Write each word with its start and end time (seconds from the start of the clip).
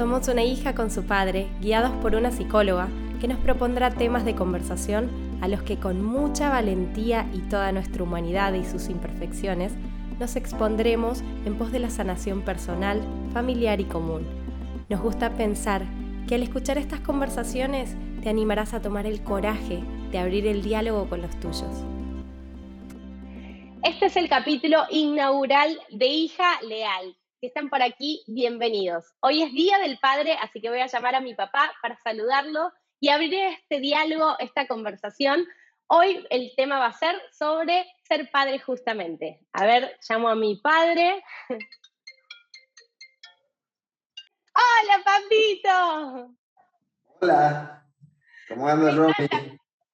Somos 0.00 0.28
una 0.28 0.42
hija 0.42 0.74
con 0.74 0.90
su 0.90 1.02
padre, 1.02 1.46
guiados 1.60 1.90
por 2.00 2.14
una 2.14 2.30
psicóloga 2.30 2.88
que 3.20 3.28
nos 3.28 3.38
propondrá 3.38 3.90
temas 3.90 4.24
de 4.24 4.34
conversación 4.34 5.10
a 5.42 5.46
los 5.46 5.62
que 5.62 5.76
con 5.76 6.02
mucha 6.02 6.48
valentía 6.48 7.28
y 7.34 7.40
toda 7.40 7.70
nuestra 7.70 8.02
humanidad 8.02 8.54
y 8.54 8.64
sus 8.64 8.88
imperfecciones 8.88 9.74
nos 10.18 10.36
expondremos 10.36 11.20
en 11.44 11.54
pos 11.58 11.70
de 11.70 11.80
la 11.80 11.90
sanación 11.90 12.40
personal, 12.40 13.02
familiar 13.34 13.78
y 13.78 13.84
común. 13.84 14.26
Nos 14.88 15.02
gusta 15.02 15.34
pensar 15.34 15.82
que 16.26 16.36
al 16.36 16.44
escuchar 16.44 16.78
estas 16.78 17.00
conversaciones 17.00 17.94
te 18.22 18.30
animarás 18.30 18.72
a 18.72 18.80
tomar 18.80 19.04
el 19.04 19.22
coraje 19.22 19.80
de 20.12 20.18
abrir 20.18 20.46
el 20.46 20.62
diálogo 20.62 21.10
con 21.10 21.20
los 21.20 21.38
tuyos. 21.40 21.84
Este 23.82 24.06
es 24.06 24.16
el 24.16 24.30
capítulo 24.30 24.78
inaugural 24.90 25.78
de 25.90 26.06
Hija 26.06 26.58
Leal. 26.66 27.19
Si 27.40 27.46
están 27.46 27.70
por 27.70 27.80
aquí, 27.82 28.22
bienvenidos. 28.26 29.14
Hoy 29.20 29.42
es 29.42 29.50
Día 29.52 29.78
del 29.78 29.98
Padre, 29.98 30.36
así 30.42 30.60
que 30.60 30.68
voy 30.68 30.80
a 30.80 30.88
llamar 30.88 31.14
a 31.14 31.22
mi 31.22 31.34
papá 31.34 31.72
para 31.80 31.98
saludarlo 32.04 32.70
y 33.00 33.08
abrir 33.08 33.32
este 33.32 33.80
diálogo, 33.80 34.36
esta 34.40 34.66
conversación. 34.66 35.46
Hoy 35.86 36.26
el 36.28 36.52
tema 36.54 36.78
va 36.78 36.88
a 36.88 36.92
ser 36.92 37.18
sobre 37.32 37.86
ser 38.06 38.30
padre 38.30 38.58
justamente. 38.58 39.40
A 39.54 39.64
ver, 39.64 39.96
llamo 40.06 40.28
a 40.28 40.34
mi 40.34 40.56
padre. 40.56 41.24
Hola, 44.54 45.02
papito. 45.02 46.36
Hola. 47.22 47.86
¿Cómo 48.48 48.68
andas, 48.68 48.96
Romy? 48.96 49.14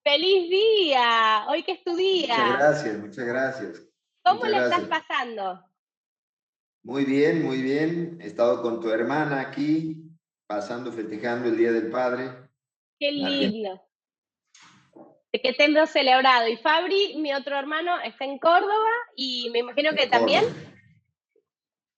Feliz 0.02 0.50
día. 0.50 1.47
Hoy 1.48 1.62
que 1.62 1.72
es 1.74 1.84
tu 1.84 1.94
día. 1.94 2.36
Muchas 2.36 2.58
gracias, 2.58 2.98
muchas 2.98 3.25
gracias. 3.25 3.83
¿Cómo 4.25 4.47
le 4.47 4.64
estás 4.64 4.83
pasando? 4.86 5.66
Muy 6.87 7.05
bien, 7.05 7.42
muy 7.42 7.62
bien. 7.62 8.17
He 8.23 8.29
estado 8.29 8.62
con 8.62 8.81
tu 8.81 8.91
hermana 8.91 9.41
aquí, 9.41 10.05
pasando, 10.47 10.93
festejando 10.93 11.48
el 11.48 11.56
Día 11.56 11.73
del 11.73 11.91
Padre. 11.91 12.31
Qué 13.01 13.11
lindo. 13.11 13.83
Que 15.33 15.53
te 15.53 15.65
hemos 15.65 15.91
celebrado. 15.91 16.47
Y 16.47 16.56
Fabri, 16.59 17.17
mi 17.17 17.34
otro 17.34 17.59
hermano, 17.59 18.01
está 18.03 18.25
en 18.25 18.39
Córdoba 18.39 18.89
y 19.17 19.51
me 19.51 19.59
imagino 19.59 19.91
que 19.97 20.06
también. 20.06 20.45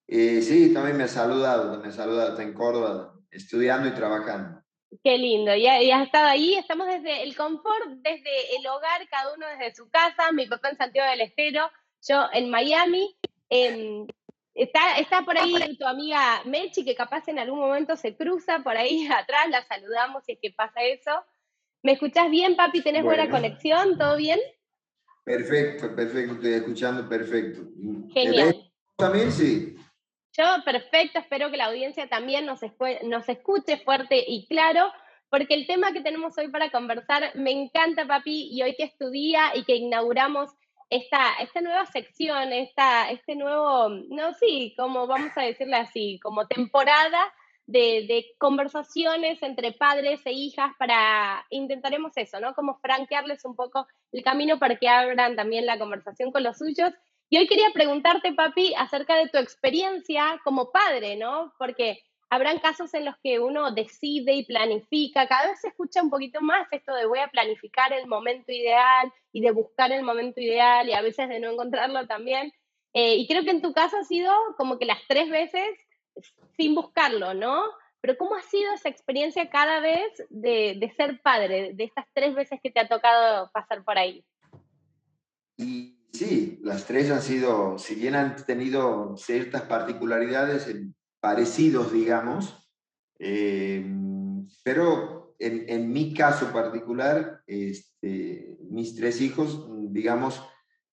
Eh, 0.07 0.41
sí, 0.41 0.73
también 0.73 0.97
me 0.97 1.05
ha 1.05 1.09
saludado, 1.09 1.79
me 1.79 1.89
ha 1.89 1.93
saludado, 1.93 2.31
está 2.31 2.43
en 2.43 2.55
Córdoba, 2.55 3.13
estudiando 3.31 3.89
y 3.89 3.93
trabajando. 3.93 4.63
Qué 5.05 5.19
lindo, 5.19 5.55
ya, 5.55 5.83
ya 5.83 6.01
ha 6.01 6.05
estado 6.05 6.29
ahí, 6.29 6.55
estamos 6.55 6.87
desde 6.87 7.25
el 7.25 7.37
confort, 7.37 7.91
desde 8.03 8.57
el 8.57 8.67
hogar, 8.67 9.07
cada 9.11 9.35
uno 9.35 9.47
desde 9.49 9.75
su 9.75 9.91
casa, 9.91 10.33
mi 10.33 10.47
papá 10.47 10.71
en 10.71 10.79
Santiago 10.79 11.11
del 11.11 11.21
Estero, 11.21 11.71
yo 12.01 12.25
en 12.33 12.49
Miami. 12.49 13.15
Em, 13.51 14.07
Está, 14.59 14.99
está 14.99 15.23
por 15.23 15.39
ahí 15.39 15.77
tu 15.79 15.87
amiga 15.87 16.43
Mechi, 16.45 16.85
que 16.85 16.97
capaz 16.97 17.29
en 17.29 17.39
algún 17.39 17.61
momento 17.61 17.95
se 17.95 18.17
cruza 18.17 18.59
por 18.65 18.77
ahí 18.77 19.07
atrás, 19.17 19.49
la 19.51 19.65
saludamos 19.65 20.25
si 20.25 20.33
es 20.33 20.39
que 20.43 20.51
pasa 20.51 20.83
eso. 20.83 21.13
¿Me 21.83 21.93
escuchás 21.93 22.29
bien, 22.29 22.57
papi? 22.57 22.83
¿Tenés 22.83 23.05
buena 23.05 23.31
conexión? 23.31 23.97
¿Todo 23.97 24.17
bien? 24.17 24.41
Perfecto, 25.25 25.95
perfecto, 25.95 26.35
estoy 26.35 26.55
escuchando 26.55 27.09
perfecto. 27.09 27.61
Genial. 28.13 28.69
¿También 28.97 29.31
sí? 29.31 29.77
Yo, 30.37 30.45
perfecto, 30.65 31.21
espero 31.21 31.53
que 31.53 31.57
la 31.57 31.67
audiencia 31.67 32.09
también 32.09 32.45
nos, 32.45 32.61
nos 33.05 33.29
escuche 33.29 33.79
fuerte 33.79 34.25
y 34.27 34.49
claro, 34.49 34.91
porque 35.31 35.55
el 35.55 35.69
tema 35.69 35.93
que 35.93 36.01
tenemos 36.01 36.37
hoy 36.37 36.49
para 36.49 36.71
conversar 36.71 37.31
me 37.37 37.53
encanta, 37.53 38.09
papi, 38.09 38.49
y 38.51 38.63
hoy 38.63 38.75
que 38.75 38.85
es 38.85 38.97
tu 38.97 39.11
día 39.11 39.53
y 39.55 39.63
que 39.63 39.77
inauguramos 39.77 40.51
esta, 40.91 41.35
esta 41.41 41.61
nueva 41.61 41.87
sección, 41.87 42.53
esta, 42.53 43.11
este 43.11 43.37
nuevo, 43.37 43.89
no, 43.89 44.35
sí, 44.35 44.75
como 44.77 45.07
vamos 45.07 45.33
a 45.37 45.43
decirle 45.43 45.77
así, 45.77 46.19
como 46.23 46.47
temporada 46.47 47.33
de, 47.67 48.25
conversaciones 48.39 49.43
entre 49.43 49.73
padres 49.73 50.21
e 50.25 50.33
hijas 50.33 50.73
para, 50.79 51.47
intentaremos 51.51 52.13
eso, 52.17 52.41
¿no? 52.41 52.55
Como 52.55 52.79
franquearles 52.79 53.45
un 53.45 53.55
poco 53.55 53.87
el 54.13 54.23
camino 54.23 54.59
para 54.59 54.77
que 54.77 54.89
abran 54.89 55.37
también 55.37 55.67
la 55.67 55.79
conversación 55.79 56.33
con 56.33 56.43
los 56.43 56.57
suyos. 56.57 56.93
Y 57.31 57.37
hoy 57.37 57.47
quería 57.47 57.71
preguntarte, 57.75 58.33
papi, 58.33 58.75
acerca 58.75 59.17
de 59.17 59.29
tu 59.29 59.37
experiencia 59.37 60.41
como 60.45 60.73
padre, 60.73 61.17
¿no? 61.17 61.53
Porque 61.59 62.03
habrán 62.31 62.59
casos 62.59 62.93
en 62.95 63.05
los 63.05 63.17
que 63.23 63.41
uno 63.41 63.71
decide 63.73 64.35
y 64.35 64.45
planifica, 64.45 65.27
cada 65.27 65.49
vez 65.49 65.61
se 65.61 65.69
escucha 65.69 66.03
un 66.03 66.11
poquito 66.11 66.41
más 66.41 66.69
esto 66.73 66.95
de 66.95 67.07
voy 67.07 67.21
a 67.21 67.29
planificar 67.29 67.93
el 67.93 68.07
momento 68.07 68.53
ideal 68.53 69.13
y 69.33 69.41
de 69.41 69.51
buscar 69.51 69.93
el 69.93 70.03
momento 70.03 70.41
ideal 70.41 70.89
y 70.89 70.93
a 70.93 71.03
veces 71.03 71.29
de 71.29 71.41
no 71.41 71.51
encontrarlo 71.51 72.07
también. 72.07 72.53
Eh, 72.93 73.17
y 73.17 73.27
creo 73.27 73.45
que 73.45 73.51
en 73.51 73.63
tu 73.63 73.73
caso 73.73 73.97
ha 73.99 74.05
sido 74.05 74.33
como 74.57 74.79
que 74.79 74.87
las 74.87 74.99
tres 75.09 75.31
veces 75.31 75.69
sin 76.57 76.75
buscarlo, 76.75 77.35
¿no? 77.35 77.65
Pero 78.01 78.17
¿cómo 78.17 78.35
ha 78.35 78.43
sido 78.43 78.73
esa 78.75 78.89
experiencia 78.89 79.51
cada 79.51 79.81
vez 79.81 80.11
de, 80.31 80.77
de 80.79 80.91
ser 80.97 81.21
padre, 81.21 81.73
de 81.75 81.85
estas 81.85 82.07
tres 82.13 82.35
veces 82.35 82.61
que 82.63 82.71
te 82.71 82.81
ha 82.81 82.89
tocado 82.89 83.51
pasar 83.53 83.85
por 83.85 83.99
ahí? 83.99 84.25
Sí, 86.13 86.59
las 86.63 86.87
tres 86.87 87.11
han 87.11 87.23
sido, 87.23 87.79
si 87.79 87.95
bien 87.95 88.15
han 88.15 88.37
tenido 88.45 89.17
ciertas 89.17 89.63
particularidades, 89.63 90.67
en 90.69 90.95
parecidos, 91.21 91.93
digamos, 91.93 92.71
eh, 93.19 93.85
pero 94.63 95.35
en, 95.39 95.69
en, 95.69 95.93
mi 95.93 96.15
caso 96.15 96.53
particular, 96.53 97.43
este, 97.47 98.57
mis 98.71 98.95
tres 98.95 99.21
hijos, 99.21 99.69
digamos, 99.93 100.43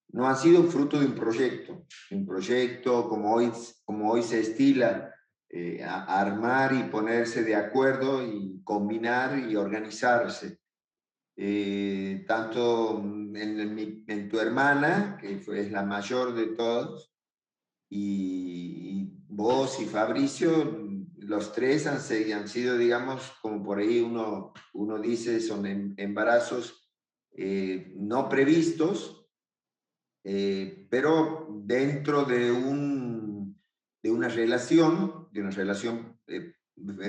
no 0.09 0.27
han 0.27 0.37
sido 0.37 0.63
fruto 0.63 0.99
de 0.99 1.07
un 1.07 1.15
proyecto, 1.15 1.85
un 2.11 2.25
proyecto 2.25 3.09
como 3.09 3.33
hoy, 3.33 3.51
como 3.83 4.11
hoy 4.11 4.23
se 4.23 4.39
estila, 4.39 5.13
eh, 5.49 5.83
a 5.83 6.19
armar 6.19 6.73
y 6.73 6.83
ponerse 6.89 7.43
de 7.43 7.55
acuerdo 7.55 8.25
y 8.25 8.61
combinar 8.63 9.39
y 9.39 9.55
organizarse. 9.55 10.59
Eh, 11.37 12.23
tanto 12.27 12.99
en, 12.99 13.35
en, 13.35 14.03
en, 14.07 14.29
tu 14.29 14.39
hermana, 14.39 15.17
que 15.19 15.37
fue, 15.37 15.61
es 15.61 15.71
la 15.71 15.83
mayor 15.83 16.33
de 16.33 16.47
todos, 16.47 17.13
y, 17.89 19.04
vos 19.35 19.81
y 19.81 19.85
Fabricio, 19.85 20.79
los 21.17 21.51
tres 21.51 21.87
han, 21.87 21.97
han, 21.97 22.47
sido, 22.47 22.77
digamos, 22.77 23.33
como 23.41 23.63
por 23.63 23.79
ahí 23.79 23.99
uno, 23.99 24.53
uno 24.73 24.99
dice, 24.99 25.39
son 25.39 25.65
em, 25.65 25.93
embarazos 25.97 26.89
eh, 27.31 27.93
no 27.97 28.29
previstos, 28.29 29.27
eh, 30.23 30.87
pero 30.89 31.47
dentro 31.65 32.23
de, 32.23 32.51
un, 32.51 33.59
de 34.01 34.11
una 34.11 34.29
relación, 34.29 35.27
de 35.31 35.41
una 35.41 35.51
relación 35.51 36.17
eh, 36.27 36.53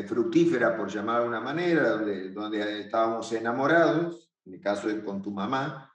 fructífera, 0.07 0.77
por 0.77 0.91
llamar 0.91 1.23
de 1.23 1.29
una 1.29 1.41
manera, 1.41 1.91
donde, 1.91 2.31
donde 2.31 2.81
estábamos 2.81 3.33
enamorados, 3.33 4.33
en 4.45 4.55
el 4.55 4.61
caso 4.61 4.89
de 4.89 5.03
con 5.03 5.23
tu 5.23 5.31
mamá, 5.31 5.86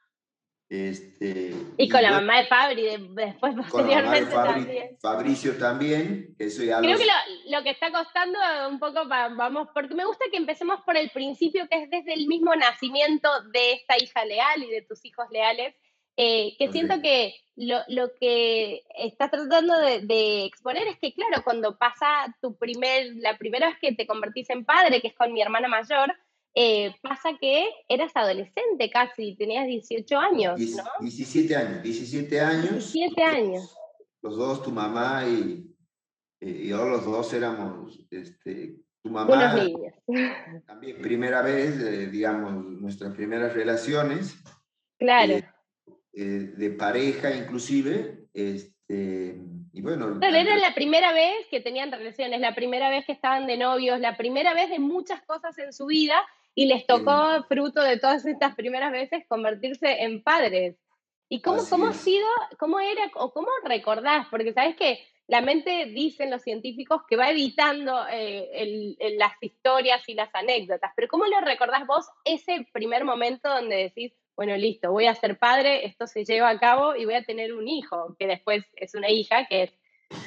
este, 0.72 1.54
y 1.76 1.90
con 1.90 2.02
la 2.02 2.12
mamá 2.12 2.38
de 2.38 2.46
Fabri, 2.46 2.84
después 3.10 3.54
posteriormente 3.56 4.34
también. 4.34 4.98
Fabricio 5.02 5.58
también, 5.58 6.34
eso 6.40 6.64
ya 6.64 6.80
Creo 6.80 6.98
que 6.98 7.04
lo, 7.04 7.58
lo, 7.58 7.64
que 7.64 7.72
está 7.72 7.92
costando 7.92 8.40
un 8.70 8.80
poco, 8.80 9.06
vamos, 9.06 9.68
porque 9.74 9.96
me 9.96 10.06
gusta 10.06 10.24
que 10.32 10.38
empecemos 10.38 10.80
por 10.86 10.96
el 10.96 11.10
principio, 11.10 11.68
que 11.68 11.84
es 11.84 11.90
desde 11.90 12.14
el 12.14 12.26
mismo 12.26 12.56
nacimiento 12.56 13.28
de 13.52 13.74
esta 13.74 14.02
hija 14.02 14.24
leal 14.24 14.64
y 14.64 14.70
de 14.70 14.82
tus 14.84 15.04
hijos 15.04 15.26
leales, 15.30 15.76
eh, 16.16 16.56
que 16.58 16.72
siento 16.72 17.02
que 17.02 17.36
lo, 17.58 17.80
lo, 17.90 18.16
que 18.16 18.84
estás 18.98 19.30
tratando 19.30 19.78
de, 19.78 20.00
de, 20.00 20.46
exponer 20.46 20.88
es 20.88 20.98
que, 21.00 21.14
claro, 21.14 21.44
cuando 21.44 21.78
pasa 21.78 22.34
tu 22.42 22.56
primer, 22.56 23.08
la 23.18 23.38
primera 23.38 23.68
vez 23.68 23.78
que 23.82 23.94
te 23.94 24.08
convertís 24.08 24.50
en 24.50 24.64
padre, 24.64 25.02
que 25.02 25.10
es 25.10 25.16
con 25.16 25.34
mi 25.34 25.42
hermana 25.42 25.68
mayor, 25.68 26.16
eh, 26.54 26.94
pasa 27.02 27.38
que 27.40 27.70
eras 27.88 28.12
adolescente 28.16 28.90
casi, 28.92 29.36
tenías 29.36 29.68
18 29.68 30.18
años, 30.18 30.60
¿no? 30.60 30.84
17 31.00 31.56
años, 31.56 31.84
17 31.84 32.42
años. 32.42 32.94
17 32.94 33.24
años. 33.24 33.78
Los 34.22 34.38
dos, 34.38 34.62
tu 34.62 34.72
mamá 34.72 35.24
y, 35.28 35.74
y 36.40 36.68
yo, 36.68 36.86
los 36.86 37.06
dos 37.06 37.34
éramos, 37.34 38.06
este, 38.12 38.76
tu 39.02 39.10
mamá. 39.10 39.34
Unos 39.34 39.64
niños. 39.64 39.94
También 40.68 41.02
primera 41.02 41.42
vez, 41.42 41.80
eh, 41.80 42.08
digamos, 42.08 42.54
nuestras 42.54 43.16
primeras 43.16 43.54
relaciones. 43.54 44.36
Claro. 45.00 45.34
Eh, 45.34 45.46
eh, 46.14 46.54
de 46.58 46.70
pareja 46.72 47.34
inclusive, 47.34 48.28
este, 48.34 49.42
y 49.72 49.82
bueno. 49.82 50.18
Pero 50.20 50.36
era 50.36 50.58
la 50.58 50.76
primera 50.76 51.14
vez 51.14 51.48
que 51.50 51.62
tenían 51.62 51.92
relaciones, 51.92 52.42
la 52.42 52.54
primera 52.54 52.90
vez 52.90 53.06
que 53.06 53.14
estaban 53.14 53.48
de 53.48 53.58
novios, 53.58 54.00
la 54.02 54.18
primera 54.18 54.54
vez 54.54 54.70
de 54.70 54.80
muchas 54.80 55.22
cosas 55.24 55.58
en 55.58 55.72
su 55.72 55.86
vida 55.86 56.22
y 56.54 56.66
les 56.66 56.86
tocó, 56.86 57.44
fruto 57.48 57.82
de 57.82 57.98
todas 57.98 58.26
estas 58.26 58.56
primeras 58.56 58.92
veces, 58.92 59.24
convertirse 59.28 60.04
en 60.04 60.22
padres. 60.24 60.76
¿Y 61.30 61.42
cómo, 61.42 61.64
cómo 61.70 61.88
ha 61.88 61.94
sido, 61.94 62.28
cómo 62.60 62.80
era, 62.80 63.10
o 63.16 63.32
cómo 63.32 63.48
recordás? 63.64 64.28
Porque 64.30 64.52
sabes 64.54 64.76
que 64.76 65.00
la 65.28 65.40
mente, 65.40 65.86
dicen 65.86 66.30
los 66.30 66.42
científicos, 66.42 67.04
que 67.08 67.16
va 67.16 67.30
editando 67.30 68.06
eh, 68.12 68.50
el, 68.54 69.18
las 69.18 69.32
historias 69.40 70.04
y 70.10 70.14
las 70.14 70.30
anécdotas, 70.36 70.92
pero 70.94 71.08
¿cómo 71.08 71.26
lo 71.26 71.40
recordás 71.40 71.88
vos 71.88 72.06
ese 72.26 72.68
primer 72.74 73.06
momento 73.06 73.48
donde 73.48 73.78
decís, 73.78 74.12
bueno, 74.36 74.58
listo, 74.58 74.92
voy 74.92 75.06
a 75.06 75.16
ser 75.16 75.40
padre, 75.40 75.86
esto 75.86 76.06
se 76.06 76.26
lleva 76.26 76.50
a 76.50 76.60
cabo 76.60 76.98
y 76.98 77.06
voy 77.06 77.14
a 77.14 77.24
tener 77.24 77.54
un 77.54 77.70
hijo, 77.70 78.14
que 78.20 78.28
después 78.28 78.66
es 78.76 78.94
una 78.94 79.10
hija, 79.10 79.46
que 79.46 79.64
es 79.64 79.72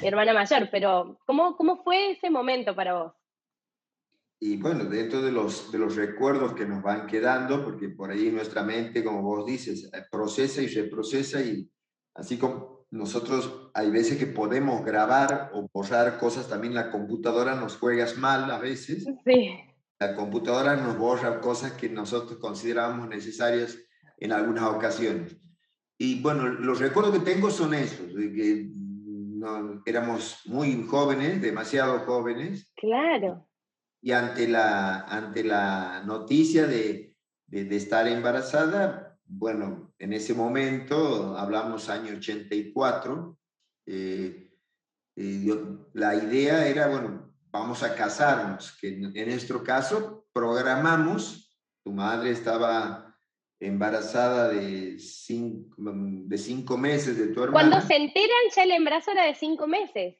mi 0.01 0.07
hermana 0.07 0.33
mayor, 0.33 0.69
pero 0.71 1.19
¿cómo, 1.27 1.55
cómo 1.55 1.83
fue 1.83 2.11
ese 2.11 2.31
momento 2.31 2.73
para 2.73 2.95
vos? 2.95 3.13
Y 4.39 4.57
bueno, 4.57 4.85
dentro 4.85 5.21
de 5.21 5.31
los, 5.31 5.71
de 5.71 5.79
los 5.79 5.95
recuerdos 5.95 6.53
que 6.53 6.65
nos 6.65 6.83
van 6.83 7.07
quedando, 7.07 7.63
porque 7.63 7.89
por 7.89 8.11
ahí 8.11 8.31
nuestra 8.31 8.63
mente, 8.63 9.03
como 9.03 9.21
vos 9.21 9.45
dices, 9.45 9.89
eh, 9.93 10.03
procesa 10.11 10.61
y 10.61 10.67
reprocesa 10.67 11.41
y 11.41 11.69
así 12.13 12.37
como 12.37 12.85
nosotros 12.91 13.71
hay 13.73 13.89
veces 13.91 14.17
que 14.17 14.27
podemos 14.27 14.83
grabar 14.83 15.51
o 15.53 15.67
borrar 15.73 16.17
cosas, 16.17 16.49
también 16.49 16.73
la 16.73 16.91
computadora 16.91 17.55
nos 17.55 17.77
juegas 17.77 18.17
mal 18.17 18.51
a 18.51 18.59
veces. 18.59 19.05
Sí. 19.25 19.51
La 19.99 20.15
computadora 20.15 20.75
nos 20.75 20.97
borra 20.97 21.39
cosas 21.39 21.71
que 21.73 21.89
nosotros 21.89 22.37
consideramos 22.39 23.07
necesarias 23.07 23.77
en 24.17 24.33
algunas 24.33 24.63
ocasiones. 24.63 25.37
Y 25.97 26.21
bueno, 26.21 26.47
los 26.47 26.79
recuerdos 26.79 27.13
que 27.17 27.31
tengo 27.31 27.49
son 27.49 27.73
esos, 27.73 28.13
de 28.13 28.33
que 28.33 28.69
no, 28.75 29.81
éramos 29.85 30.41
muy 30.45 30.83
jóvenes, 30.83 31.41
demasiado 31.41 31.99
jóvenes. 31.99 32.69
Claro 32.75 33.47
y 34.05 34.11
ante 34.11 34.47
la, 34.47 34.99
ante 34.99 35.43
la 35.43 36.03
noticia 36.05 36.67
de, 36.67 37.15
de, 37.47 37.75
estar 37.75 38.07
embarazada, 38.07 39.17
bueno, 39.25 39.95
en 39.97 40.13
ese 40.13 40.35
momento, 40.35 41.35
hablamos 41.35 41.89
año 41.89 42.13
84, 42.15 43.35
eh, 43.87 44.51
eh, 45.15 45.57
la 45.93 46.15
idea 46.17 46.67
era, 46.67 46.87
bueno, 46.87 47.33
vamos 47.49 47.81
a 47.81 47.95
casarnos, 47.95 48.77
que 48.79 48.89
en, 48.89 49.11
nuestro 49.11 49.63
caso 49.63 50.27
programamos, 50.31 51.57
tu 51.83 51.91
madre 51.91 52.29
estaba 52.29 53.17
embarazada 53.59 54.49
de 54.49 54.99
cinco, 54.99 55.77
de 55.79 56.37
cinco 56.37 56.77
meses 56.77 57.17
de 57.17 57.29
tu 57.29 57.41
hermana. 57.41 57.69
Cuando 57.69 57.87
se 57.87 57.95
enteran 57.95 58.51
ya 58.55 58.65
el 58.65 58.71
embarazo 58.71 59.09
era 59.09 59.25
de 59.25 59.33
cinco 59.33 59.65
meses. 59.65 60.15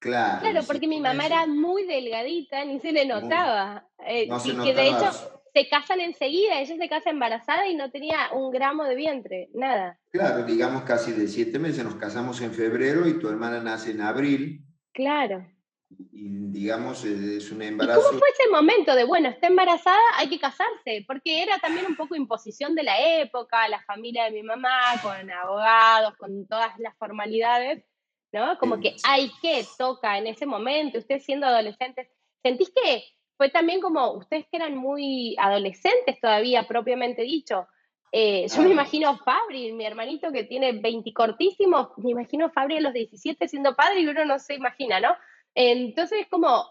Claro. 0.00 0.40
Claro, 0.40 0.60
porque 0.66 0.88
mi 0.88 0.98
mamá 0.98 1.26
era 1.26 1.46
muy 1.46 1.84
delgadita, 1.84 2.64
ni 2.64 2.80
se 2.80 2.90
le 2.90 3.04
notaba. 3.04 3.86
Eh, 4.06 4.28
y 4.44 4.56
que 4.56 4.74
de 4.74 4.88
hecho 4.88 5.12
se 5.52 5.68
casan 5.68 6.00
enseguida, 6.00 6.58
ella 6.58 6.76
se 6.76 6.88
casa 6.88 7.10
embarazada 7.10 7.68
y 7.68 7.74
no 7.74 7.90
tenía 7.90 8.30
un 8.32 8.50
gramo 8.50 8.84
de 8.84 8.94
vientre, 8.94 9.50
nada. 9.52 10.00
Claro, 10.10 10.44
digamos 10.44 10.84
casi 10.84 11.12
de 11.12 11.28
siete 11.28 11.58
meses, 11.58 11.84
nos 11.84 11.96
casamos 11.96 12.40
en 12.40 12.54
febrero 12.54 13.06
y 13.06 13.18
tu 13.18 13.28
hermana 13.28 13.60
nace 13.62 13.90
en 13.90 14.00
abril. 14.00 14.64
Claro. 14.92 15.46
Y 15.90 16.28
digamos, 16.50 17.04
es 17.04 17.50
un 17.50 17.62
embarazo. 17.62 18.00
¿Y 18.00 18.04
¿Cómo 18.04 18.18
fue 18.20 18.28
ese 18.30 18.48
momento 18.48 18.94
de, 18.94 19.04
bueno, 19.04 19.28
está 19.28 19.48
embarazada, 19.48 20.00
hay 20.16 20.28
que 20.28 20.38
casarse? 20.38 21.04
Porque 21.06 21.42
era 21.42 21.58
también 21.58 21.84
un 21.84 21.96
poco 21.96 22.14
imposición 22.14 22.74
de 22.74 22.84
la 22.84 23.20
época, 23.20 23.68
la 23.68 23.82
familia 23.82 24.24
de 24.24 24.30
mi 24.30 24.42
mamá, 24.42 24.80
con 25.02 25.30
abogados, 25.30 26.14
con 26.16 26.46
todas 26.46 26.78
las 26.78 26.96
formalidades 26.96 27.84
¿no? 28.32 28.58
Como 28.58 28.80
que 28.80 28.96
hay 29.04 29.30
que 29.42 29.64
toca 29.76 30.18
en 30.18 30.26
ese 30.26 30.46
momento, 30.46 30.98
ustedes 30.98 31.24
siendo 31.24 31.46
adolescentes, 31.46 32.08
¿sentís 32.42 32.70
que 32.70 33.04
fue 33.36 33.50
también 33.50 33.80
como 33.80 34.12
ustedes 34.12 34.46
que 34.50 34.56
eran 34.56 34.76
muy 34.76 35.34
adolescentes 35.38 36.20
todavía, 36.20 36.66
propiamente 36.66 37.22
dicho? 37.22 37.66
Eh, 38.12 38.46
yo 38.48 38.62
me 38.62 38.70
imagino 38.70 39.16
Fabri, 39.18 39.72
mi 39.72 39.84
hermanito 39.84 40.32
que 40.32 40.44
tiene 40.44 40.72
20 40.72 41.12
cortísimos, 41.12 41.88
me 41.98 42.10
imagino 42.10 42.50
Fabri 42.50 42.78
a 42.78 42.80
los 42.80 42.92
17 42.92 43.46
siendo 43.46 43.76
padre 43.76 44.00
y 44.00 44.06
uno 44.06 44.24
no 44.24 44.38
se 44.38 44.54
imagina, 44.54 44.98
¿no? 45.00 45.14
Entonces, 45.54 46.26
como, 46.28 46.64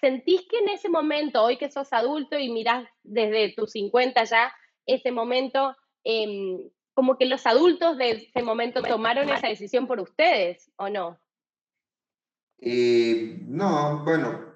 ¿sentís 0.00 0.42
que 0.48 0.58
en 0.58 0.68
ese 0.68 0.88
momento, 0.88 1.42
hoy 1.42 1.56
que 1.56 1.70
sos 1.70 1.92
adulto 1.92 2.38
y 2.38 2.50
mirás 2.50 2.86
desde 3.02 3.54
tus 3.54 3.72
50 3.72 4.24
ya, 4.24 4.54
ese 4.86 5.10
momento, 5.10 5.74
eh, 6.04 6.70
como 6.94 7.18
que 7.18 7.26
los 7.26 7.44
adultos 7.46 7.98
de 7.98 8.28
ese 8.32 8.42
momento 8.42 8.82
tomaron 8.82 9.28
esa 9.28 9.48
decisión 9.48 9.86
por 9.86 10.00
ustedes, 10.00 10.70
¿o 10.76 10.88
no? 10.88 11.18
Eh, 12.58 13.40
no, 13.46 14.04
bueno, 14.04 14.54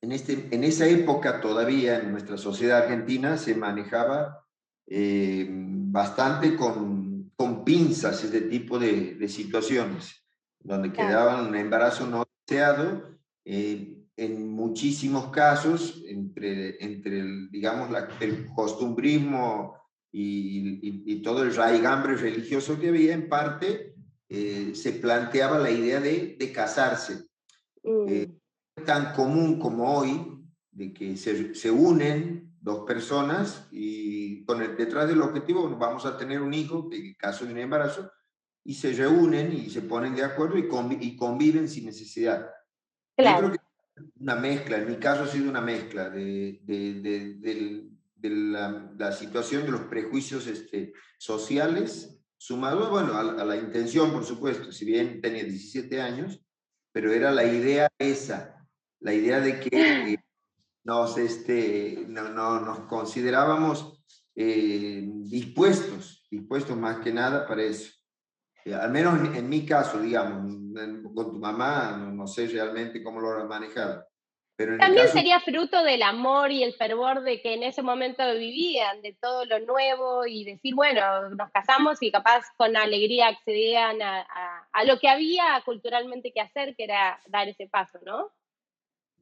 en, 0.00 0.12
este, 0.12 0.48
en 0.52 0.62
esa 0.62 0.86
época 0.86 1.40
todavía 1.40 1.98
en 1.98 2.12
nuestra 2.12 2.36
sociedad 2.36 2.82
argentina 2.82 3.38
se 3.38 3.54
manejaba 3.54 4.46
eh, 4.86 5.46
bastante 5.48 6.54
con, 6.54 7.32
con, 7.34 7.64
pinzas 7.64 8.22
este 8.22 8.42
tipo 8.42 8.78
de, 8.78 9.14
de 9.14 9.28
situaciones, 9.28 10.24
donde 10.60 10.92
quedaban 10.92 11.46
un 11.46 11.56
embarazo 11.56 12.06
no 12.06 12.24
deseado. 12.46 13.18
Eh, 13.44 13.90
en 14.16 14.48
muchísimos 14.50 15.30
casos, 15.30 16.02
entre, 16.06 16.82
entre 16.84 17.18
el, 17.18 17.50
digamos, 17.50 17.90
la, 17.90 18.08
el 18.20 18.46
costumbrismo 18.54 19.83
y, 20.16 21.22
todo 21.22 21.42
el 21.42 21.54
raigambre 21.54 22.16
religioso 22.16 22.78
que 22.78 22.88
había, 22.88 23.14
en 23.14 23.28
parte 23.28 23.94
eh, 24.28 24.72
se 24.74 24.92
planteaba 24.92 25.58
la 25.58 25.70
idea 25.70 26.00
de, 26.00 26.36
de 26.38 26.52
casarse. 26.52 27.26
Eh, 27.82 28.28
mm. 28.28 28.84
tan 28.84 29.12
común 29.14 29.58
como 29.58 29.98
hoy, 29.98 30.40
de 30.70 30.92
que 30.92 31.16
se, 31.16 31.54
se 31.54 31.70
unen 31.70 32.52
dos 32.60 32.84
personas 32.86 33.68
y 33.70 34.44
con 34.44 34.62
el, 34.62 34.76
detrás 34.76 35.08
del 35.08 35.20
objetivo 35.20 35.68
vamos 35.76 36.06
a 36.06 36.16
tener 36.16 36.40
un 36.40 36.54
hijo, 36.54 36.88
en 36.92 37.14
caso 37.14 37.44
de 37.44 37.52
un 37.52 37.58
embarazo, 37.58 38.10
y 38.64 38.74
se 38.74 38.92
reúnen 38.92 39.52
y 39.52 39.68
se 39.68 39.82
ponen 39.82 40.14
de 40.14 40.24
acuerdo 40.24 40.58
y, 40.58 40.68
y 41.00 41.16
conviven 41.16 41.68
sin 41.68 41.86
necesidad. 41.86 42.50
Claro. 43.16 43.48
Yo 43.48 43.52
creo 43.52 43.58
que 43.58 44.12
una 44.20 44.36
mezcla, 44.36 44.78
en 44.78 44.90
mi 44.90 44.96
caso 44.96 45.24
ha 45.24 45.26
sido 45.26 45.50
una 45.50 45.60
mezcla 45.60 46.08
de, 46.08 46.60
de, 46.62 46.94
de, 47.00 47.34
del, 47.34 47.93
la, 48.30 49.12
situación 49.12 49.64
de 49.64 49.72
los 49.72 49.82
prejuicios 49.82 50.46
este, 50.46 50.92
sociales, 51.18 52.20
sumado 52.36 52.90
bueno, 52.90 53.16
a, 53.16 53.44
la 53.44 53.56
intención, 53.56 54.12
por 54.12 54.24
supuesto, 54.24 54.72
si 54.72 54.84
bien 54.84 55.20
tenía 55.20 55.44
17 55.44 56.00
años, 56.00 56.40
pero 56.92 57.12
era 57.12 57.30
la 57.30 57.44
idea 57.44 57.88
esa, 57.98 58.66
la 59.00 59.12
idea 59.12 59.40
de 59.40 59.60
que 59.60 60.12
eh, 60.12 60.24
nos, 60.84 61.18
este, 61.18 62.04
no, 62.08 62.28
no, 62.28 62.60
nos 62.60 62.80
considerábamos 62.80 64.04
eh, 64.34 65.02
dispuestos, 65.24 66.26
dispuestos 66.30 66.76
más 66.76 66.98
que 66.98 67.12
nada 67.12 67.46
para 67.46 67.62
eso. 67.62 67.92
Eh, 68.64 68.74
al 68.74 68.90
menos 68.90 69.36
en, 69.36 69.48
mi 69.48 69.66
caso, 69.66 70.00
digamos, 70.00 70.52
con 71.14 71.32
tu 71.32 71.38
mamá, 71.38 71.96
no, 71.96 72.12
no 72.12 72.26
sé 72.26 72.46
realmente 72.48 73.02
cómo 73.02 73.20
lo 73.20 73.38
has 73.38 73.48
manejado. 73.48 74.06
También 74.56 75.08
sería 75.08 75.40
fruto 75.40 75.82
del 75.82 76.02
amor 76.02 76.52
y 76.52 76.62
el 76.62 76.74
fervor 76.74 77.22
de 77.22 77.40
que 77.40 77.54
en 77.54 77.64
ese 77.64 77.82
momento 77.82 78.22
vivían, 78.34 79.02
de 79.02 79.12
todo 79.20 79.44
lo 79.46 79.58
nuevo 79.58 80.26
y 80.26 80.44
decir, 80.44 80.76
bueno, 80.76 81.30
nos 81.30 81.50
casamos 81.50 82.00
y 82.00 82.12
capaz 82.12 82.44
con 82.56 82.76
alegría 82.76 83.28
accedían 83.28 84.00
a, 84.00 84.24
a, 84.72 84.84
lo 84.84 85.00
que 85.00 85.08
había 85.08 85.60
culturalmente 85.64 86.32
que 86.32 86.40
hacer, 86.40 86.76
que 86.76 86.84
era 86.84 87.18
dar 87.26 87.48
ese 87.48 87.66
paso, 87.66 87.98
¿no? 88.04 88.30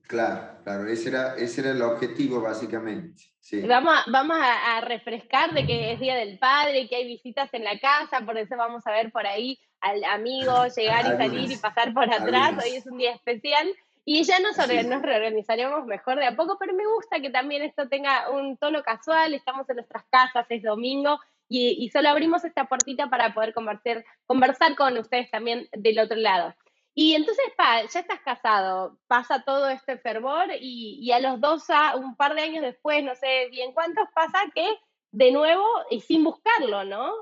Claro, 0.06 0.58
claro, 0.64 0.86
ese 0.86 1.08
era, 1.08 1.34
ese 1.36 1.62
era 1.62 1.70
el 1.70 1.80
objetivo 1.80 2.42
básicamente. 2.42 3.24
Sí. 3.40 3.62
Vamos, 3.62 3.94
a, 3.94 4.10
vamos 4.10 4.36
a, 4.38 4.82
refrescar 4.82 5.54
de 5.54 5.66
que 5.66 5.92
es 5.92 6.00
Día 6.00 6.16
del 6.16 6.38
Padre, 6.38 6.88
que 6.88 6.96
hay 6.96 7.06
visitas 7.06 7.48
en 7.54 7.64
la 7.64 7.78
casa, 7.78 8.20
por 8.20 8.36
eso 8.36 8.54
vamos 8.58 8.86
a 8.86 8.90
ver 8.90 9.10
por 9.10 9.26
ahí 9.26 9.58
al 9.80 10.04
amigo 10.04 10.66
llegar 10.76 11.06
y 11.06 11.16
salir 11.16 11.50
y 11.50 11.56
pasar 11.56 11.94
por 11.94 12.12
atrás, 12.12 12.62
hoy 12.62 12.76
es 12.76 12.86
un 12.86 12.98
día 12.98 13.14
especial. 13.14 13.66
Y 14.04 14.24
ya 14.24 14.40
nos, 14.40 14.56
nos 14.56 15.02
reorganizaremos 15.02 15.86
mejor 15.86 16.18
de 16.18 16.26
a 16.26 16.36
poco, 16.36 16.56
pero 16.58 16.74
me 16.74 16.86
gusta 16.86 17.20
que 17.20 17.30
también 17.30 17.62
esto 17.62 17.88
tenga 17.88 18.30
un 18.30 18.56
tono 18.56 18.82
casual, 18.82 19.34
estamos 19.34 19.68
en 19.68 19.76
nuestras 19.76 20.04
casas, 20.10 20.46
es 20.48 20.62
domingo, 20.62 21.20
y, 21.48 21.76
y 21.78 21.90
solo 21.90 22.08
abrimos 22.08 22.44
esta 22.44 22.64
puertita 22.64 23.08
para 23.08 23.32
poder 23.32 23.54
conversar, 23.54 24.04
conversar 24.26 24.74
con 24.74 24.98
ustedes 24.98 25.30
también 25.30 25.68
del 25.72 25.98
otro 26.00 26.16
lado. 26.16 26.54
Y 26.94 27.14
entonces, 27.14 27.44
pa, 27.56 27.82
ya 27.82 28.00
estás 28.00 28.20
casado, 28.20 28.98
pasa 29.06 29.44
todo 29.44 29.68
este 29.68 29.96
fervor 29.96 30.48
y, 30.60 30.98
y, 31.00 31.12
a 31.12 31.20
los 31.20 31.40
dos, 31.40 31.70
a, 31.70 31.96
un 31.96 32.16
par 32.16 32.34
de 32.34 32.42
años 32.42 32.62
después, 32.62 33.02
no 33.02 33.14
sé 33.14 33.48
bien 33.50 33.72
cuántos, 33.72 34.08
pasa 34.14 34.38
que 34.54 34.68
de 35.10 35.32
nuevo 35.32 35.64
y 35.90 36.00
sin 36.00 36.22
buscarlo, 36.24 36.84
¿no? 36.84 37.12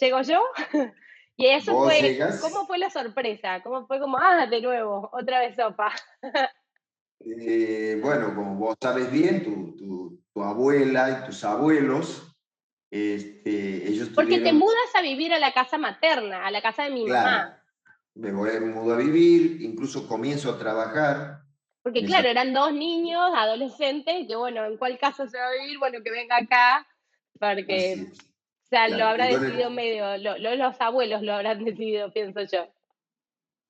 Llego 0.00 0.22
yo 0.22 0.42
Y 1.36 1.46
eso 1.46 1.82
fue, 1.82 2.18
¿cómo 2.40 2.66
fue 2.66 2.78
la 2.78 2.90
sorpresa? 2.90 3.60
¿Cómo 3.62 3.86
fue 3.86 3.98
como, 3.98 4.18
ah, 4.18 4.46
de 4.46 4.60
nuevo, 4.60 5.10
otra 5.12 5.40
vez 5.40 5.56
sopa? 5.56 5.92
Eh, 7.26 7.98
bueno, 8.02 8.34
como 8.34 8.56
vos 8.56 8.76
sabes 8.80 9.10
bien, 9.10 9.42
tu, 9.42 9.74
tu, 9.76 10.22
tu 10.32 10.42
abuela 10.42 11.10
y 11.10 11.26
tus 11.26 11.42
abuelos, 11.42 12.36
este, 12.90 13.88
ellos 13.88 14.10
Porque 14.14 14.40
te 14.40 14.52
mudas 14.52 14.94
a 14.94 15.00
vivir 15.00 15.32
a 15.32 15.38
la 15.38 15.52
casa 15.52 15.78
materna, 15.78 16.46
a 16.46 16.50
la 16.50 16.60
casa 16.60 16.84
de 16.84 16.90
mi 16.90 17.06
mamá. 17.06 17.60
Me 18.14 18.30
voy 18.30 18.50
a 18.50 18.60
mudo 18.60 18.94
a 18.94 18.98
vivir, 18.98 19.62
incluso 19.62 20.06
comienzo 20.06 20.50
a 20.50 20.58
trabajar. 20.58 21.40
Porque 21.82 22.04
claro, 22.04 22.28
eran 22.28 22.52
dos 22.52 22.72
niños, 22.72 23.20
adolescentes, 23.34 24.26
que 24.28 24.36
bueno, 24.36 24.64
¿en 24.64 24.76
cuál 24.76 24.98
casa 24.98 25.26
se 25.26 25.36
va 25.36 25.48
a 25.48 25.52
vivir? 25.52 25.78
Bueno, 25.78 25.98
que 26.04 26.10
venga 26.10 26.36
acá, 26.36 26.86
porque 27.38 28.06
sea, 28.74 28.88
lo 28.88 29.04
habrá 29.04 29.26
decidido 29.26 29.70
medio, 29.70 30.16
los 30.18 30.80
abuelos 30.80 31.22
lo 31.22 31.34
habrán 31.34 31.64
decidido, 31.64 32.12
pienso 32.12 32.40
yo. 32.42 32.68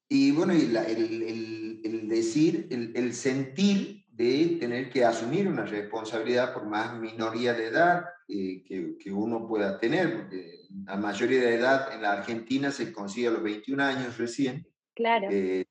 Y 0.08 0.32
bueno, 0.32 0.52
el, 0.52 0.76
el, 0.76 1.80
el, 1.84 2.08
decir, 2.08 2.68
el, 2.70 3.14
sentir 3.14 4.04
de 4.10 4.58
tener 4.60 4.90
que 4.90 5.04
asumir 5.04 5.48
una 5.48 5.64
responsabilidad 5.64 6.52
por 6.52 6.66
más 6.66 6.98
minoría 6.98 7.54
de 7.54 7.66
edad 7.66 8.04
eh, 8.28 8.62
que, 8.64 8.96
que, 8.98 9.10
uno 9.10 9.48
pueda 9.48 9.78
tener, 9.78 10.14
porque 10.14 10.60
la 10.84 10.96
mayoría 10.96 11.40
de 11.40 11.54
edad 11.54 11.92
en 11.92 12.02
la 12.02 12.12
Argentina 12.12 12.70
se 12.70 12.92
consigue 12.92 13.28
a 13.28 13.32
los 13.32 13.42
21 13.42 13.82
años 13.82 14.18
recién. 14.18 14.66
Claro. 14.94 15.28
Eh, 15.30 15.64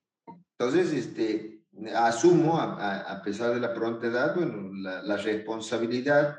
entonces, 0.57 0.93
este, 0.93 1.63
asumo, 1.95 2.59
a, 2.59 3.21
pesar 3.23 3.53
de 3.53 3.59
la 3.59 3.73
pronta 3.73 4.07
edad, 4.07 4.35
bueno, 4.35 4.71
la, 4.73 5.17
responsabilidad. 5.17 6.37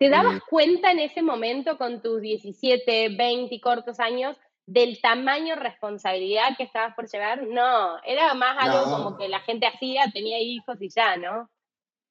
¿Te 0.00 0.08
dabas 0.08 0.40
cuenta 0.48 0.92
en 0.92 0.98
ese 0.98 1.20
momento 1.20 1.76
con 1.76 2.00
tus 2.00 2.22
17, 2.22 3.16
20 3.18 3.60
cortos 3.60 4.00
años 4.00 4.34
del 4.64 4.98
tamaño 5.02 5.56
responsabilidad 5.56 6.56
que 6.56 6.62
estabas 6.62 6.94
por 6.94 7.06
llevar? 7.06 7.46
No, 7.46 8.02
era 8.06 8.32
más 8.32 8.56
algo 8.58 8.96
como 8.96 9.18
que 9.18 9.28
la 9.28 9.40
gente 9.40 9.66
hacía, 9.66 10.10
tenía 10.10 10.40
hijos 10.40 10.80
y 10.80 10.88
ya, 10.88 11.18
¿no? 11.18 11.50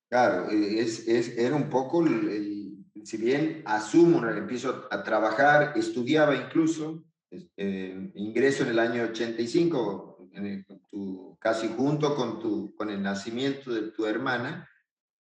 Claro, 0.08 0.52
es, 0.52 1.08
es, 1.08 1.36
era 1.36 1.56
un 1.56 1.68
poco, 1.68 2.06
si 2.06 3.18
bien 3.18 3.64
asumo, 3.66 4.24
empiezo 4.28 4.88
a 4.92 5.02
trabajar, 5.02 5.74
estudiaba 5.76 6.36
incluso, 6.36 7.04
eh, 7.58 8.12
ingreso 8.14 8.66
en 8.66 8.70
el 8.70 8.78
año 8.78 9.04
85, 9.06 10.30
en 10.34 10.64
tu, 10.92 11.36
casi 11.40 11.70
junto 11.70 12.16
con, 12.16 12.40
tu, 12.40 12.76
con 12.76 12.92
el 12.92 13.02
nacimiento 13.02 13.74
de 13.74 13.90
tu 13.90 14.06
hermana, 14.06 14.70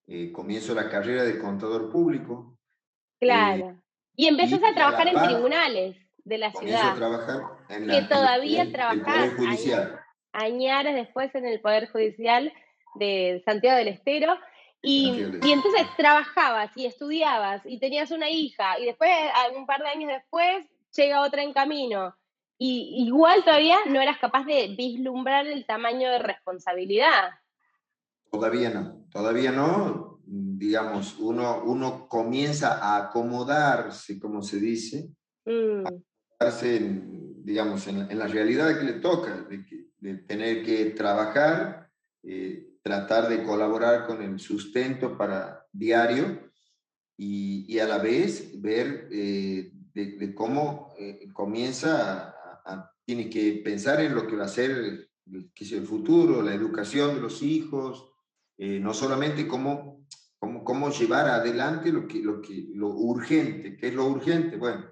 eh, 0.05 0.31
comienzo 0.31 0.75
la 0.75 0.87
carrera 0.87 1.23
de 1.23 1.39
contador 1.39 1.91
público. 1.91 2.58
Claro. 3.19 3.81
y 4.15 4.27
empiezas 4.27 4.61
a 4.63 4.73
trabajar 4.73 5.07
en 5.07 5.21
tribunales 5.21 5.97
de 6.23 6.37
la 6.37 6.51
ciudad. 6.51 6.91
A 6.91 6.95
trabajar 6.95 7.41
en 7.69 7.87
la, 7.87 7.93
que 7.93 8.01
todavía 8.07 8.63
en. 8.63 9.99
Añares 10.31 10.95
después 10.95 11.33
en 11.33 11.45
el 11.45 11.59
Poder 11.59 11.89
Judicial 11.91 12.53
de 12.95 13.41
Santiago 13.45 13.77
del 13.77 13.89
Estero. 13.89 14.35
Y, 14.81 15.25
y, 15.43 15.51
entonces 15.51 15.85
trabajabas 15.97 16.71
y 16.77 16.85
estudiabas 16.85 17.61
y 17.65 17.79
tenías 17.79 18.11
una 18.11 18.29
hija 18.29 18.79
y 18.79 18.85
después, 18.85 19.11
un 19.57 19.65
par 19.65 19.81
de 19.81 19.89
años 19.89 20.09
después, 20.09 20.65
llega 20.95 21.21
otra 21.21 21.43
en 21.43 21.51
camino. 21.51 22.15
Y 22.57 23.05
igual 23.07 23.43
todavía 23.43 23.77
no 23.87 24.01
eras 24.01 24.19
capaz 24.19 24.45
de 24.45 24.75
vislumbrar 24.77 25.47
el 25.47 25.65
tamaño 25.65 26.09
de 26.11 26.19
responsabilidad. 26.19 27.31
Todavía 28.31 28.69
no, 28.69 29.05
todavía 29.11 29.51
no. 29.51 30.18
Digamos, 30.31 31.17
uno, 31.19 31.63
uno 31.63 32.07
comienza 32.07 32.77
a 32.77 33.07
acomodarse, 33.07 34.19
como 34.19 34.43
se 34.43 34.59
dice, 34.59 35.09
mm. 35.45 35.85
acomodarse 35.85 36.77
en, 36.77 37.43
digamos, 37.43 37.87
en, 37.87 38.17
la 38.17 38.27
realidad 38.27 38.77
que 38.77 38.85
le 38.85 38.93
toca, 38.93 39.47
de, 39.99 40.13
tener 40.27 40.63
que 40.63 40.85
trabajar, 40.91 41.89
eh, 42.23 42.75
tratar 42.83 43.27
de 43.27 43.43
colaborar 43.43 44.05
con 44.05 44.21
el 44.21 44.39
sustento 44.39 45.17
para 45.17 45.65
diario 45.71 46.51
y, 47.17 47.65
y 47.67 47.79
a 47.79 47.87
la 47.87 47.97
vez 47.97 48.61
ver 48.61 49.09
eh, 49.11 49.71
de, 49.93 50.35
cómo 50.35 50.93
eh, 50.99 51.27
comienza 51.33 52.35
a, 52.63 52.91
tiene 53.03 53.29
que 53.29 53.61
pensar 53.63 53.99
en 54.01 54.13
lo 54.13 54.27
que 54.27 54.35
va 54.35 54.45
a 54.45 54.47
ser 54.47 55.09
es 55.55 55.71
el 55.71 55.85
futuro, 55.85 56.41
la 56.41 56.53
educación 56.53 57.15
de 57.15 57.21
los 57.21 57.41
hijos, 57.43 58.08
eh, 58.61 58.77
no 58.79 58.93
solamente 58.93 59.47
cómo, 59.47 60.05
cómo, 60.37 60.65
cómo, 60.65 60.89
llevar 60.91 61.27
adelante 61.27 61.93
lo, 61.93 62.05
que, 62.05 62.19
lo, 62.19 62.41
que, 62.41 62.67
lo 62.73 62.89
urgente. 62.89 63.77
¿Qué 63.77 63.87
es 63.87 63.93
lo 63.93 64.05
urgente? 64.05 64.57
Bueno, 64.57 64.85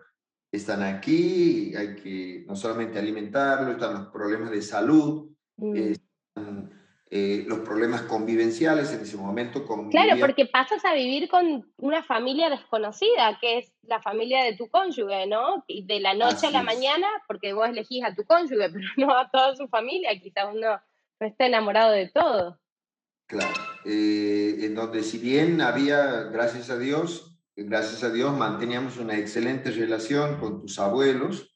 están 0.50 0.82
aquí, 0.84 1.76
hay 1.76 1.96
que 1.96 2.46
no 2.48 2.56
solamente 2.56 2.98
alimentarlo, 2.98 3.74
están 3.74 3.94
los 3.94 4.08
problemas 4.08 4.52
de 4.52 4.62
salud, 4.62 5.30
mm. 5.58 5.76
están 5.76 6.72
eh, 7.10 7.44
los 7.46 7.60
problemas 7.60 8.04
convivenciales 8.04 8.94
en 8.94 9.02
ese 9.02 9.18
momento. 9.18 9.66
Claro, 9.92 10.18
porque 10.20 10.46
pasas 10.46 10.86
a 10.86 10.94
vivir 10.94 11.28
con 11.28 11.70
una 11.76 12.04
familia 12.04 12.50
desconocida, 12.50 13.38
que 13.42 13.60
es 13.60 13.74
la 13.82 14.02
familia 14.02 14.44
de 14.44 14.56
tu 14.56 14.70
cónyuge, 14.70 15.28
¿no? 15.28 15.66
Y 15.68 15.86
de 15.86 16.00
la 16.00 16.14
noche 16.14 16.48
a 16.48 16.52
la 16.52 16.64
mañana, 16.64 17.08
porque 17.28 17.52
vos 17.52 17.68
elegís 17.68 18.04
a 18.06 18.16
tu 18.16 18.24
cónyuge, 18.24 18.70
pero 18.74 18.86
no 18.96 19.18
a 19.18 19.30
toda 19.30 19.58
su 19.58 19.68
familia, 19.68 20.18
quizás 20.22 20.54
uno 20.54 20.82
no 21.20 21.28
está 21.28 21.46
enamorado 21.48 21.92
de 21.92 22.10
todo. 22.10 22.60
Claro, 23.28 23.54
eh, 23.84 24.56
en 24.62 24.74
donde 24.74 25.04
si 25.04 25.18
bien 25.18 25.60
había, 25.60 26.24
gracias 26.24 26.70
a 26.70 26.78
Dios, 26.78 27.38
gracias 27.58 28.02
a 28.04 28.10
Dios 28.10 28.38
manteníamos 28.38 28.98
una 28.98 29.18
excelente 29.18 29.70
relación 29.72 30.40
con 30.40 30.62
tus 30.62 30.80
abuelos, 30.80 31.54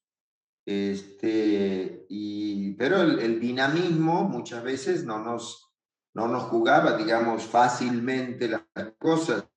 este, 0.66 2.06
y, 2.10 2.74
pero 2.74 3.02
el, 3.02 3.40
dinamismo 3.40 4.24
muchas 4.24 4.64
veces 4.64 5.06
no 5.06 5.20
nos, 5.20 5.74
no 6.14 6.28
nos 6.28 6.44
jugaba, 6.44 6.98
digamos, 6.98 7.44
fácilmente 7.44 8.50
las 8.50 8.64
cosas. 8.98 9.48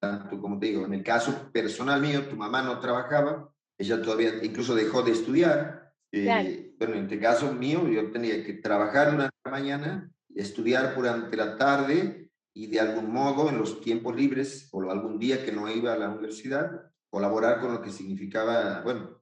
Tanto 0.00 0.40
como 0.40 0.58
te 0.58 0.66
digo, 0.66 0.86
en 0.86 0.94
el 0.94 1.04
caso 1.04 1.52
personal 1.52 2.00
mío, 2.00 2.26
tu 2.26 2.36
mamá 2.36 2.62
no 2.62 2.80
trabajaba, 2.80 3.52
ella 3.76 4.00
todavía 4.00 4.42
incluso 4.42 4.74
dejó 4.74 5.02
de 5.02 5.12
estudiar. 5.12 5.79
Eh, 6.12 6.74
bueno, 6.78 6.94
en 6.94 7.04
este 7.04 7.20
caso 7.20 7.52
mío, 7.52 7.88
yo 7.88 8.10
tenía 8.10 8.42
que 8.44 8.54
trabajar 8.54 9.14
una 9.14 9.30
mañana, 9.48 10.10
estudiar 10.34 10.94
durante 10.94 11.36
la 11.36 11.56
tarde 11.56 12.30
y 12.52 12.66
de 12.66 12.80
algún 12.80 13.12
modo 13.12 13.48
en 13.48 13.58
los 13.58 13.80
tiempos 13.80 14.16
libres 14.16 14.68
o 14.72 14.90
algún 14.90 15.18
día 15.18 15.44
que 15.44 15.52
no 15.52 15.70
iba 15.70 15.92
a 15.92 15.98
la 15.98 16.08
universidad, 16.08 16.90
colaborar 17.08 17.60
con 17.60 17.72
lo 17.72 17.82
que 17.82 17.90
significaba, 17.90 18.82
bueno, 18.82 19.20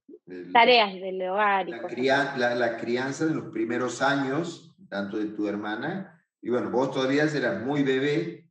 tareas 0.52 0.95
del 0.95 1.23
hogar. 1.28 1.68
La, 1.68 2.54
la, 2.54 2.76
crianza 2.78 3.26
de 3.26 3.35
los 3.35 3.50
primeros 3.52 4.00
años, 4.00 4.75
tanto 4.88 5.18
de 5.18 5.26
tu 5.26 5.47
hermana, 5.47 6.25
y 6.40 6.50
bueno, 6.50 6.71
vos 6.71 6.92
todavía 6.92 7.25
eras 7.25 7.62
muy 7.62 7.83
bebé. 7.83 8.47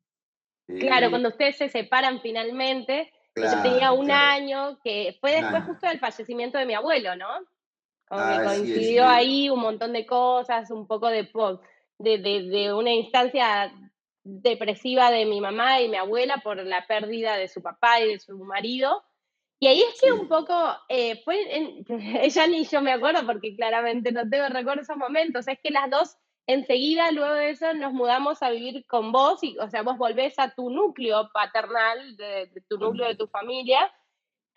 claro, 0.67 1.08
eh, 1.08 1.10
cuando 1.10 1.29
ustedes 1.29 1.58
se 1.58 1.70
separan 1.70 2.22
finalmente, 2.22 3.12
yo 3.36 3.62
tenía 3.63 3.91
un 3.91 4.12
año, 4.12 4.79
que 4.84 5.17
fue 5.22 5.34
después 5.34 5.63
justo 5.63 5.88
del 5.88 6.00
fallecimiento 6.00 6.58
de 6.58 6.65
mi 6.65 6.74
abuelo, 6.74 7.15
¿no? 7.15 7.27
Como 8.08 8.24
que 8.24 8.44
coincidió 8.44 9.08
ahí 9.08 9.50
un 9.50 9.60
montón 9.60 9.94
de 9.94 10.06
cosas, 10.06 10.72
un 10.72 10.88
poco 10.88 11.08
de, 11.08 11.30
de, 12.00 12.18
de, 12.18 12.44
de 12.44 12.74
una 12.74 12.94
instancia 12.94 13.74
depresiva 14.24 15.10
de 15.12 15.26
mi 15.26 15.42
mamá 15.42 15.82
y 15.82 15.90
mi 15.90 15.98
abuela 15.98 16.38
por 16.44 16.58
la 16.64 16.86
pérdida 16.86 17.38
de 17.38 17.48
su 17.48 17.62
papá 17.62 18.02
y 18.02 18.14
de 18.14 18.20
su 18.20 18.38
marido. 18.38 19.04
Y 19.60 19.68
ahí 19.68 19.82
es 19.82 20.00
que 20.00 20.12
un 20.12 20.28
poco, 20.28 20.54
eh, 20.90 21.22
fue, 21.24 21.38
ella 22.22 22.48
ni 22.48 22.66
yo 22.66 22.82
me 22.82 22.92
acuerdo 22.92 23.26
porque 23.26 23.56
claramente 23.56 24.12
no 24.12 24.30
tengo 24.30 24.48
recuerdo 24.50 24.82
esos 24.82 24.98
momentos, 24.98 25.48
es 25.48 25.60
que 25.64 25.72
las 25.72 25.90
dos 25.90 26.18
enseguida, 26.48 27.12
luego 27.12 27.34
de 27.34 27.50
eso, 27.50 27.74
nos 27.74 27.94
mudamos 27.94 28.42
a 28.42 28.50
vivir 28.50 28.86
con 28.88 29.12
vos, 29.12 29.44
y, 29.44 29.58
o 29.58 29.70
sea, 29.70 29.84
vos 29.84 29.98
volvés 29.98 30.40
a 30.40 30.52
tu 30.52 30.70
núcleo 30.70 31.30
paternal, 31.34 32.16
de, 32.16 32.50
tu 32.70 32.78
núcleo 32.78 33.08
de 33.08 33.16
tu 33.16 33.28
familia, 33.28 33.92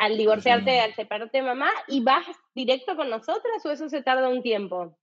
al 0.00 0.16
divorciarte, 0.16 0.80
al 0.80 0.95
separarte 0.95 1.38
de 1.38 1.45
mamá, 1.45 1.69
y 1.87 2.02
vas 2.02 2.26
directo 2.54 2.97
con 2.97 3.11
nosotras 3.11 3.64
o 3.64 3.71
eso 3.71 3.88
se 3.90 4.02
tarda 4.02 4.28
un 4.28 4.42
tiempo? 4.42 4.97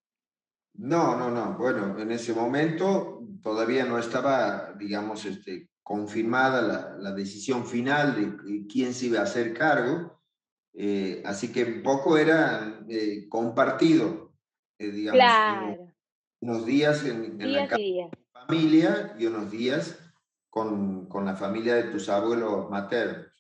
No, 0.74 1.16
no, 1.16 1.30
no. 1.30 1.56
Bueno, 1.56 2.00
en 2.00 2.12
ese 2.12 2.34
momento 2.34 3.22
todavía 3.44 3.86
no 3.86 4.00
estaba, 4.00 4.74
digamos, 4.74 5.24
este, 5.26 5.70
confirmada 5.84 6.62
la, 6.62 6.98
la, 6.98 7.12
decisión 7.12 7.66
final 7.66 8.16
de 8.16 8.68
quién 8.68 8.94
se 8.94 9.06
iba 9.06 9.20
a 9.20 9.24
hacer 9.24 9.54
cargo, 9.54 10.20
eh, 10.74 11.22
así 11.26 11.52
que 11.52 11.64
un 11.64 11.84
poco 11.84 12.18
era 12.18 12.82
eh, 12.90 13.30
compartido, 13.30 14.34
eh, 14.80 14.90
digamos, 14.90 15.78
unos, 16.42 16.66
días 16.66 17.06
en, 17.06 17.38
la 17.40 17.68
familia 18.34 19.16
y 19.20 19.28
unos 19.28 19.52
días 19.52 20.00
con, 20.50 21.08
con, 21.08 21.26
la 21.26 21.36
familia 21.36 21.76
de 21.76 21.84
tus 21.84 22.10
abuelos 22.10 22.70
maternos. 22.70 23.37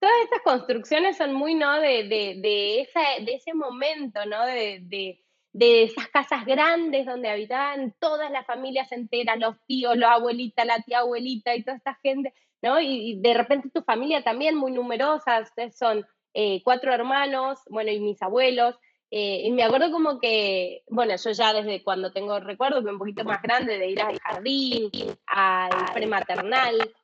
Todas 0.00 0.14
estas 0.24 0.42
construcciones 0.42 1.16
son 1.16 1.34
muy, 1.34 1.54
¿no? 1.54 1.80
De, 1.80 2.04
de, 2.04 2.36
de, 2.40 2.80
esa, 2.82 3.00
de 3.20 3.34
ese 3.34 3.54
momento, 3.54 4.24
¿no? 4.26 4.46
de, 4.46 4.80
de 4.82 5.20
de 5.52 5.84
esas 5.84 6.08
casas 6.08 6.44
grandes 6.44 7.06
donde 7.06 7.30
habitaban 7.30 7.94
todas 7.98 8.30
las 8.30 8.46
familias 8.46 8.92
enteras, 8.92 9.38
los 9.38 9.56
tíos, 9.66 9.96
la 9.96 10.12
abuelita, 10.12 10.64
la 10.64 10.80
tía 10.82 11.00
abuelita 11.00 11.54
y 11.54 11.64
toda 11.64 11.76
esta 11.76 11.98
gente, 12.02 12.34
¿no? 12.62 12.80
Y, 12.80 13.18
de 13.20 13.34
repente 13.34 13.70
tu 13.70 13.82
familia 13.82 14.22
también 14.22 14.54
muy 14.54 14.72
numerosa, 14.72 15.44
son 15.76 16.06
eh, 16.34 16.62
cuatro 16.62 16.92
hermanos, 16.92 17.58
bueno, 17.68 17.90
y 17.90 17.98
mis 18.00 18.20
abuelos. 18.22 18.76
Eh, 19.10 19.42
y 19.46 19.50
me 19.52 19.62
acuerdo 19.62 19.90
como 19.90 20.20
que, 20.20 20.82
bueno, 20.88 21.16
yo 21.16 21.30
ya 21.30 21.54
desde 21.54 21.82
cuando 21.82 22.12
tengo 22.12 22.38
recuerdo, 22.40 22.84
que 22.84 22.90
un 22.90 22.98
poquito 22.98 23.24
más 23.24 23.40
grande, 23.42 23.78
de 23.78 23.88
ir 23.88 24.02
al 24.02 24.18
jardín, 24.20 24.90
al 25.26 25.70
prematernal, 25.94 26.94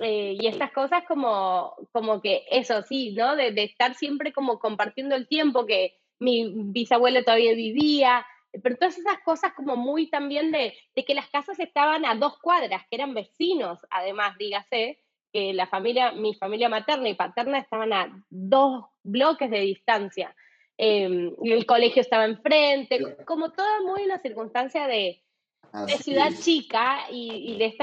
eh, 0.00 0.36
y 0.38 0.46
estas 0.46 0.72
cosas 0.72 1.04
como, 1.06 1.74
como 1.92 2.20
que 2.20 2.44
eso 2.50 2.82
sí, 2.82 3.12
¿no? 3.12 3.36
De, 3.36 3.52
de 3.52 3.64
estar 3.64 3.94
siempre 3.94 4.32
como 4.32 4.58
compartiendo 4.58 5.14
el 5.14 5.28
tiempo 5.28 5.66
que 5.66 5.96
mi 6.18 6.50
bisabuela 6.54 7.22
todavía 7.22 7.54
vivía, 7.54 8.26
pero 8.62 8.76
todas 8.76 8.98
esas 8.98 9.18
cosas 9.24 9.52
como 9.54 9.76
muy 9.76 10.08
también 10.08 10.50
de, 10.50 10.74
que 10.94 11.14
las 11.14 11.28
casas 11.28 11.58
estaban 11.58 12.04
a 12.04 12.14
dos 12.14 12.38
cuadras, 12.38 12.82
que 12.88 12.96
eran 12.96 13.14
vecinos, 13.14 13.78
además, 13.90 14.36
dígase, 14.38 15.00
que 15.32 15.52
la 15.52 15.66
familia, 15.66 16.12
mi 16.12 16.34
familia 16.34 16.68
materna 16.68 17.08
y 17.08 17.14
paterna 17.14 17.58
estaban 17.58 17.92
a 17.92 18.24
dos 18.30 18.84
bloques 19.02 19.50
de 19.50 19.60
distancia. 19.60 20.34
Em, 20.78 21.34
el 21.42 21.66
colegio 21.66 22.02
estaba 22.02 22.24
enfrente, 22.24 23.16
como 23.24 23.52
toda 23.52 23.80
muy 23.82 24.04
una 24.04 24.18
circunstancia 24.18 24.86
de, 24.86 25.22
ciudad 26.02 26.30
chica 26.40 27.06
y, 27.10 27.52
y, 27.52 27.58
de 27.58 27.66
este 27.66 27.82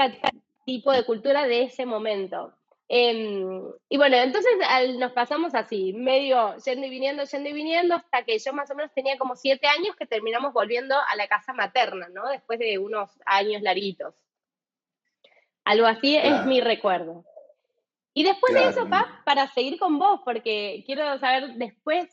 tipo 0.64 0.92
de 0.92 1.04
cultura 1.04 1.46
de 1.46 1.64
ese 1.64 1.86
momento. 1.86 2.54
Em, 2.88 3.62
y 3.88 3.96
bueno, 3.96 4.16
entonces 4.16 4.52
nos 4.98 5.12
pasamos 5.12 5.54
así, 5.54 5.94
medio 5.94 6.56
yendo 6.58 6.86
y 6.86 6.90
viniendo, 6.90 7.24
yendo 7.24 7.48
y 7.48 7.52
viniendo, 7.52 7.94
hasta 7.94 8.24
que 8.24 8.38
yo 8.38 8.52
más 8.52 8.70
o 8.70 8.74
menos 8.74 8.92
tenía 8.92 9.16
como 9.16 9.36
siete 9.36 9.66
años 9.66 9.96
que 9.96 10.06
terminamos 10.06 10.52
volviendo 10.52 10.94
a 10.94 11.16
la 11.16 11.26
casa 11.26 11.54
materna, 11.54 12.08
¿no? 12.10 12.28
Después 12.28 12.58
de 12.58 12.78
unos 12.78 13.10
años 13.24 13.62
larguitos. 13.62 14.14
Algo 15.64 15.86
así 15.86 16.16
es 16.16 16.44
mi 16.44 16.60
recuerdo. 16.60 17.24
Y 18.12 18.22
después 18.22 18.54
de 18.54 18.68
eso, 18.68 18.88
Paz, 18.88 19.06
para 19.24 19.48
seguir 19.48 19.78
con 19.78 19.98
vos, 19.98 20.20
porque 20.24 20.84
quiero 20.86 21.18
saber 21.18 21.54
después, 21.54 22.06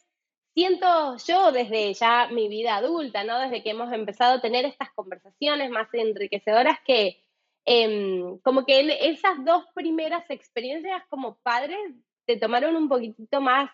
siento 0.53 1.17
yo 1.27 1.51
desde 1.51 1.93
ya 1.93 2.27
mi 2.31 2.47
vida 2.47 2.77
adulta, 2.77 3.23
¿no? 3.23 3.39
Desde 3.39 3.61
que 3.61 3.71
hemos 3.71 3.91
empezado 3.91 4.35
a 4.37 4.41
tener 4.41 4.65
estas 4.65 4.89
conversaciones 4.93 5.69
más 5.69 5.93
enriquecedoras 5.93 6.79
que 6.85 7.21
em, 7.65 8.39
como 8.39 8.65
que 8.65 8.97
esas 9.01 9.43
dos 9.45 9.65
primeras 9.73 10.29
experiencias 10.29 11.03
como 11.09 11.37
padres 11.43 11.79
te 12.25 12.37
tomaron 12.37 12.75
un 12.75 12.89
poquitito 12.89 13.41
más 13.41 13.69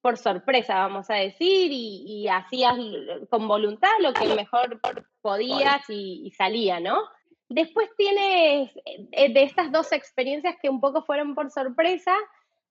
por 0.00 0.16
sorpresa, 0.16 0.74
vamos 0.76 1.10
a 1.10 1.14
decir, 1.14 1.70
y, 1.72 2.26
hacías 2.28 2.74
con 3.28 3.46
voluntad 3.46 3.90
lo 4.00 4.14
que 4.14 4.34
mejor 4.34 4.80
podías 5.20 5.82
y, 5.88 6.32
salía, 6.36 6.80
¿no? 6.80 7.02
Después 7.48 7.90
tienes 7.96 8.70
eh, 9.12 9.32
de 9.32 9.42
estas 9.42 9.72
dos 9.72 9.92
experiencias 9.92 10.56
que 10.62 10.70
un 10.70 10.80
poco 10.80 11.02
fueron 11.02 11.34
por 11.34 11.50
sorpresa, 11.50 12.14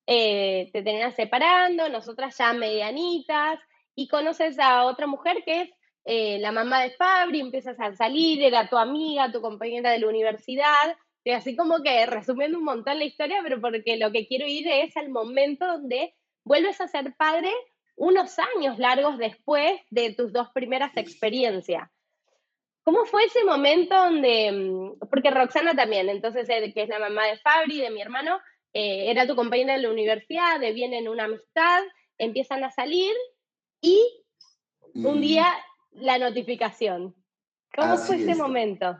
eh, 0.08 0.70
te 0.74 0.82
tenían 0.82 1.14
separando, 1.16 1.88
nosotras 1.90 2.36
ya 2.38 2.54
medianitas, 2.54 3.60
y 3.94 4.08
conoces 4.08 4.58
a 4.58 4.86
otra 4.86 5.06
mujer 5.06 5.44
que 5.46 5.62
es 5.62 5.70
eh, 6.06 6.40
la 6.40 6.52
mamá 6.52 6.82
de 6.82 6.92
Fabri, 6.92 7.40
empiezas 7.40 7.80
a 7.80 7.94
salir, 7.96 8.42
era 8.44 8.68
tu 8.70 8.78
amiga, 8.78 9.32
tu 9.32 9.42
compañera 9.42 9.92
de 9.92 10.00
la 10.00 10.08
universidad, 10.08 10.98
y 11.24 11.32
así 11.32 11.56
como 11.56 11.84
que 11.84 12.06
resumiendo 12.06 12.58
un 12.58 12.64
montón 12.64 12.98
la 12.98 13.06
historia, 13.06 13.40
pero 13.44 13.60
porque 13.62 13.98
lo 13.98 14.12
que 14.12 14.28
quiero 14.28 14.48
ir 14.48 14.68
es 14.68 14.96
al 14.98 15.10
momento 15.10 15.66
donde 15.66 16.16
vuelves 16.44 16.80
a 16.82 16.88
ser 16.88 17.14
padre 17.18 17.52
unos 17.96 18.38
años 18.40 18.80
largos 18.80 19.18
después 19.18 19.80
de 19.90 20.14
tus 20.14 20.32
dos 20.32 20.50
primeras 20.54 20.96
experiencias. 20.96 21.90
¿Cómo 22.84 23.06
fue 23.06 23.26
ese 23.26 23.44
momento 23.44 23.94
donde, 23.94 24.52
mm, 24.52 25.10
porque 25.12 25.30
Roxana 25.30 25.76
también, 25.76 26.10
entonces, 26.10 26.50
eh, 26.50 26.74
que 26.74 26.84
es 26.84 26.90
la 26.90 27.00
mamá 27.00 27.28
de 27.28 27.38
Fabri, 27.38 27.82
de 27.82 27.92
mi 27.92 28.02
hermano, 28.02 28.40
eh, 28.74 29.12
era 29.12 29.28
tu 29.28 29.36
compañera 29.36 29.74
de 29.74 29.82
la 29.82 29.92
universidad, 29.92 30.60
de 30.60 30.70
en 30.70 31.08
una 31.10 31.26
amistad, 31.26 31.84
empiezan 32.18 32.64
a 32.64 32.72
salir 32.72 33.14
y 33.82 34.02
un 34.94 35.22
día 35.22 35.46
la 36.02 36.18
notificación. 36.18 37.16
¿Cómo 37.76 37.98
fue 37.98 38.18
ese 38.18 38.36
momento? 38.36 38.98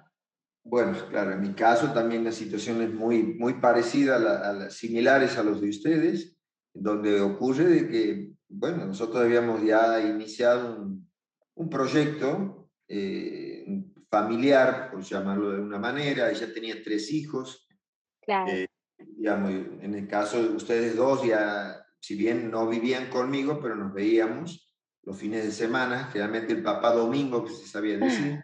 Bueno, 0.64 0.96
claro, 1.10 1.34
en 1.34 1.42
mi 1.42 1.54
caso 1.54 1.92
también 1.94 2.24
la 2.24 2.32
situación 2.32 2.82
es 2.82 2.94
muy, 2.94 3.24
muy 3.24 3.56
parecida 3.56 4.18
a, 4.18 4.54
las 4.54 4.74
similares 4.76 5.38
a 5.38 5.44
los 5.44 5.62
de 5.62 5.70
ustedes, 5.70 6.38
donde 6.74 7.20
ocurre 7.22 7.66
de 7.66 7.88
que, 7.88 8.32
bueno, 8.48 8.86
nosotros 8.86 9.24
habíamos 9.24 9.64
ya 9.64 10.00
iniciado 10.02 10.76
un, 10.76 11.10
un 11.56 11.70
proyecto 11.70 12.70
eh, 12.88 13.66
familiar, 14.10 14.92
por 14.92 15.02
llamarlo 15.02 15.52
de 15.52 15.62
una 15.62 15.78
manera. 15.78 16.32
Ella 16.32 16.54
tenía 16.54 16.82
tres 16.84 17.12
hijos. 17.12 17.68
Claro. 18.22 18.52
Eh, 18.52 18.68
digamos, 18.98 19.52
en 19.52 19.94
el 19.94 20.08
caso 20.08 20.42
de 20.42 20.50
ustedes 20.50 20.96
dos, 20.96 21.26
ya, 21.26 21.86
si 22.00 22.16
bien 22.16 22.50
no 22.50 22.68
vivían 22.68 23.10
conmigo, 23.10 23.60
pero 23.62 23.76
nos 23.76 23.94
veíamos 23.94 24.69
los 25.10 25.18
fines 25.18 25.44
de 25.44 25.52
semana, 25.52 26.08
generalmente 26.12 26.54
el 26.54 26.62
papá 26.62 26.94
domingo, 26.94 27.44
que 27.44 27.52
se 27.52 27.66
sabía 27.66 27.98
decir. 27.98 28.44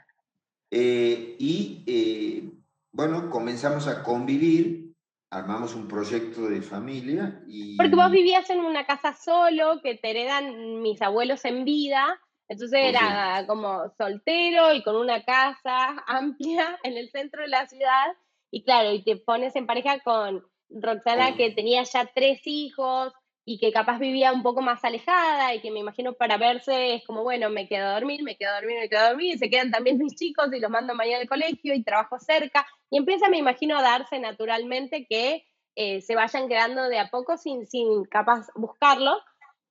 Eh, 0.72 1.36
y 1.38 1.84
eh, 1.86 2.52
bueno, 2.92 3.30
comenzamos 3.30 3.88
a 3.88 4.02
convivir, 4.02 4.96
armamos 5.30 5.76
un 5.76 5.88
proyecto 5.88 6.50
de 6.50 6.64
familia. 6.64 7.44
Y... 7.46 7.78
Porque 7.78 7.96
vos 7.96 8.10
vivías 8.10 8.50
en 8.50 8.62
una 8.62 8.88
casa 8.88 9.14
solo, 9.14 9.80
que 9.84 9.94
te 9.94 10.10
heredan 10.10 10.82
mis 10.82 11.04
abuelos 11.04 11.46
en 11.46 11.66
vida, 11.66 12.20
entonces 12.48 12.80
era 12.84 13.46
como 13.46 13.94
soltero 13.96 14.74
y 14.74 14.82
con 14.82 14.96
una 14.96 15.24
casa 15.24 16.04
amplia 16.08 16.80
en 16.82 16.98
el 16.98 17.12
centro 17.12 17.44
de 17.44 17.50
la 17.50 17.68
ciudad. 17.68 18.08
Y 18.50 18.64
claro, 18.64 18.92
y 18.92 19.04
te 19.04 19.18
pones 19.18 19.56
en 19.56 19.68
pareja 19.68 20.00
con 20.00 20.44
Roxana 20.70 21.36
que 21.36 21.52
tenía 21.52 21.84
ya 21.84 22.10
tres 22.12 22.42
hijos 22.46 23.14
y 23.48 23.60
que 23.60 23.72
capaz 23.72 24.00
vivía 24.00 24.34
un 24.34 24.42
poco 24.42 24.62
más 24.62 24.84
alejada 24.84 25.54
y 25.54 25.62
que 25.62 25.70
me 25.70 25.80
imagino 25.80 26.14
para 26.14 26.38
verse 26.38 26.96
es 26.96 27.06
como, 27.06 27.22
bueno, 27.22 27.52
me 27.52 27.68
quedo 27.68 27.86
a 27.86 27.94
dormir, 27.94 28.24
me 28.24 28.36
quedo 28.36 28.50
a 28.52 28.56
dormir, 28.56 28.80
me 28.80 28.90
quedo 28.90 29.02
a 29.02 29.10
dormir 29.10 29.36
y 29.36 29.38
se 29.38 29.52
quedan 29.52 29.70
también 29.70 30.00
mis 30.00 30.16
chicos 30.16 30.52
y 30.52 30.60
los 30.60 30.72
mando 30.72 30.96
mañana 30.96 31.22
al 31.22 31.30
colegio 31.30 31.76
y 31.76 31.84
trabajo 31.84 32.20
cerca. 32.20 32.66
Y 32.90 32.98
empieza, 32.98 33.30
me 33.30 33.38
imagino, 33.38 33.78
a 33.78 33.84
darse 33.84 34.18
naturalmente 34.20 35.06
que 35.08 35.46
eh, 35.76 36.02
se 36.02 36.16
vayan 36.16 36.48
quedando 36.48 36.90
de 36.90 36.98
a 36.98 37.12
poco 37.12 37.38
sin, 37.38 37.68
sin 37.68 38.06
capaz 38.06 38.48
buscarlo. 38.56 39.22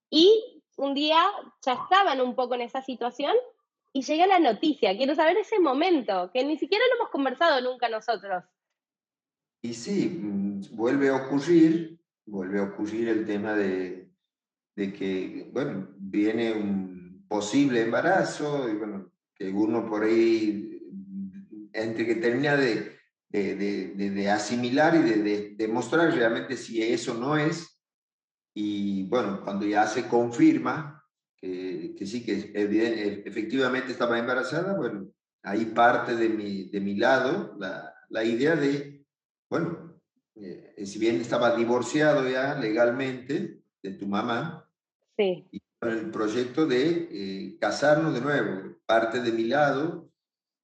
Y 0.08 0.62
un 0.76 0.94
día 0.94 1.20
ya 1.62 1.72
estaban 1.72 2.20
un 2.20 2.36
poco 2.36 2.54
en 2.54 2.60
esa 2.60 2.80
situación 2.80 3.34
y 3.92 4.02
llega 4.02 4.28
la 4.28 4.38
noticia. 4.38 4.96
Quiero 4.96 5.16
saber 5.16 5.36
ese 5.38 5.58
momento, 5.58 6.30
que 6.32 6.44
ni 6.44 6.58
siquiera 6.58 6.84
lo 6.90 6.96
hemos 6.96 7.10
conversado 7.10 7.60
nunca 7.60 7.88
nosotros. 7.88 8.44
Y 9.62 9.74
sí, 9.74 10.08
mm, 10.08 10.76
vuelve 10.76 11.08
a 11.08 11.16
ocurrir, 11.16 11.98
vuelve 12.26 12.60
a 12.60 12.64
ocurrir 12.64 13.08
el 13.08 13.24
tema 13.24 13.54
de, 13.54 14.10
que, 14.76 15.50
bueno, 15.52 15.88
viene 15.98 16.52
un 16.52 17.24
posible 17.28 17.82
embarazo, 17.82 18.68
y 18.68 18.74
bueno, 18.74 19.12
que 19.34 19.50
uno 19.50 19.86
por 19.88 20.04
ahí, 20.04 20.80
entre 21.72 22.06
que 22.06 22.16
termina 22.16 22.56
de, 22.56 22.98
de, 23.30 24.30
asimilar 24.30 24.94
y 24.94 25.02
de 25.02 25.54
demostrar 25.56 26.12
realmente 26.14 26.56
si 26.56 26.82
eso 26.82 27.14
no 27.14 27.36
es, 27.36 27.74
y 28.54 29.08
bueno, 29.08 29.42
cuando 29.42 29.66
ya 29.66 29.86
se 29.86 30.06
confirma 30.06 31.04
que, 31.36 31.94
que 31.98 32.06
sí, 32.06 32.24
que 32.24 32.52
e, 32.54 33.22
efectivamente 33.26 33.90
estaba 33.90 34.18
embarazada, 34.18 34.76
bueno, 34.76 35.08
ahí 35.42 35.66
parte 35.66 36.14
de 36.14 36.28
mi, 36.28 36.70
de 36.70 36.80
mi 36.80 36.94
lado 36.94 37.56
la, 37.58 37.92
la 38.08 38.24
idea 38.24 38.54
de, 38.54 39.04
bueno, 39.50 39.83
eh, 40.76 40.86
si 40.86 40.98
bien 40.98 41.20
estaba 41.20 41.56
divorciado 41.56 42.28
ya 42.28 42.54
legalmente 42.54 43.60
de 43.82 43.90
tu 43.92 44.06
mamá, 44.06 44.68
sí. 45.16 45.46
y 45.50 45.60
con 45.78 45.90
el 45.90 46.10
proyecto 46.10 46.66
de 46.66 47.08
eh, 47.10 47.56
casarnos 47.60 48.14
de 48.14 48.20
nuevo, 48.20 48.76
parte 48.86 49.20
de 49.20 49.32
mi 49.32 49.44
lado. 49.44 50.08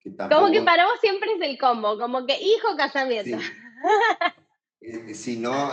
Que 0.01 0.17
Como 0.17 0.51
que 0.51 0.63
para 0.63 0.87
vos 0.87 0.99
siempre 1.01 1.35
es 1.35 1.43
el 1.43 1.59
combo, 1.59 1.99
como 1.99 2.27
que 2.27 2.41
hijo, 2.41 2.77
casamiento. 2.77 3.39
Sí. 3.39 3.45
Eh, 4.83 5.13
si 5.13 5.37
no, 5.37 5.71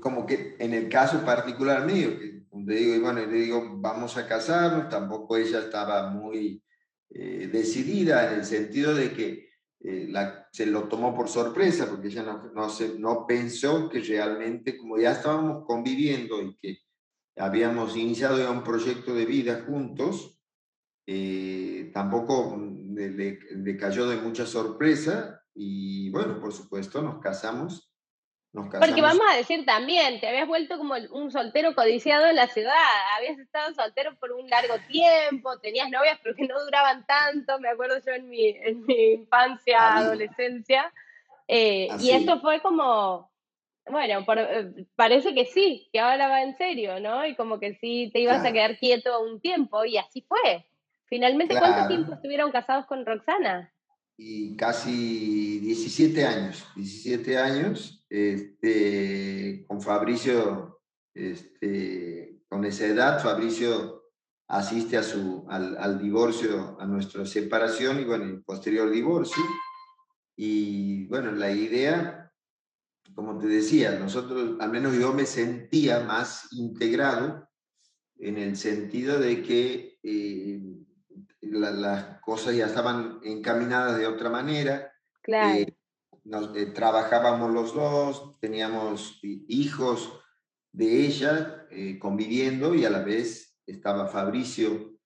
como 0.00 0.24
que 0.24 0.56
en 0.58 0.72
el 0.72 0.88
caso 0.88 1.22
particular 1.22 1.84
mío, 1.84 2.18
que 2.18 2.38
le 2.64 2.74
digo, 2.74 3.04
bueno, 3.04 3.20
le 3.20 3.26
digo, 3.26 3.76
vamos 3.76 4.16
a 4.16 4.26
casarnos, 4.26 4.88
tampoco 4.88 5.36
ella 5.36 5.60
estaba 5.60 6.08
muy 6.10 6.62
eh, 7.10 7.48
decidida 7.52 8.30
en 8.32 8.40
el 8.40 8.44
sentido 8.44 8.94
de 8.94 9.12
que 9.12 9.47
eh, 9.80 10.06
la, 10.08 10.48
se 10.52 10.66
lo 10.66 10.88
tomó 10.88 11.14
por 11.14 11.28
sorpresa, 11.28 11.88
porque 11.88 12.08
ella 12.08 12.22
no, 12.22 12.50
no, 12.52 12.68
se, 12.68 12.98
pensó 13.26 13.88
que 13.88 14.00
realmente, 14.00 14.76
como 14.76 14.98
ya 14.98 15.12
estábamos 15.12 15.64
conviviendo 15.66 16.42
y 16.42 16.56
que 16.56 16.78
habíamos 17.36 17.96
iniciado 17.96 18.38
ya 18.38 18.50
un 18.50 18.64
proyecto 18.64 19.14
de 19.14 19.26
vida 19.26 19.64
juntos, 19.66 20.38
eh, 21.06 21.90
tampoco 21.94 22.56
le, 22.58 23.38
le 23.50 23.76
cayó 23.76 24.08
de 24.08 24.16
mucha 24.16 24.46
sorpresa 24.46 25.42
y 25.54 26.10
bueno, 26.10 26.40
por 26.40 26.52
supuesto, 26.52 27.00
nos 27.02 27.20
casamos 27.20 27.92
porque 28.52 29.02
vamos 29.02 29.24
a 29.30 29.36
decir 29.36 29.64
también, 29.64 30.20
te 30.20 30.28
habías 30.28 30.48
vuelto 30.48 30.78
como 30.78 30.94
un 31.12 31.30
soltero 31.30 31.74
codiciado 31.74 32.26
en 32.26 32.36
la 32.36 32.48
ciudad, 32.48 32.72
habías 33.16 33.38
estado 33.38 33.74
soltero 33.74 34.16
por 34.18 34.32
un 34.32 34.48
largo 34.48 34.74
tiempo, 34.88 35.58
tenías 35.58 35.90
novias 35.90 36.18
pero 36.22 36.34
que 36.34 36.46
no 36.46 36.58
duraban 36.64 37.06
tanto, 37.06 37.60
me 37.60 37.68
acuerdo 37.68 37.96
yo 38.04 38.12
en 38.12 38.28
mi, 38.28 38.48
en 38.48 38.84
mi 38.86 39.12
infancia, 39.12 39.98
adolescencia, 39.98 40.92
eh, 41.46 41.88
y 42.00 42.10
esto 42.10 42.40
fue 42.40 42.60
como, 42.60 43.30
bueno, 43.90 44.24
eh, 44.36 44.86
parece 44.96 45.34
que 45.34 45.46
sí, 45.46 45.88
que 45.92 46.00
ahora 46.00 46.28
va 46.28 46.42
en 46.42 46.56
serio, 46.56 47.00
¿no? 47.00 47.26
Y 47.26 47.34
como 47.36 47.58
que 47.58 47.74
sí, 47.74 48.10
te 48.12 48.20
ibas 48.20 48.44
a 48.44 48.52
quedar 48.52 48.78
quieto 48.78 49.20
un 49.20 49.40
tiempo, 49.40 49.84
y 49.84 49.96
así 49.96 50.22
fue. 50.22 50.66
Finalmente, 51.06 51.58
¿cuánto 51.58 51.88
tiempo 51.88 52.12
estuvieron 52.12 52.50
casados 52.50 52.86
con 52.86 53.06
Roxana? 53.06 53.72
Y 54.18 54.56
casi 54.56 55.58
17 55.60 56.26
años, 56.26 56.66
17 56.76 57.38
años, 57.38 57.97
este, 58.08 59.64
con 59.66 59.80
Fabricio, 59.80 60.80
este, 61.14 62.42
con 62.48 62.64
esa 62.64 62.86
edad, 62.86 63.22
Fabricio 63.22 63.98
asiste 64.48 64.96
a 64.96 65.02
su, 65.02 65.46
al, 65.48 65.98
divorcio, 66.00 66.78
a 66.80 66.86
nuestra 66.86 67.26
separación 67.26 68.00
y 68.00 68.04
bueno, 68.04 68.24
el 68.24 68.42
posterior 68.42 68.90
divorcio. 68.90 69.42
Y 70.36 71.06
bueno, 71.06 71.32
la 71.32 71.50
idea, 71.50 72.32
como 73.14 73.38
te 73.38 73.46
decía, 73.46 73.98
nosotros, 73.98 74.56
al 74.60 74.70
menos 74.70 74.96
yo 74.96 75.12
me 75.12 75.26
sentía 75.26 76.00
más 76.00 76.52
integrado 76.52 77.48
en 78.16 78.38
el 78.38 78.56
sentido 78.56 79.18
de 79.18 79.42
que 79.42 79.98
eh, 80.02 80.60
las 81.42 82.20
cosas 82.20 82.56
ya 82.56 82.66
estaban 82.66 83.20
encaminadas 83.22 83.98
de 83.98 84.06
otra 84.06 84.30
manera. 84.30 84.92
Claro. 85.22 85.58
Eh, 85.58 85.77
nos, 86.28 86.54
eh, 86.56 86.66
trabajábamos 86.66 87.50
los 87.50 87.74
dos, 87.74 88.38
teníamos 88.40 89.18
hijos 89.22 90.12
de 90.72 91.06
ella 91.06 91.66
eh, 91.70 91.98
conviviendo 91.98 92.74
y 92.74 92.84
a 92.84 92.90
la 92.90 93.00
vez 93.00 93.58
estaba 93.66 94.06
Fabricio. 94.06 94.98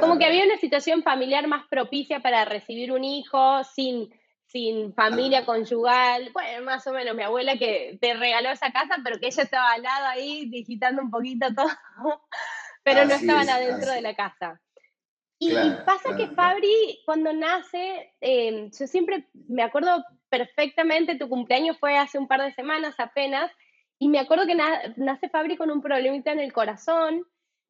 Como 0.00 0.18
que 0.18 0.26
había 0.26 0.44
una 0.44 0.58
situación 0.58 1.02
familiar 1.02 1.48
más 1.48 1.66
propicia 1.70 2.20
para 2.20 2.44
recibir 2.44 2.92
un 2.92 3.04
hijo 3.04 3.64
sin, 3.64 4.12
sin 4.44 4.92
familia 4.92 5.46
conyugal. 5.46 6.30
Bueno, 6.34 6.66
más 6.66 6.86
o 6.86 6.92
menos 6.92 7.16
mi 7.16 7.22
abuela 7.22 7.56
que 7.56 7.96
te 7.98 8.12
regaló 8.12 8.50
esa 8.50 8.70
casa, 8.70 8.98
pero 9.02 9.18
que 9.18 9.28
ella 9.28 9.44
estaba 9.44 9.72
al 9.72 9.82
lado 9.82 10.06
ahí 10.08 10.50
digitando 10.50 11.00
un 11.00 11.10
poquito 11.10 11.46
todo, 11.54 11.68
pero 12.82 13.06
no 13.06 13.14
estaban 13.14 13.48
adentro 13.48 13.90
de 13.92 14.02
la 14.02 14.14
casa. 14.14 14.60
Y, 15.40 15.54
pasa 15.86 16.16
que 16.16 16.26
Fabri, 16.28 17.00
cuando 17.06 17.32
nace, 17.32 18.12
em, 18.20 18.70
yo 18.70 18.86
siempre 18.86 19.28
me 19.48 19.62
acuerdo 19.62 20.04
perfectamente, 20.28 21.16
tu 21.16 21.28
cumpleaños 21.28 21.78
fue 21.78 21.96
hace 21.96 22.18
un 22.18 22.28
par 22.28 22.42
de 22.42 22.52
semanas 22.54 22.94
apenas, 22.98 23.50
y 23.98 24.08
me 24.08 24.18
acuerdo 24.18 24.46
que 24.46 24.54
nace 24.54 25.28
Fabri 25.28 25.56
con 25.56 25.70
un 25.70 25.82
problemita 25.82 26.32
en 26.32 26.40
el 26.40 26.52
corazón, 26.52 27.24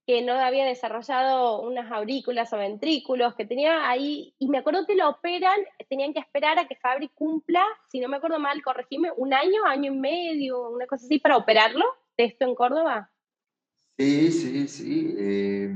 que 0.06 0.22
no 0.22 0.32
había 0.32 0.64
desarrollado 0.64 1.60
unas 1.60 1.90
aurículas 1.92 2.52
o 2.52 2.58
ventrículos, 2.58 3.34
que 3.34 3.44
tenía 3.44 3.88
ahí, 3.88 4.34
y 4.38 4.48
me 4.48 4.58
acuerdo 4.58 4.86
que 4.86 4.94
lo 4.94 5.08
operan, 5.08 5.60
tenían 5.88 6.12
que 6.12 6.20
esperar 6.20 6.58
a 6.58 6.66
que 6.66 6.76
Fabri 6.76 7.08
cumpla, 7.08 7.64
si 7.90 8.00
no 8.00 8.08
me 8.08 8.16
acuerdo 8.16 8.38
mal, 8.38 8.62
corregime, 8.62 9.10
un 9.16 9.34
año, 9.34 9.64
año 9.66 9.92
y 9.92 9.96
medio, 9.96 10.70
una 10.70 10.86
cosa 10.86 11.04
así, 11.04 11.18
para 11.18 11.36
operarlo, 11.36 11.84
de 12.16 12.24
esto 12.24 12.44
en 12.44 12.54
Córdoba. 12.54 13.10
Sí, 13.98 14.30
sí, 14.30 14.68
sí. 14.68 15.14
Eh 15.18 15.72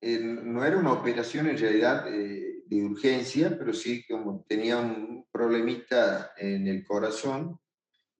no 0.00 0.64
era 0.64 0.76
una 0.76 0.92
operación 0.92 1.48
en 1.48 1.58
realidad 1.58 2.06
eh, 2.12 2.62
de 2.66 2.84
urgencia, 2.84 3.56
pero 3.58 3.72
sí 3.72 4.04
como 4.06 4.44
tenía 4.48 4.78
un 4.78 5.17
problemita 5.38 6.32
en 6.36 6.66
el 6.66 6.84
corazón, 6.84 7.58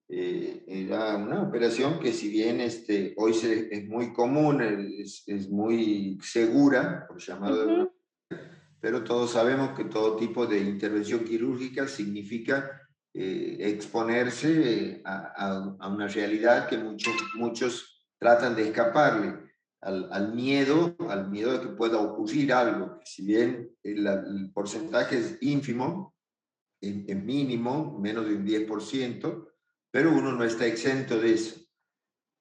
eh, 0.07 0.63
era 0.67 1.17
una 1.17 1.43
operación 1.43 1.99
que 1.99 2.13
si 2.13 2.29
bien 2.29 2.61
este, 2.61 3.13
hoy 3.17 3.33
es 3.33 3.87
muy 3.87 4.13
común, 4.13 4.61
es, 4.61 5.23
es 5.27 5.49
muy 5.49 6.17
segura, 6.21 7.05
por 7.07 7.19
llamarlo 7.19 7.93
pero 8.81 9.03
todos 9.03 9.31
sabemos 9.31 9.75
que 9.75 9.85
todo 9.85 10.15
tipo 10.15 10.45
de 10.47 10.59
intervención 10.59 11.25
quirúrgica 11.25 11.87
significa 11.87 12.87
eh, 13.13 13.57
exponerse 13.59 15.01
a, 15.03 15.75
a, 15.79 15.87
una 15.89 16.07
realidad 16.07 16.67
que 16.69 16.77
muchos, 16.77 17.13
muchos 17.35 18.05
tratan 18.17 18.55
de 18.55 18.69
escaparle 18.69 19.49
al, 19.81 20.33
miedo, 20.33 20.95
al 21.09 21.29
miedo 21.29 21.53
de 21.53 21.61
que 21.61 21.73
pueda 21.73 21.99
ocurrir 21.99 22.53
algo, 22.53 22.99
si 23.03 23.25
bien 23.25 23.71
el, 23.83 24.51
porcentaje 24.53 25.17
es 25.17 25.37
ínfimo, 25.41 26.15
en, 26.81 27.25
mínimo, 27.25 27.97
menos 27.99 28.25
de 28.27 28.35
un 28.35 28.45
10%, 28.45 29.47
pero 29.91 30.11
uno 30.11 30.31
no 30.31 30.43
está 30.43 30.65
exento 30.65 31.19
de 31.19 31.33
eso. 31.33 31.59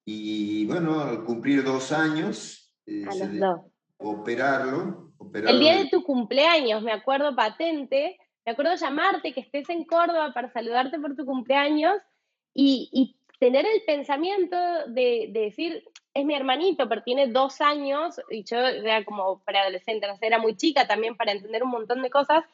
Y 0.05 0.67
bueno, 0.67 1.01
al 1.01 1.25
cumplir 1.25 1.63
dos 1.65 1.93
años, 1.93 2.75
eh, 2.87 3.05
operarlo, 3.99 5.13
El 5.35 5.61
día 5.61 5.79
de 5.79 5.89
tu 5.91 6.03
cumpleaños, 6.03 6.83
me 6.83 6.93
acuerdo 6.93 7.35
patente, 7.35 8.19
me 8.47 8.53
acuerdo 8.53 8.75
llamarte, 8.77 9.35
que 9.35 9.41
estés 9.41 9.69
en 9.69 9.85
Córdoba 9.85 10.33
para 10.33 10.51
saludarte 10.51 10.99
por 10.99 11.15
tu 11.15 11.27
cumpleaños 11.27 11.99
y, 12.55 12.89
y 12.93 13.19
tener 13.39 13.67
el 13.67 13.83
pensamiento 13.87 14.57
de, 14.87 15.29
de, 15.31 15.41
decir, 15.41 15.85
es 16.15 16.25
mi 16.25 16.35
hermanito, 16.35 16.89
pero 16.89 17.03
tiene 17.03 17.27
dos 17.29 17.61
años 17.61 18.21
y 18.31 18.45
yo 18.45 18.59
era 18.59 19.05
como 19.05 19.43
preadolescente, 19.45 20.07
era 20.23 20.39
muy 20.39 20.57
chica 20.57 20.87
también 20.87 21.17
para 21.17 21.33
entender 21.33 21.63
un 21.63 21.71
montón 21.71 22.03
de 22.03 22.11
cosas, 22.11 22.45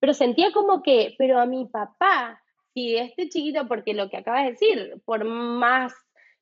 pero 0.00 0.14
sentía 0.14 0.52
como 0.52 0.82
que, 0.82 1.14
pero 1.18 1.40
a 1.40 1.46
mi 1.46 1.66
papá, 1.66 2.42
si 2.72 2.96
este 2.96 3.28
chiquito, 3.28 3.66
porque 3.68 3.94
lo 3.94 4.10
que 4.10 4.18
acabas 4.18 4.44
de 4.44 4.50
decir, 4.50 5.02
por 5.04 5.24
más 5.24 5.92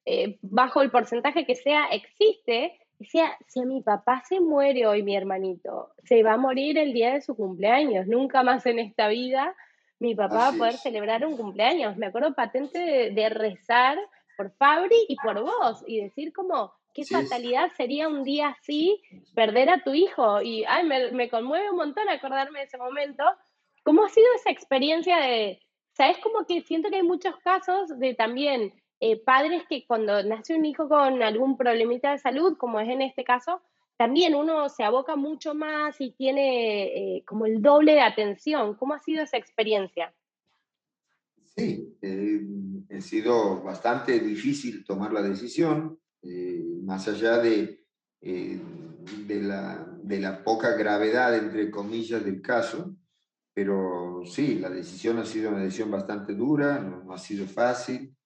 eh, 0.05 0.39
bajo 0.43 0.83
el 0.83 0.91
porcentaje 0.91 1.47
que 1.47 1.55
sea, 1.55 1.87
existe, 1.87 2.79
decía, 2.99 3.37
si 3.47 3.61
a 3.61 3.65
mi 3.65 3.83
papá 3.83 4.23
se 4.29 4.41
muere 4.41 4.87
hoy 4.87 5.03
mi 5.03 5.17
hermanito, 5.17 5.91
se 6.05 6.23
va 6.23 6.35
a 6.35 6.39
morir 6.39 6.79
el 6.79 6.93
día 6.93 7.15
de 7.15 7.23
su 7.23 7.37
cumpleaños, 7.37 8.07
nunca 8.07 8.43
más 8.43 8.67
en 8.67 8.79
esta 8.79 9.09
vida 9.09 9.55
mi 10.03 10.17
papá 10.17 10.35
va 10.35 10.49
a 10.49 10.53
poder 10.53 10.75
celebrar 10.79 11.25
un 11.25 11.37
cumpleaños. 11.37 11.97
Me 11.97 12.07
acuerdo 12.07 12.35
patente 12.35 13.13
de 13.13 13.29
rezar 13.29 13.97
por 14.37 14.51
Fabri 14.57 14.97
y 15.07 15.15
por 15.15 15.41
vos, 15.41 15.85
y 15.87 16.01
decir 16.01 16.33
como, 16.33 16.73
qué 16.95 17.05
fatalidad 17.05 17.71
sería 17.77 18.09
un 18.09 18.23
día 18.25 18.49
así 18.49 19.03
perder 19.35 19.71
a 19.71 19.83
tu 19.83 19.95
hijo. 19.95 20.43
Y 20.43 20.65
ay, 20.65 20.85
me, 20.85 21.29
conmueve 21.29 21.71
un 21.71 21.77
montón 21.77 22.09
acordarme 22.09 22.61
de 22.61 22.65
ese 22.67 22.79
momento. 22.79 23.25
¿Cómo 23.85 24.05
ha 24.05 24.09
sido 24.09 24.27
esa 24.37 24.51
experiencia 24.51 25.19
de, 25.19 25.61
sabes, 25.93 26.19
como 26.19 26.47
que 26.47 26.63
siento 26.63 26.91
que 26.91 26.97
hay 26.97 27.03
muchos 27.03 27.37
casos 27.39 27.99
de 27.99 28.15
también 28.15 28.73
eh, 29.01 29.17
padres 29.17 29.65
que 29.69 29.85
cuando 29.87 30.23
nace 30.23 30.55
un 30.55 30.65
hijo 30.65 30.89
con 30.89 31.23
algún 31.23 31.57
problemita 31.57 32.13
de 32.13 32.19
salud, 32.19 32.57
como 32.57 32.79
es 32.81 32.89
en 32.89 33.03
este 33.03 33.25
caso, 33.25 33.61
también 33.97 34.35
uno 34.35 34.69
se 34.69 34.85
aboca 34.85 35.17
mucho 35.17 35.55
más 35.55 36.01
y 36.01 36.13
tiene 36.13 37.17
eh, 37.17 37.25
como 37.27 37.47
el 37.47 37.63
doble 37.63 37.93
de 37.93 38.01
atención. 38.01 38.75
¿Cómo 38.75 38.95
ha 38.95 38.99
sido 38.99 39.23
esa 39.23 39.37
experiencia? 39.37 40.15
Sí, 41.57 41.97
eh, 42.01 42.41
ha 42.97 43.01
sido 43.01 43.63
bastante 43.63 44.19
difícil 44.21 44.85
tomar 44.85 45.13
la 45.13 45.23
decisión, 45.23 45.99
eh, 46.23 46.65
más 46.83 47.09
allá 47.09 47.39
de, 47.39 47.85
eh, 48.21 48.61
de, 49.27 49.43
la, 49.43 49.87
de, 50.03 50.21
la, 50.21 50.43
poca 50.45 50.77
gravedad, 50.77 51.37
entre 51.37 51.71
comillas, 51.71 52.25
del 52.25 52.41
caso, 52.41 52.97
pero 53.55 54.23
sí, 54.25 54.59
la 54.59 54.71
decisión 54.71 55.19
ha 55.19 55.27
sido 55.27 55.51
una 55.51 55.63
decisión 55.63 55.91
bastante 55.91 56.35
dura, 56.35 56.79
no, 56.81 57.13
ha 57.13 57.19
sido 57.19 57.47
fácil, 57.47 58.17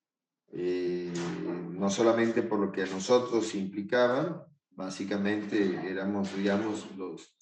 no 0.49 1.89
solamente 1.89 2.41
por 2.41 2.59
lo 2.59 2.71
que 2.71 2.83
a 2.83 2.85
nosotros 2.85 3.53
implicaba, 3.53 4.47
básicamente 4.71 5.89
éramos, 5.89 6.33
digamos, 6.37 6.87
los, 6.95 7.35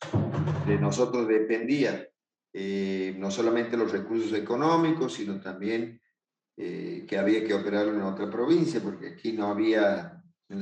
de 0.65 0.79
nosotros 0.79 1.27
dependía 1.27 2.09
eh, 2.57 3.13
no 3.17 3.29
solamente 3.31 3.75
los 3.75 3.91
recursos 3.91 4.31
económicos, 4.31 5.15
sino 5.15 5.41
también 5.41 6.01
eh, 6.55 7.05
que 7.05 7.17
había 7.17 7.43
que 7.43 7.53
operar 7.53 7.89
en 7.89 8.01
otra 8.01 8.29
provincia, 8.29 8.79
porque 8.81 9.09
aquí 9.09 9.33
no 9.33 9.47
había, 9.47 10.14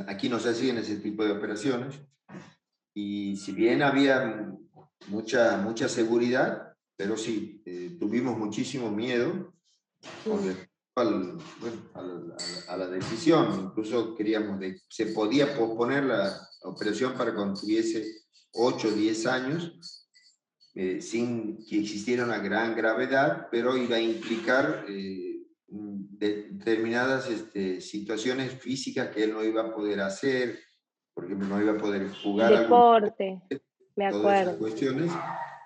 aquí 0.08 0.30
no 0.30 0.40
se 0.40 0.50
hacían 0.50 0.78
ese 0.78 0.98
tipo 0.98 1.24
de 1.24 1.32
operaciones. 1.32 2.00
Y 2.94 3.36
si 3.38 3.52
bien 3.52 3.82
había 3.82 4.54
mucha, 5.08 5.58
mucha 5.58 5.90
seguridad, 5.90 6.74
pero 6.96 7.18
sí, 7.18 7.62
eh, 7.66 7.98
tuvimos 8.00 8.38
muchísimo 8.38 8.92
miedo 8.92 9.54
con 10.24 10.40
a 10.96 12.78
la 12.78 12.88
decisión. 12.88 13.70
Incluso 13.70 14.16
queríamos, 14.16 14.60
de, 14.60 14.80
se 14.88 15.08
podía 15.08 15.58
posponer 15.58 16.04
la 16.04 16.48
operación 16.64 17.14
para 17.18 17.34
cuando 17.34 17.60
tuviese 17.60 18.06
8 18.52 18.88
o 18.88 18.92
10 18.92 19.26
años, 19.26 20.08
eh, 20.76 21.02
sin 21.02 21.66
que 21.66 21.80
existiera 21.80 22.26
una 22.26 22.40
gran 22.40 22.76
gravedad, 22.76 23.48
pero 23.52 23.76
iba 23.76 23.96
a 23.96 24.02
implicar 24.02 24.86
eh, 24.88 25.33
determinadas 26.20 27.30
este, 27.30 27.82
situaciones 27.82 28.54
físicas 28.54 29.10
que 29.10 29.24
él 29.24 29.34
no 29.34 29.44
iba 29.44 29.62
a 29.62 29.74
poder 29.74 30.02
hacer, 30.02 30.60
porque 31.14 31.36
no 31.36 31.62
iba 31.62 31.74
a 31.74 31.78
poder 31.78 32.10
jugar. 32.10 32.62
Deporte, 32.62 33.42
me 33.96 34.08
acuerdo. 34.08 34.22
Todas 34.22 34.42
esas 34.42 34.56
cuestiones 34.58 35.12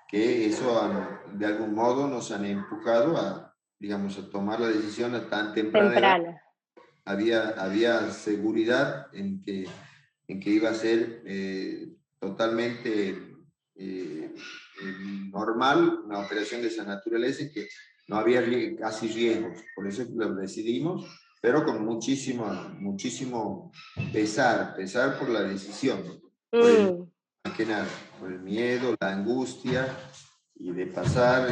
que 0.07 0.45
eso 0.45 0.91
de 1.33 1.45
algún 1.45 1.73
modo 1.73 2.07
nos 2.07 2.31
han 2.31 2.45
empujado 2.45 3.17
a, 3.17 3.55
digamos, 3.79 4.17
a 4.17 4.29
tomar 4.29 4.59
la 4.59 4.67
decisión 4.67 5.15
a 5.15 5.29
tan 5.29 5.53
temprana. 5.53 6.41
Había, 7.05 7.49
había 7.49 8.11
seguridad 8.11 9.07
en 9.13 9.41
que, 9.41 9.67
en 10.27 10.39
que 10.39 10.49
iba 10.49 10.69
a 10.69 10.73
ser 10.73 11.23
eh, 11.25 11.95
totalmente 12.19 13.37
normal, 15.31 16.01
una 16.05 16.19
operación 16.19 16.61
de 16.61 16.67
esa 16.67 16.83
naturaleza 16.83 17.43
que 17.53 17.67
no 18.07 18.17
había 18.17 18.41
casi 18.77 19.07
riesgos. 19.09 19.63
Por 19.75 19.87
eso 19.87 20.05
lo 20.15 20.35
decidimos, 20.35 21.05
pero 21.41 21.63
con 21.65 21.85
muchísimo, 21.85 22.45
muchísimo 22.79 23.71
pesar, 24.11 24.75
pesar 24.75 25.19
por 25.19 25.29
la 25.29 25.43
decisión. 25.43 26.21
Mm. 26.51 27.03
que 27.55 27.65
nada, 27.65 27.87
por 28.19 28.31
el 28.31 28.39
miedo, 28.39 28.95
la 28.99 29.13
angustia 29.13 29.87
y 30.55 30.71
de 30.71 30.87
pasar 30.87 31.49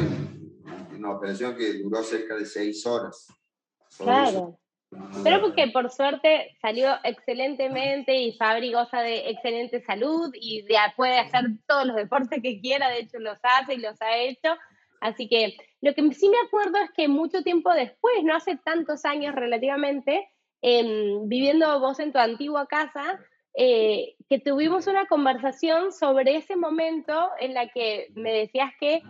una 0.94 1.10
operación 1.12 1.56
que 1.56 1.74
duró 1.74 2.02
cerca 2.02 2.36
de 2.36 2.46
seis 2.46 2.84
horas. 2.86 3.26
claro. 3.98 4.58
Pero 5.24 5.40
porque 5.40 5.68
por 5.68 5.90
suerte 5.90 6.56
salió 6.62 6.94
excelentemente 7.02 8.16
y 8.16 8.36
Fabri 8.36 8.72
goza 8.72 9.00
de 9.00 9.30
excelente 9.30 9.82
salud 9.84 10.30
y 10.34 10.64
puede 10.96 11.18
hacer 11.18 11.44
todos 11.66 11.86
los 11.86 11.96
deportes 11.96 12.40
que 12.40 12.60
quiera, 12.60 12.88
de 12.88 13.00
hecho 13.00 13.18
los 13.18 13.38
hace 13.42 13.74
y 13.74 13.78
los 13.78 14.00
ha 14.00 14.16
hecho. 14.16 14.56
Así 15.00 15.28
que 15.28 15.56
lo 15.80 15.94
que 15.94 16.12
sí 16.12 16.28
me 16.28 16.38
acuerdo 16.46 16.78
es 16.78 16.90
que 16.92 17.08
mucho 17.08 17.42
tiempo 17.42 17.72
después, 17.72 18.24
no 18.24 18.34
hace 18.34 18.56
tantos 18.56 19.04
años 19.04 19.34
relativamente, 19.34 20.28
em, 20.62 21.28
viviendo 21.28 21.78
vos 21.80 22.00
en 22.00 22.12
tu 22.12 22.18
antigua 22.18 22.66
casa, 22.66 23.20
eh, 23.54 24.16
que 24.28 24.38
tuvimos 24.38 24.86
una 24.86 25.06
conversación 25.06 25.92
sobre 25.92 26.36
ese 26.36 26.56
momento 26.56 27.30
en 27.40 27.54
la 27.54 27.68
que 27.68 28.08
me 28.14 28.32
decías 28.32 28.72
que 28.78 29.02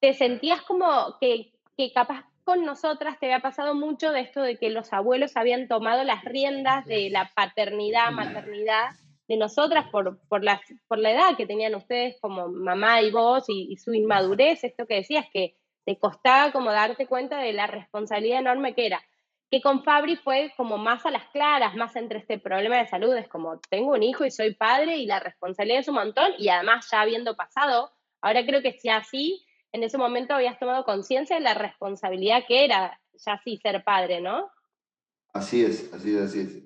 te 0.00 0.14
sentías 0.14 0.62
como 0.62 1.16
que, 1.20 1.52
que 1.76 1.92
capaz 1.92 2.24
con 2.44 2.64
nosotras 2.64 3.18
te 3.18 3.26
había 3.26 3.40
pasado 3.40 3.74
mucho 3.74 4.12
de 4.12 4.20
esto 4.20 4.42
de 4.42 4.56
que 4.56 4.70
los 4.70 4.92
abuelos 4.92 5.36
habían 5.36 5.68
tomado 5.68 6.04
las 6.04 6.24
riendas 6.24 6.84
de 6.84 7.08
la 7.10 7.30
paternidad, 7.34 8.10
maternidad 8.10 8.90
de 9.28 9.36
nosotras 9.36 9.88
por, 9.90 10.18
por, 10.28 10.44
la, 10.44 10.60
por 10.86 10.98
la 10.98 11.12
edad 11.12 11.36
que 11.36 11.46
tenían 11.46 11.74
ustedes 11.74 12.16
como 12.20 12.48
mamá 12.48 13.00
y 13.00 13.10
vos 13.10 13.44
y, 13.48 13.76
su 13.76 13.94
inmadurez, 13.94 14.64
esto 14.64 14.86
que 14.86 14.96
decías, 14.96 15.26
que 15.32 15.56
te 15.84 15.98
costaba 15.98 16.52
como 16.52 16.70
darte 16.70 17.06
cuenta 17.06 17.38
de 17.38 17.52
la 17.52 17.66
responsabilidad 17.66 18.40
enorme 18.40 18.74
que 18.74 18.86
era. 18.86 19.02
Que 19.50 19.60
con 19.60 19.84
Fabri 19.84 20.16
fue 20.16 20.52
como 20.56 20.78
más 20.78 21.06
a 21.06 21.10
las 21.10 21.28
claras, 21.28 21.74
más 21.76 21.94
entre 21.96 22.18
este 22.18 22.38
problema 22.38 22.78
de 22.78 22.88
salud, 22.88 23.14
es 23.14 23.28
como 23.28 23.60
tengo 23.70 23.92
un 23.92 24.02
hijo 24.02 24.24
y 24.24 24.30
soy 24.30 24.54
padre 24.54 24.96
y 24.96 25.06
la 25.06 25.20
responsabilidad 25.20 25.80
es 25.80 25.88
un 25.88 25.94
montón 25.94 26.32
y 26.38 26.48
además 26.48 26.88
ya 26.90 27.02
habiendo 27.02 27.36
pasado, 27.36 27.92
ahora 28.20 28.44
creo 28.44 28.62
que 28.62 28.72
si 28.72 28.88
así, 28.88 29.46
en 29.72 29.82
ese 29.82 29.98
momento 29.98 30.34
habías 30.34 30.58
tomado 30.58 30.84
conciencia 30.84 31.36
de 31.36 31.42
la 31.42 31.54
responsabilidad 31.54 32.44
que 32.46 32.64
era 32.64 33.00
ya 33.12 33.40
sí 33.44 33.58
ser 33.58 33.84
padre, 33.84 34.20
¿no? 34.20 34.50
Así 35.32 35.64
es, 35.64 35.92
así 35.92 36.14
es, 36.14 36.22
así 36.22 36.40
es. 36.40 36.62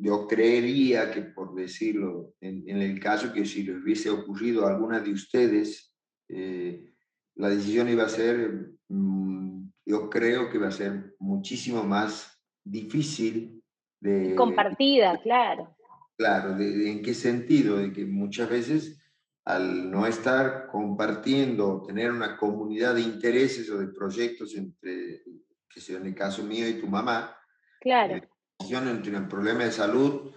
Yo 0.00 0.26
creería 0.26 1.10
que, 1.10 1.22
por 1.22 1.54
decirlo, 1.54 2.34
en, 2.40 2.68
el 2.68 3.00
caso 3.00 3.32
que 3.32 3.44
si 3.44 3.62
le 3.64 3.76
hubiese 3.76 4.10
ocurrido 4.10 4.64
a 4.64 4.70
alguna 4.70 5.00
de 5.00 5.12
ustedes, 5.12 5.92
eh, 6.28 6.92
la 7.34 7.48
decisión 7.48 7.88
iba 7.88 8.04
a 8.04 8.08
ser, 8.08 8.70
mm, 8.88 9.68
yo 9.86 10.08
creo 10.08 10.50
que 10.50 10.58
va 10.58 10.68
a 10.68 10.72
ser 10.72 11.14
muchísimo 11.18 11.82
más 11.82 12.40
difícil 12.64 13.62
de... 14.00 14.34
Compartida, 14.34 15.18
claro. 15.22 15.74
Claro, 16.16 16.58
¿en 16.58 17.02
qué 17.02 17.14
sentido? 17.14 17.78
De 17.78 17.92
que 17.92 18.04
muchas 18.04 18.50
veces 18.50 19.00
al 19.44 19.90
no 19.90 20.06
estar 20.06 20.66
compartiendo, 20.66 21.82
tener 21.86 22.12
una 22.12 22.36
comunidad 22.36 22.94
de 22.94 23.00
intereses 23.00 23.70
o 23.70 23.78
de 23.78 23.86
proyectos 23.86 24.54
entre, 24.54 25.22
que 25.70 25.80
sea 25.80 25.96
en 25.96 26.06
el 26.06 26.14
caso 26.14 26.42
mío 26.42 26.68
y 26.68 26.74
tu 26.74 26.86
mamá, 26.86 27.34
Claro. 27.80 28.20
Entre 28.60 29.16
un 29.16 29.28
problema 29.28 29.64
de 29.64 29.72
salud, 29.72 30.30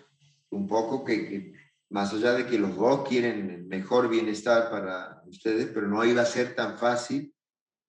un 0.51 0.67
poco 0.67 1.03
que, 1.03 1.53
más 1.89 2.13
allá 2.13 2.33
de 2.33 2.45
que 2.45 2.57
los 2.57 2.75
dos 2.75 3.07
quieren 3.07 3.67
mejor 3.67 4.09
bienestar 4.09 4.69
para 4.69 5.23
ustedes, 5.27 5.67
pero 5.73 5.87
no 5.87 6.05
iba 6.05 6.21
a 6.21 6.25
ser 6.25 6.55
tan 6.55 6.77
fácil 6.77 7.33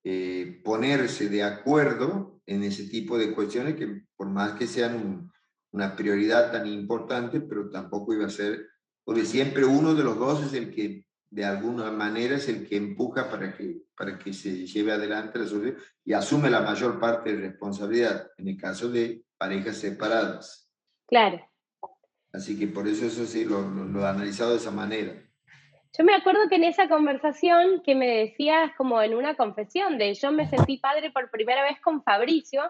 eh, 0.05 0.61
ponerse 0.64 1.29
de 1.29 1.45
acuerdo 1.45 2.40
en 2.47 2.64
ese 2.64 2.88
tipo 2.88 3.18
de 3.18 3.33
cuestiones 3.35 3.77
que 3.77 4.03
por 4.16 4.29
más 4.29 4.53
que 4.55 4.66
sean 4.66 5.31
una 5.71 5.95
prioridad 5.95 6.51
tan 6.51 6.66
importante, 6.66 7.40
pero 7.40 7.71
tampoco 7.71 8.12
iba 8.12 8.27
a 8.27 8.31
ser, 8.31 8.66
porque 9.05 9.25
siempre 9.25 9.64
uno 9.64 9.95
de 9.95 10.03
los 10.03 10.18
dos 10.18 10.45
es 10.45 10.55
el 10.55 10.75
que 10.75 11.07
de 11.33 11.47
alguna 11.47 11.90
manera 11.90 12.37
es 12.37 12.47
el 12.51 12.68
que 12.68 12.77
empuja 12.77 13.31
para 13.31 13.57
que, 13.57 13.85
para 13.97 14.18
que 14.18 14.35
se 14.35 14.66
lleve 14.66 14.92
adelante 14.92 15.38
la 15.38 15.47
solución 15.47 15.79
y 16.05 16.12
asume 16.12 16.51
la 16.51 16.61
mayor 16.61 17.01
parte 17.01 17.35
de 17.35 17.49
responsabilidad. 17.49 18.29
En 18.37 18.49
el 18.49 18.59
caso 18.59 18.90
de 18.90 19.25
parejas 19.38 19.79
separadas. 19.79 20.71
Claro. 21.07 21.40
Así 22.35 22.59
que 22.59 22.66
por 22.66 22.87
eso 22.87 23.07
eso 23.07 23.25
sí 23.25 23.47
lo, 23.47 23.62
lo, 23.62 24.03
he 24.03 24.07
analizado 24.07 24.51
de 24.51 24.59
esa 24.59 24.71
manera. 24.71 25.14
Yo 25.97 26.05
me 26.05 26.14
acuerdo 26.14 26.51
que 26.51 26.57
en 26.57 26.64
esa 26.64 26.87
conversación 26.90 27.83
que 27.83 27.95
me 27.95 28.09
decías 28.09 28.71
como 28.77 29.01
en 29.01 29.14
una 29.14 29.35
confesión 29.35 29.97
de 29.97 30.12
yo 30.12 30.33
me 30.33 30.47
sentí 30.51 30.77
padre 30.77 31.12
por 31.12 31.31
primera 31.31 31.62
vez 31.62 31.81
con 31.81 32.03
Fabricio, 32.03 32.62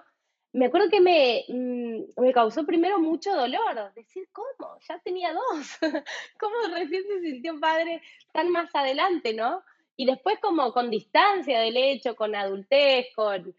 me 0.52 0.66
acuerdo 0.66 0.90
que 0.90 1.00
me, 1.00 1.44
mm, 1.48 2.20
me 2.20 2.32
causó 2.32 2.64
primero 2.66 2.98
mucho 2.98 3.34
dolor, 3.34 3.92
decir, 3.94 4.28
¿cómo? 4.32 4.78
Ya 4.88 4.98
tenía 4.98 5.32
dos, 5.32 5.78
¿cómo 6.40 6.54
recién 6.74 7.02
se 7.04 7.20
sintió 7.20 7.58
padre 7.58 8.02
tan 8.32 8.50
más 8.50 8.74
adelante, 8.74 9.32
no? 9.32 9.62
Y 9.96 10.06
después 10.06 10.38
como 10.40 10.72
con 10.72 10.90
distancia 10.90 11.60
del 11.60 11.76
hecho, 11.76 12.16
con 12.16 12.34
adultez, 12.34 13.06
con, 13.14 13.54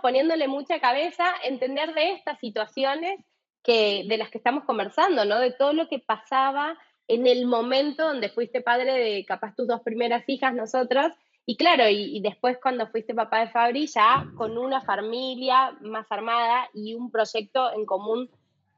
poniéndole 0.00 0.48
mucha 0.48 0.80
cabeza, 0.80 1.34
entender 1.44 1.94
de 1.94 2.12
estas 2.12 2.38
situaciones 2.38 3.20
que, 3.62 4.04
de 4.08 4.16
las 4.16 4.30
que 4.30 4.38
estamos 4.38 4.64
conversando, 4.64 5.24
¿no? 5.24 5.38
De 5.38 5.52
todo 5.52 5.72
lo 5.72 5.88
que 5.88 5.98
pasaba 5.98 6.78
en 7.08 7.26
el 7.26 7.46
momento 7.46 8.06
donde 8.06 8.28
fuiste 8.28 8.60
padre 8.60 8.92
de 8.92 9.24
capaz 9.24 9.54
tus 9.56 9.66
dos 9.66 9.80
primeras 9.80 10.22
hijas, 10.28 10.54
nosotras, 10.54 11.12
y 11.50 11.56
claro, 11.56 11.88
y, 11.88 12.20
después 12.20 12.58
cuando 12.62 12.86
fuiste 12.86 13.12
papá 13.12 13.40
de 13.40 13.48
Fabri, 13.48 13.88
ya 13.88 14.24
con 14.36 14.56
una 14.56 14.82
familia 14.82 15.76
más 15.80 16.06
armada 16.12 16.68
y 16.72 16.94
un 16.94 17.10
proyecto 17.10 17.72
en 17.72 17.86
común 17.86 18.30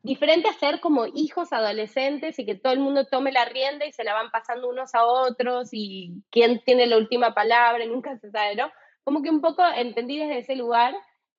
diferente 0.03 0.49
a 0.49 0.55
ser 0.55 0.81
como 0.81 1.05
hijos 1.07 1.53
adolescentes 1.53 2.39
y 2.39 2.47
que 2.47 2.55
todo 2.55 2.73
el 2.73 2.81
mundo 2.81 3.05
tome 3.05 3.31
la 3.31 3.45
rienda 3.45 3.85
y 3.85 3.93
se 3.93 4.05
la 4.05 4.15
van 4.15 4.31
pasando 4.31 4.71
unos 4.71 4.95
a 4.95 5.05
otros 5.05 5.69
y 5.73 6.23
quién 6.31 6.63
tiene 6.65 6.87
la 6.87 6.97
última 6.97 7.35
palabra, 7.35 7.85
nunca 7.87 8.17
se 8.17 8.31
sabe, 8.31 8.57
¿no? 8.57 8.71
como 9.05 9.23
que 9.23 9.29
un 9.29 9.43
poco 9.43 9.63
entendí 9.77 10.19
desde 10.19 10.39
ese 10.39 10.57
lugar 10.57 10.95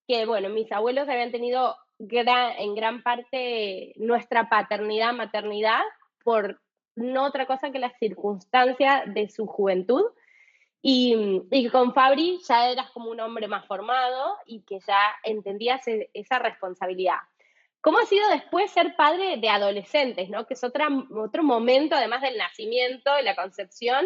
que, 0.07 0.27
bueno, 0.27 0.49
mis 0.49 0.71
abuelos 0.71 1.09
habían 1.09 1.31
tenido 1.31 1.75
en 1.97 2.75
gran 2.75 3.01
parte 3.01 3.93
nuestra 3.95 4.49
paternidad, 4.49 5.13
maternidad, 5.13 5.81
por 6.23 6.61
no 6.95 7.25
otra 7.25 7.47
cosa 7.47 7.71
que 7.71 7.79
la 7.79 7.91
circunstancia 7.97 9.05
de 9.07 9.29
su 9.29 9.47
juventud. 9.47 10.03
Y, 10.85 11.41
y, 11.49 11.69
con 11.69 11.93
Fabri 11.93 12.39
ya 12.45 12.69
eras 12.69 12.91
como 12.91 13.09
un 13.09 13.21
hombre 13.21 13.47
más 13.47 13.65
formado 13.65 14.35
y 14.45 14.63
que 14.63 14.79
ya 14.85 15.15
entendías 15.23 15.87
e, 15.87 16.09
esa 16.13 16.39
responsabilidad. 16.39 17.19
¿Cómo 17.79 17.99
ha 17.99 18.05
sido 18.05 18.27
después 18.27 18.69
ser 18.69 18.93
padre 18.97 19.37
de 19.37 19.47
adolescentes, 19.47 20.29
¿no? 20.29 20.45
que 20.45 20.55
es 20.55 20.63
otra, 20.63 20.89
otro 21.15 21.41
momento, 21.41 21.95
además 21.95 22.21
del 22.21 22.37
nacimiento 22.37 23.11
y 23.17 23.23
la 23.23 23.33
concepción, 23.33 24.05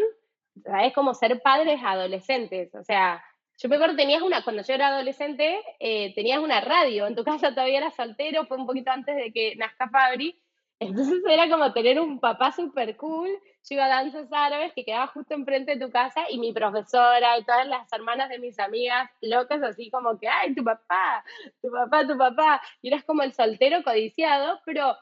es 0.84 0.94
como 0.94 1.16
ser 1.16 1.42
padres 1.42 1.82
adolescentes? 1.84 2.74
O 2.76 2.84
sea, 2.84 3.24
yo 3.58 3.70
me 3.70 3.78
acuerdo, 3.78 3.96
tenías 3.96 4.22
una, 4.22 4.44
cuando 4.44 4.62
yo 4.62 4.74
era 4.76 4.90
adolescente, 4.90 5.60
eh, 5.80 6.14
tenías 6.14 6.40
una 6.40 6.62
radio, 6.62 7.08
en 7.08 7.16
tu 7.16 7.24
casa 7.24 7.56
todavía 7.56 7.80
eras 7.80 7.96
soltero, 7.96 8.46
fue 8.46 8.58
un 8.58 8.68
poquito 8.68 8.92
antes 8.92 9.16
de 9.16 9.34
que 9.34 9.56
nazca 9.56 9.90
Fabri, 9.90 10.40
entonces 10.80 11.22
era 11.28 11.50
como 11.50 11.74
tener 11.74 12.00
un 12.00 12.20
papá 12.20 12.52
súper 12.52 12.96
cool. 12.98 13.30
Yo 13.70 13.76
iba 13.76 13.86
a 13.86 13.90
danzas 13.90 14.28
árabes 14.32 14.72
que 14.74 14.86
quedaba 14.86 15.08
justo 15.08 15.34
enfrente 15.34 15.76
de 15.76 15.86
tu 15.86 15.92
casa 15.92 16.26
y 16.30 16.40
mi 16.40 16.54
profesora 16.54 17.38
y 17.38 17.44
todas 17.44 17.68
las 17.68 17.92
hermanas 17.92 18.30
de 18.30 18.40
mis 18.40 18.58
amigas 18.60 19.10
locas 19.22 19.62
así 19.62 19.90
como 19.90 20.18
que, 20.18 20.30
ay, 20.30 20.56
tu 20.56 20.64
papá, 20.64 21.24
tu 21.62 21.70
papá, 21.70 22.08
tu 22.08 22.18
papá. 22.18 22.62
Y 22.82 22.88
eras 22.88 23.04
como 23.04 23.24
el 23.24 23.34
soltero 23.34 23.84
codiciado, 23.84 24.62
pero 24.66 24.96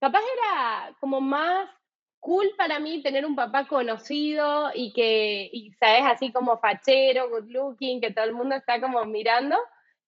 capaz 0.00 0.20
era 0.38 0.94
como 1.00 1.20
más 1.20 1.68
cool 2.20 2.48
para 2.56 2.78
mí 2.78 3.02
tener 3.02 3.26
un 3.26 3.34
papá 3.34 3.66
conocido 3.66 4.70
y 4.72 4.92
que, 4.92 5.50
y 5.52 5.72
sabes, 5.72 6.04
así 6.04 6.30
como 6.30 6.58
fachero, 6.58 7.28
good 7.28 7.50
looking, 7.50 8.00
que 8.00 8.12
todo 8.12 8.24
el 8.24 8.32
mundo 8.32 8.54
está 8.54 8.80
como 8.80 9.04
mirando, 9.04 9.56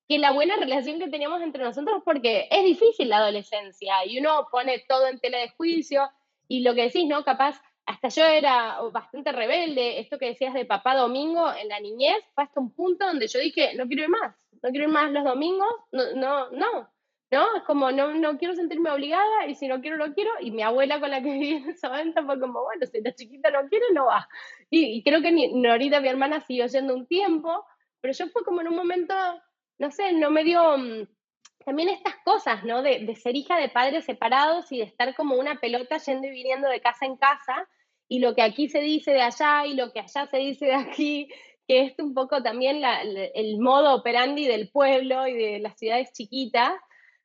que 0.09 0.19
la 0.19 0.31
buena 0.31 0.55
relación 0.57 1.01
que 1.01 1.09
teníamos 1.09 1.43
entre 1.43 1.65
nosotros, 1.65 2.03
porque 2.05 2.47
es 2.53 2.65
difícil 2.65 3.09
la 3.09 3.17
adolescencia 3.17 4.07
y 4.07 4.21
uno 4.21 4.47
pone 4.53 4.85
todo 4.89 5.09
en 5.09 5.19
tela 5.19 5.39
de 5.39 5.49
juicio 5.51 6.09
y 6.47 6.61
lo 6.61 6.75
que 6.75 6.83
decís, 6.83 7.07
¿no? 7.09 7.25
Capaz, 7.25 7.61
hasta 7.87 8.09
yo 8.09 8.25
era 8.25 8.81
bastante 8.93 9.33
rebelde, 9.33 10.01
esto 10.01 10.19
que 10.19 10.27
decías 10.27 10.55
de 10.55 10.65
papá 10.65 10.95
domingo 10.95 11.53
en 11.53 11.69
la 11.69 11.81
niñez, 11.81 12.17
fue 12.35 12.45
hasta 12.45 12.61
un 12.61 12.73
punto 12.73 13.07
donde 13.07 13.29
yo 13.29 13.39
dije, 13.39 13.75
no 13.77 13.87
quiero 13.87 14.05
ir 14.05 14.09
más, 14.09 14.35
no 14.63 14.71
quiero 14.71 14.87
ir 14.87 14.93
más 14.93 15.11
los 15.13 15.25
domingos, 15.25 15.69
no, 15.93 16.15
no, 16.15 16.51
no, 16.51 16.89
¿no? 17.31 17.57
Es 17.57 17.63
como, 17.65 17.91
no, 17.91 18.15
no 18.15 18.39
quiero 18.39 18.55
sentirme 18.55 18.91
obligada 18.91 19.47
y 19.47 19.55
si 19.55 19.69
no 19.69 19.81
quiero, 19.81 19.97
no 19.97 20.15
quiero. 20.15 20.31
Y 20.41 20.51
mi 20.51 20.63
abuela 20.63 21.01
con 21.01 21.11
la 21.11 21.23
que 21.23 21.31
viví 21.33 21.55
en 21.55 21.71
ese 21.71 21.89
momento 21.89 22.25
fue 22.25 22.41
como, 22.41 22.63
bueno, 22.63 22.87
si 22.87 23.01
la 23.01 23.15
chiquita 23.15 23.51
no 23.51 23.69
quiere, 23.69 23.87
no 23.93 24.07
va. 24.07 24.29
Y, 24.71 25.03
creo 25.03 25.21
que 25.21 25.51
Norita, 25.53 26.01
mi 26.01 26.09
hermana, 26.09 26.41
siguió 26.41 26.67
yendo 26.67 26.95
un 26.95 27.07
tiempo, 27.07 27.65
pero 28.01 28.15
yo 28.15 28.29
fue 28.29 28.45
como 28.45 28.61
en 28.61 28.69
un 28.69 28.77
momento, 28.77 29.15
no 29.79 29.91
sé, 29.91 30.13
no 30.13 30.31
me 30.31 30.45
dio... 30.45 30.79
Mm, 30.79 31.09
también 31.65 31.89
estas 31.89 32.17
cosas, 32.27 32.63
¿no? 32.65 32.83
De, 32.83 33.07
de 33.07 33.17
ser 33.17 33.37
hija 33.37 33.57
de 33.57 33.71
padres 33.71 34.05
separados 34.05 34.71
y 34.71 34.79
de 34.79 34.85
estar 34.85 35.15
como 35.15 35.37
una 35.37 35.61
pelota 35.61 35.97
yendo 35.97 36.27
y 36.27 36.31
viniendo 36.31 36.69
de 36.69 36.83
casa 36.83 37.07
en 37.07 37.17
casa 37.17 37.67
y 38.09 38.19
lo 38.19 38.35
que 38.35 38.43
aquí 38.43 38.69
se 38.69 38.81
dice 38.81 39.13
de 39.13 39.23
allá 39.23 39.67
y 39.67 39.75
lo 39.75 39.93
que 39.93 40.01
allá 40.01 40.27
se 40.27 40.37
dice 40.39 40.67
de 40.67 40.75
aquí, 40.75 41.29
que 41.67 41.83
es 41.83 41.99
un 41.99 42.15
poco 42.15 42.43
también 42.43 42.81
la, 42.81 43.03
el 43.03 43.59
modo 43.59 43.95
operandi 43.95 44.47
del 44.47 44.71
pueblo 44.71 45.27
y 45.27 45.35
de 45.35 45.59
las 45.61 45.79
ciudades 45.79 46.13
chiquitas, 46.13 46.73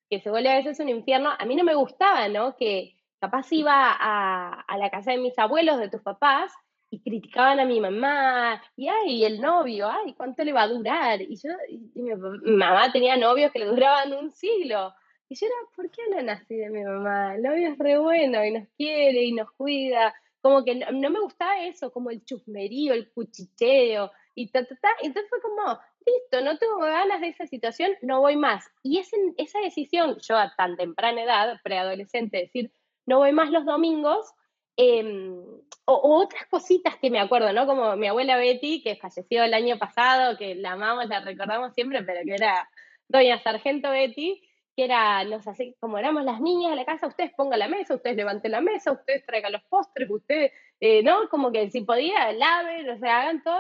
que 0.10 0.22
se 0.22 0.30
vuelve 0.30 0.50
a 0.50 0.58
veces 0.58 0.80
un 0.80 0.90
infierno, 0.90 1.32
a 1.38 1.46
mí 1.46 1.56
no 1.56 1.64
me 1.64 1.76
gustaba, 1.76 2.28
¿no? 2.30 2.56
Que 2.56 2.96
capaz 3.20 3.52
iba 3.52 3.92
a, 3.92 4.62
a 4.62 4.78
la 4.78 4.90
casa 4.90 5.12
de 5.12 5.18
mis 5.18 5.38
abuelos, 5.38 5.78
de 5.78 5.90
tus 5.90 6.02
papás, 6.02 6.52
y 6.92 7.02
criticaban 7.02 7.60
a 7.60 7.66
mi 7.66 7.80
mamá, 7.80 8.62
y 8.76 8.88
ay, 8.88 9.24
el 9.24 9.40
novio, 9.40 9.88
ay, 9.88 10.14
¿cuánto 10.14 10.44
le 10.44 10.54
va 10.54 10.64
a 10.64 10.68
durar? 10.68 11.22
Y 11.22 11.36
yo, 11.36 11.50
mi, 11.94 12.12
mamá 12.56 12.92
tenía 12.92 13.16
novios 13.16 13.52
que 13.52 13.60
le 13.60 13.66
duraban 13.66 14.14
un 14.14 14.32
siglo. 14.32 14.94
Y 15.28 15.36
yo 15.36 15.46
era, 15.46 15.56
¿por 15.76 15.92
qué 15.92 16.02
no 16.10 16.22
nací 16.24 16.56
de 16.56 16.70
mi 16.72 16.84
mamá? 16.84 17.36
El 17.36 17.44
novio 17.44 17.70
es 17.70 17.78
re 17.78 18.00
bueno 18.00 18.44
y 18.44 18.52
nos 18.52 18.68
quiere 18.76 19.24
y 19.24 19.34
nos 19.34 19.52
cuida. 19.52 20.16
Como 20.42 20.64
que 20.64 20.76
no, 20.76 21.10
me 21.10 21.20
gustaba 21.20 21.64
eso, 21.64 21.92
como 21.92 22.12
el 22.12 22.24
chusmerío, 22.24 22.94
el 22.94 23.12
cuchicheo, 23.12 24.12
y 24.36 24.52
ta, 24.52 24.66
ta, 24.66 24.76
ta. 24.76 24.90
Entonces 25.02 25.30
fue 25.30 25.42
como, 25.42 25.80
listo, 26.06 26.42
no 26.42 26.58
tengo 26.58 26.78
ganas 26.80 27.22
de 27.22 27.28
esa 27.28 27.46
situación, 27.46 27.92
no 28.02 28.22
voy 28.22 28.38
más. 28.38 28.66
Y 28.84 29.00
es 29.00 29.12
esa 29.38 29.60
decisión, 29.60 30.18
yo 30.22 30.38
a 30.38 30.54
tan 30.56 30.78
temprana 30.78 31.24
edad, 31.24 31.60
preadolescente, 31.64 32.38
decir, 32.38 32.72
no 33.06 33.18
voy 33.18 33.34
más 33.34 33.52
los 33.52 33.66
domingos, 33.66 34.34
em, 34.78 35.36
o, 35.86 36.22
otras 36.22 36.46
cositas 36.48 36.96
que 36.98 37.10
me 37.10 37.20
acuerdo, 37.20 37.52
¿no? 37.54 37.66
Como 37.66 37.96
mi 37.96 38.08
abuela 38.08 38.38
Betty, 38.38 38.82
que 38.82 38.96
falleció 38.96 39.44
el 39.44 39.54
año 39.54 39.78
pasado, 39.78 40.38
que 40.38 40.56
la 40.56 40.74
amamos, 40.74 41.08
la 41.10 41.20
recordamos 41.22 41.74
siempre, 41.74 42.04
pero 42.04 42.22
que 42.26 42.36
era 42.36 42.70
doña 43.08 43.42
Sargento 43.42 43.90
Betty, 43.90 44.42
que 44.80 44.86
era, 44.86 45.26
nos 45.26 45.46
así, 45.46 45.76
como 45.82 45.98
éramos 45.98 46.24
las 46.24 46.40
niñas 46.40 46.70
de 46.70 46.78
la 46.78 46.86
casa, 46.86 47.08
ustedes 47.08 47.34
pongan 47.36 47.60
la 47.60 47.68
mesa, 47.68 47.96
ustedes 47.96 48.16
levanten 48.16 48.52
la 48.52 48.62
mesa, 48.62 48.94
ustedes 48.94 49.26
traigan 49.26 49.52
los 49.52 49.62
postres, 49.64 50.10
ustedes, 50.10 50.54
eh, 50.80 51.04
¿no? 51.04 51.28
Como 51.28 51.52
que 51.52 51.70
si 51.70 51.82
podía, 51.82 52.32
laven, 52.32 52.90
o 52.90 52.98
sea, 52.98 53.20
hagan 53.20 53.44
todo. 53.44 53.60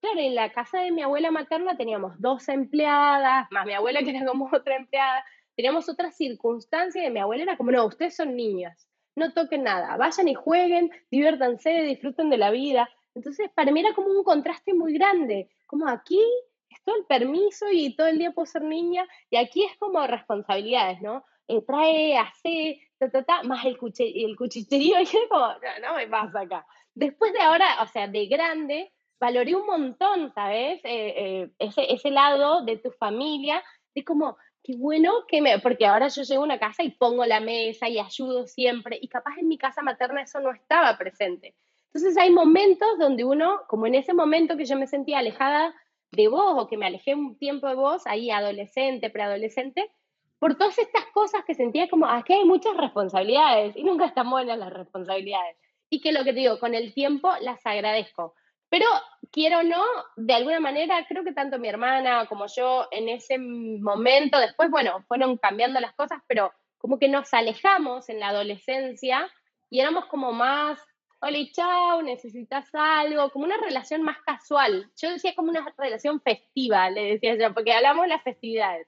Claro, 0.00 0.20
en 0.20 0.36
la 0.36 0.52
casa 0.52 0.78
de 0.78 0.92
mi 0.92 1.02
abuela 1.02 1.32
materna 1.32 1.76
teníamos 1.76 2.20
dos 2.20 2.48
empleadas, 2.48 3.48
más 3.50 3.66
mi 3.66 3.72
abuela 3.72 4.04
que 4.04 4.10
era 4.10 4.24
como 4.24 4.48
otra 4.52 4.76
empleada, 4.76 5.24
teníamos 5.56 5.88
otras 5.88 6.16
circunstancias 6.16 7.04
y 7.04 7.10
mi 7.10 7.18
abuela 7.18 7.42
era 7.42 7.56
como, 7.56 7.72
no, 7.72 7.84
ustedes 7.86 8.14
son 8.14 8.36
niñas, 8.36 8.86
no 9.16 9.32
toquen 9.32 9.64
nada, 9.64 9.96
vayan 9.96 10.28
y 10.28 10.34
jueguen, 10.34 10.92
diviértanse, 11.10 11.82
disfruten 11.82 12.30
de 12.30 12.38
la 12.38 12.52
vida. 12.52 12.88
Entonces, 13.16 13.50
para 13.56 13.72
mí 13.72 13.80
era 13.80 13.92
como 13.92 14.10
un 14.10 14.22
contraste 14.22 14.72
muy 14.72 14.92
grande, 14.92 15.50
como 15.66 15.88
aquí 15.88 16.22
es 16.70 16.82
todo 16.84 16.96
el 16.96 17.04
permiso 17.04 17.66
y 17.70 17.94
todo 17.96 18.06
el 18.06 18.18
día 18.18 18.30
puedo 18.30 18.46
ser 18.46 18.62
niña, 18.62 19.06
y 19.28 19.36
aquí 19.36 19.64
es 19.64 19.76
como 19.78 20.06
responsabilidades, 20.06 21.02
¿no? 21.02 21.24
Eh, 21.48 21.62
trae, 21.66 22.16
hace, 22.16 22.80
ta, 22.98 23.10
ta, 23.10 23.24
ta, 23.24 23.42
más 23.42 23.64
el, 23.64 23.76
cuche, 23.76 24.04
el 24.24 24.36
cuchicherío, 24.36 24.98
y 25.00 25.02
es 25.02 25.12
como, 25.28 25.46
no, 25.48 25.88
no 25.88 25.94
me 25.96 26.06
pasa 26.06 26.40
acá. 26.40 26.66
Después 26.94 27.32
de 27.32 27.40
ahora, 27.40 27.82
o 27.82 27.86
sea, 27.88 28.06
de 28.08 28.26
grande, 28.26 28.92
valoré 29.18 29.54
un 29.54 29.66
montón, 29.66 30.32
¿sabes? 30.32 30.80
Eh, 30.84 31.14
eh, 31.16 31.50
ese, 31.58 31.92
ese 31.92 32.10
lado 32.10 32.64
de 32.64 32.76
tu 32.78 32.90
familia, 32.92 33.62
de 33.94 34.04
como, 34.04 34.36
qué 34.62 34.76
bueno 34.76 35.26
que 35.26 35.42
me, 35.42 35.58
porque 35.58 35.86
ahora 35.86 36.08
yo 36.08 36.22
llego 36.22 36.42
a 36.42 36.46
una 36.46 36.58
casa 36.58 36.82
y 36.82 36.90
pongo 36.90 37.24
la 37.26 37.40
mesa 37.40 37.88
y 37.88 37.98
ayudo 37.98 38.46
siempre, 38.46 38.98
y 39.00 39.08
capaz 39.08 39.36
en 39.38 39.48
mi 39.48 39.58
casa 39.58 39.82
materna 39.82 40.22
eso 40.22 40.40
no 40.40 40.52
estaba 40.52 40.96
presente. 40.96 41.54
Entonces 41.92 42.16
hay 42.16 42.30
momentos 42.30 42.88
donde 42.98 43.24
uno, 43.24 43.62
como 43.66 43.86
en 43.86 43.96
ese 43.96 44.14
momento 44.14 44.56
que 44.56 44.64
yo 44.64 44.76
me 44.76 44.86
sentía 44.86 45.18
alejada 45.18 45.74
de 46.12 46.28
vos 46.28 46.54
o 46.56 46.68
que 46.68 46.76
me 46.76 46.86
alejé 46.86 47.14
un 47.14 47.36
tiempo 47.36 47.68
de 47.68 47.74
vos, 47.74 48.06
ahí 48.06 48.30
adolescente, 48.30 49.10
preadolescente, 49.10 49.90
por 50.38 50.56
todas 50.56 50.78
estas 50.78 51.04
cosas 51.12 51.44
que 51.46 51.54
sentía 51.54 51.88
como, 51.88 52.06
aquí 52.06 52.32
hay 52.32 52.44
muchas 52.44 52.76
responsabilidades 52.76 53.76
y 53.76 53.84
nunca 53.84 54.06
están 54.06 54.30
buenas 54.30 54.58
las 54.58 54.72
responsabilidades. 54.72 55.56
Y 55.90 56.00
que 56.00 56.12
lo 56.12 56.24
que 56.24 56.32
te 56.32 56.40
digo, 56.40 56.58
con 56.58 56.74
el 56.74 56.94
tiempo 56.94 57.30
las 57.40 57.64
agradezco. 57.66 58.34
Pero 58.70 58.86
quiero 59.32 59.58
o 59.58 59.62
no, 59.64 59.82
de 60.16 60.32
alguna 60.32 60.60
manera, 60.60 61.04
creo 61.08 61.24
que 61.24 61.32
tanto 61.32 61.58
mi 61.58 61.68
hermana 61.68 62.26
como 62.26 62.46
yo 62.46 62.86
en 62.90 63.08
ese 63.08 63.36
momento, 63.38 64.38
después, 64.38 64.70
bueno, 64.70 65.04
fueron 65.08 65.36
cambiando 65.36 65.80
las 65.80 65.92
cosas, 65.94 66.22
pero 66.26 66.52
como 66.78 66.98
que 66.98 67.08
nos 67.08 67.34
alejamos 67.34 68.08
en 68.08 68.20
la 68.20 68.28
adolescencia 68.28 69.28
y 69.68 69.80
éramos 69.80 70.06
como 70.06 70.32
más 70.32 70.80
hola 71.22 71.38
chao, 71.52 72.02
necesitas 72.02 72.68
algo, 72.72 73.30
como 73.30 73.44
una 73.44 73.58
relación 73.58 74.02
más 74.02 74.18
casual. 74.24 74.90
Yo 74.96 75.10
decía 75.10 75.34
como 75.36 75.50
una 75.50 75.66
relación 75.76 76.20
festiva, 76.20 76.90
le 76.90 77.12
decía 77.12 77.36
yo, 77.36 77.52
porque 77.52 77.72
hablamos 77.72 78.04
de 78.04 78.08
las 78.08 78.22
festividades. 78.22 78.86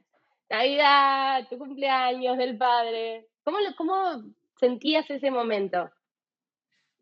Navidad, 0.49 1.47
tu 1.49 1.59
cumpleaños 1.59 2.38
del 2.38 2.57
padre. 2.57 3.29
¿Cómo, 3.45 3.59
cómo 3.77 4.25
sentías 4.59 5.09
ese 5.11 5.31
momento? 5.31 5.90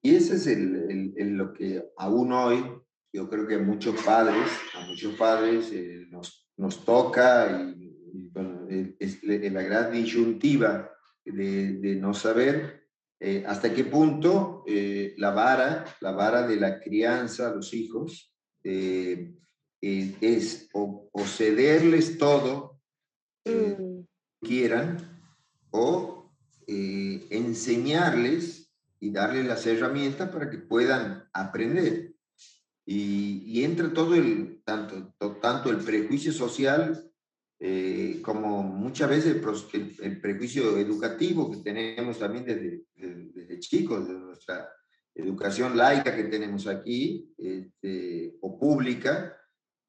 Y 0.02 0.16
ese 0.16 0.36
es 0.36 0.46
el, 0.46 1.14
el, 1.16 1.36
lo 1.36 1.52
que 1.52 1.84
aún 1.96 2.32
hoy, 2.32 2.64
yo 3.12 3.28
creo 3.28 3.46
que 3.46 3.56
a 3.56 3.58
muchos 3.58 4.02
padres, 4.02 4.48
a 4.74 4.86
muchos 4.86 5.14
padres 5.14 5.70
eh, 5.72 6.06
nos, 6.08 6.48
nos, 6.56 6.84
toca 6.84 7.74
y, 7.76 7.90
es 8.98 9.22
la 9.22 9.62
gran 9.62 9.92
disyuntiva 9.92 10.90
de, 11.24 11.72
de 11.74 11.96
no 11.96 12.14
saber 12.14 12.79
eh, 13.22 13.44
hasta 13.46 13.74
qué 13.74 13.84
punto 13.84 14.64
eh, 14.66 15.12
la 15.18 15.30
vara, 15.30 15.84
la 16.00 16.12
vara 16.12 16.46
de 16.46 16.56
la 16.56 16.80
crianza 16.80 17.50
a 17.50 17.54
los 17.54 17.74
hijos 17.74 18.34
eh, 18.64 19.34
es 19.82 20.70
o, 20.72 21.10
cederles 21.26 22.16
todo 22.16 22.80
que 23.44 23.76
mm. 23.78 24.06
quieran 24.40 25.20
o 25.70 26.32
enseñarles 26.66 28.72
y 29.00 29.10
darles 29.10 29.44
las 29.44 29.66
herramientas 29.66 30.30
para 30.30 30.48
que 30.48 30.56
puedan 30.58 31.28
aprender. 31.32 32.14
Y, 32.86 33.42
y 33.44 33.64
entra 33.64 33.92
todo 33.92 34.14
el, 34.14 34.62
tanto, 34.64 35.12
tanto 35.42 35.70
el 35.70 35.78
prejuicio 35.78 36.32
social 36.32 37.09
eh, 37.62 38.22
como 38.22 38.62
muchas 38.62 39.10
veces 39.10 39.36
el, 40.00 40.20
prejuicio 40.22 40.78
educativo 40.78 41.50
que 41.50 41.58
tenemos 41.58 42.18
también 42.18 42.46
desde, 42.46 42.84
desde, 42.96 43.58
chicos, 43.58 44.08
de 44.08 44.14
nuestra 44.14 44.66
educación 45.14 45.76
laica 45.76 46.16
que 46.16 46.24
tenemos 46.24 46.66
aquí, 46.66 47.30
este, 47.36 48.34
o 48.40 48.58
pública, 48.58 49.36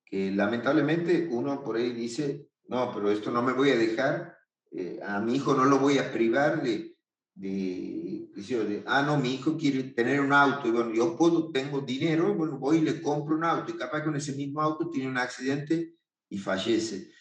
que 0.04 0.32
lamentablemente 0.32 1.30
uno 1.32 1.64
por 1.64 1.78
ahí 1.78 1.94
dice, 1.94 2.46
no, 2.68 2.92
pero 2.94 3.10
esto 3.10 3.32
no 3.32 3.42
me 3.42 3.54
voy 3.54 3.70
a 3.70 3.78
dejar, 3.78 4.36
eh, 4.72 5.00
a 5.02 5.22
mi 5.22 5.36
hijo 5.36 5.54
no 5.54 5.64
lo 5.64 5.80
voy 5.80 5.98
a 5.98 6.12
privar 6.12 6.62
de, 6.62 6.98
de, 7.36 8.28
de, 8.36 8.84
ah, 8.86 9.02
no, 9.02 9.18
mi 9.18 9.36
hijo 9.36 9.56
quiere 9.56 9.84
tener 9.84 10.20
un 10.20 10.34
auto, 10.34 10.68
y 10.68 10.72
bueno, 10.72 10.94
yo 10.94 11.16
puedo, 11.16 11.50
tengo 11.52 11.80
dinero, 11.80 12.36
bueno, 12.36 12.58
voy 12.58 12.80
y 12.80 12.82
le 12.82 13.02
compro 13.02 13.38
un 13.38 13.46
auto, 13.46 13.72
y 13.72 13.78
capaz 13.78 14.00
que 14.00 14.08
con 14.08 14.18
ese 14.18 14.34
mismo 14.34 14.62
auto 14.62 14.90
tiene 14.90 15.10
un 15.10 15.18
accidente 15.18 15.96
y 16.28 16.38
fallece. 16.38 17.21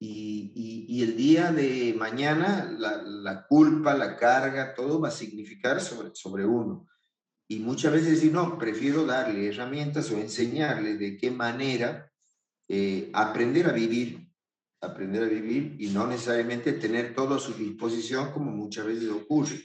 Y, 0.00 0.86
y, 0.88 1.02
el 1.02 1.16
día 1.16 1.50
de 1.50 1.92
mañana 1.98 2.72
la, 2.78 3.02
la, 3.02 3.46
culpa, 3.48 3.96
la 3.96 4.16
carga, 4.16 4.72
todo 4.72 5.00
va 5.00 5.08
a 5.08 5.12
significar 5.12 5.80
sobre, 5.80 6.10
sobre 6.14 6.46
uno. 6.46 6.86
Y 7.48 7.58
muchas 7.58 7.92
veces 7.92 8.10
decir, 8.10 8.32
no, 8.32 8.58
prefiero 8.58 9.04
darle 9.04 9.48
herramientas 9.48 10.10
o 10.12 10.16
enseñarle 10.16 10.96
de 10.96 11.16
qué 11.16 11.32
manera 11.32 12.12
eh, 12.68 13.10
aprender 13.14 13.66
a 13.66 13.72
vivir, 13.72 14.28
aprender 14.82 15.24
a 15.24 15.28
vivir 15.28 15.74
y 15.78 15.88
no 15.88 16.06
necesariamente 16.06 16.74
tener 16.74 17.14
todo 17.14 17.34
a 17.34 17.40
su 17.40 17.54
disposición 17.54 18.30
como 18.32 18.52
muchas 18.52 18.86
veces 18.86 19.08
ocurre. 19.08 19.64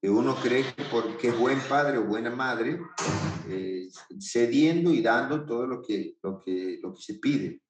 Que 0.00 0.08
uno 0.08 0.36
cree 0.36 0.64
que 0.74 0.84
porque 0.84 1.28
es 1.28 1.38
buen 1.38 1.58
padre 1.60 1.98
o 1.98 2.04
buena 2.04 2.30
madre, 2.30 2.78
eh, 3.48 3.88
cediendo 4.20 4.92
y 4.92 5.02
dando 5.02 5.44
todo 5.44 5.66
lo 5.66 5.82
que, 5.82 6.16
lo 6.22 6.40
que, 6.40 6.78
lo 6.82 6.94
que 6.94 7.02
se 7.02 7.14
pide. 7.14 7.63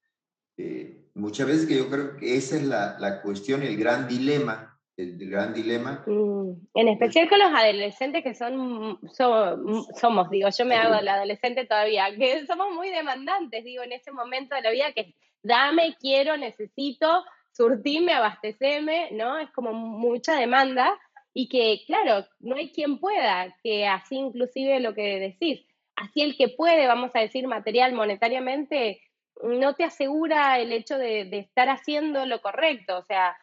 Eh, 0.56 1.08
muchas 1.14 1.46
veces 1.46 1.66
que 1.66 1.76
yo 1.76 1.88
creo 1.88 2.16
que 2.16 2.36
esa 2.36 2.56
es 2.56 2.64
la, 2.64 2.96
la 2.98 3.22
cuestión, 3.22 3.62
el 3.62 3.76
gran 3.76 4.08
dilema, 4.08 4.78
el, 4.96 5.28
gran 5.28 5.52
dilema. 5.52 6.04
Mm, 6.06 6.52
en 6.74 6.88
especial 6.88 7.28
con 7.28 7.38
los 7.38 7.52
adolescentes 7.52 8.22
que 8.22 8.34
son, 8.34 9.00
somos, 9.12 10.30
digo, 10.30 10.48
yo 10.56 10.64
me 10.64 10.76
hago 10.76 11.00
la 11.00 11.14
adolescente 11.14 11.66
todavía, 11.66 12.06
que 12.18 12.46
somos 12.46 12.72
muy 12.74 12.90
demandantes, 12.90 13.64
digo, 13.64 13.82
en 13.82 13.92
ese 13.92 14.12
momento 14.12 14.54
de 14.54 14.62
la 14.62 14.70
vida 14.70 14.92
que 14.92 15.14
dame, 15.42 15.96
quiero, 16.00 16.36
necesito, 16.36 17.24
surtime, 17.52 18.12
abasteceme, 18.12 19.10
¿no? 19.12 19.38
Es 19.38 19.50
como 19.50 19.72
mucha 19.72 20.34
demanda 20.34 20.98
y 21.32 21.48
que, 21.48 21.82
claro, 21.86 22.26
no 22.40 22.56
hay 22.56 22.70
quien 22.70 22.98
pueda, 22.98 23.54
que 23.62 23.86
así 23.86 24.16
inclusive 24.16 24.80
lo 24.80 24.94
que 24.94 25.18
decís, 25.18 25.66
así 25.96 26.22
el 26.22 26.36
que 26.36 26.48
puede, 26.48 26.86
vamos 26.86 27.10
a 27.14 27.20
decir, 27.20 27.46
material, 27.46 27.92
monetariamente, 27.92 29.00
no 29.44 29.74
te 29.74 29.84
asegura 29.84 30.58
el 30.58 30.72
hecho 30.72 30.98
de, 30.98 31.28
estar 31.38 31.68
haciendo 31.68 32.26
lo 32.26 32.40
correcto, 32.40 32.98
o 32.98 33.02
sea, 33.02 33.36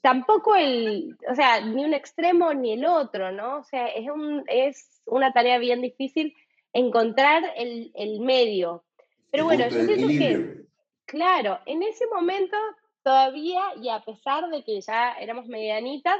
tampoco 0.00 0.54
el, 0.54 1.16
o 1.30 1.34
sea, 1.34 1.60
ni 1.60 1.84
un 1.84 1.94
extremo 1.94 2.54
ni 2.54 2.72
el 2.72 2.84
otro, 2.84 3.32
¿no? 3.32 3.58
O 3.58 3.64
sea, 3.64 3.86
es, 3.88 4.08
un, 4.08 4.44
es 4.46 5.02
una 5.06 5.32
tarea 5.32 5.58
bien 5.58 5.80
difícil 5.80 6.34
encontrar 6.72 7.42
el, 7.56 8.20
medio. 8.20 8.84
Pero 9.30 9.44
bueno, 9.44 9.68
yo 9.68 9.86
pienso 9.86 10.08
que, 10.08 10.62
claro, 11.06 11.60
en 11.66 11.82
ese 11.82 12.06
momento 12.06 12.56
todavía, 13.02 13.62
y 13.80 13.88
a 13.88 14.00
pesar 14.00 14.48
de 14.50 14.64
que 14.64 14.80
ya 14.80 15.12
éramos 15.12 15.46
medianitas, 15.46 16.16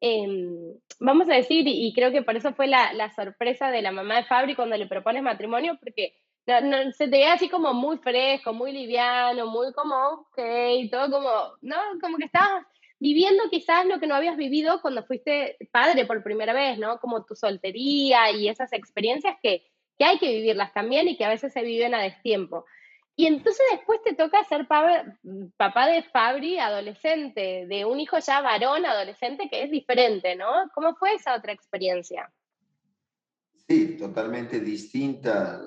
em, 0.00 0.74
vamos 1.00 1.28
a 1.28 1.34
decir, 1.34 1.66
y 1.66 1.92
creo 1.94 2.12
que 2.12 2.22
por 2.22 2.36
eso 2.36 2.52
fue 2.54 2.66
la, 2.66 2.92
la 2.92 3.12
sorpresa 3.14 3.70
de 3.70 3.82
la 3.82 3.92
mamá 3.92 4.16
de 4.16 4.24
Fabri 4.24 4.54
cuando 4.54 4.76
le 4.76 4.86
propones 4.86 5.22
matrimonio, 5.22 5.76
porque 5.80 6.14
no, 6.46 6.92
se 6.92 7.08
te 7.08 7.18
ve 7.18 7.26
así 7.26 7.48
como 7.48 7.72
muy 7.72 7.98
fresco, 7.98 8.52
muy 8.52 8.72
liviano, 8.72 9.46
muy 9.46 9.72
como, 9.72 9.94
ok, 9.96 10.38
todo 10.90 11.10
como, 11.10 11.30
¿no? 11.62 11.76
Como 12.00 12.18
que 12.18 12.26
estabas 12.26 12.64
viviendo 13.00 13.44
quizás 13.50 13.86
lo 13.86 13.98
que 13.98 14.06
no 14.06 14.14
habías 14.14 14.36
vivido 14.36 14.80
cuando 14.80 15.04
fuiste 15.04 15.56
padre 15.72 16.06
por 16.06 16.22
primera 16.22 16.52
vez, 16.52 16.78
¿no? 16.78 16.98
Como 17.00 17.24
tu 17.24 17.34
soltería 17.34 18.30
y 18.30 18.48
esas 18.48 18.72
experiencias 18.72 19.36
que, 19.42 19.64
que 19.98 20.04
hay 20.04 20.18
que 20.18 20.28
vivirlas 20.28 20.72
también 20.72 21.08
y 21.08 21.16
que 21.16 21.24
a 21.24 21.30
veces 21.30 21.52
se 21.52 21.62
viven 21.62 21.94
a 21.94 22.02
destiempo. 22.02 22.64
Y 23.16 23.26
entonces 23.26 23.64
después 23.70 24.02
te 24.02 24.14
toca 24.14 24.42
ser 24.44 24.66
papá 24.66 25.86
de 25.86 26.02
Fabri 26.02 26.58
adolescente, 26.58 27.66
de 27.66 27.84
un 27.84 28.00
hijo 28.00 28.18
ya 28.18 28.40
varón 28.40 28.84
adolescente 28.84 29.48
que 29.48 29.62
es 29.62 29.70
diferente, 29.70 30.34
¿no? 30.34 30.50
¿Cómo 30.74 30.96
fue 30.96 31.14
esa 31.14 31.36
otra 31.36 31.52
experiencia? 31.52 32.32
Sí, 33.68 33.96
totalmente 33.96 34.60
distinta 34.60 35.60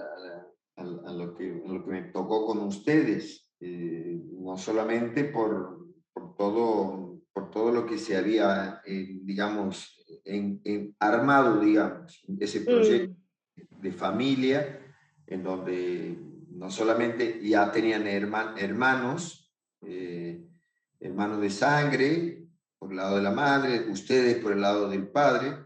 a, 0.78 0.84
lo, 0.84 1.36
que, 1.36 1.62
lo 1.66 1.84
que 1.84 1.92
me 1.92 2.02
tocó 2.04 2.46
con 2.46 2.60
ustedes, 2.60 3.50
eh, 3.60 4.22
no 4.40 4.58
solamente 4.58 5.24
por, 5.24 5.88
por, 6.14 6.36
todo, 6.36 7.20
por 7.34 7.50
todo 7.50 7.72
lo 7.72 7.86
que 7.86 7.98
se 7.98 8.16
había, 8.16 8.82
eh, 8.86 9.20
digamos, 9.24 10.06
en, 10.24 10.96
armado, 11.00 11.60
digamos, 11.60 12.24
ese 12.40 12.62
proyecto 12.62 13.20
mm. 13.56 13.82
de 13.82 13.92
familia, 13.92 14.80
en 15.26 15.44
donde 15.44 16.18
no 16.52 16.70
solamente 16.70 17.40
ya 17.42 17.72
tenían 17.72 18.06
hermanos, 18.08 19.52
eh, 19.82 20.46
hermanos 21.00 21.42
de 21.42 21.50
sangre, 21.50 22.44
por 22.78 22.92
el 22.92 22.98
lado 22.98 23.16
de 23.18 23.24
la 23.24 23.32
madre, 23.32 23.90
ustedes 23.90 24.38
por 24.38 24.52
el 24.52 24.62
lado 24.62 24.90
del 24.90 25.08
padre, 25.08 25.58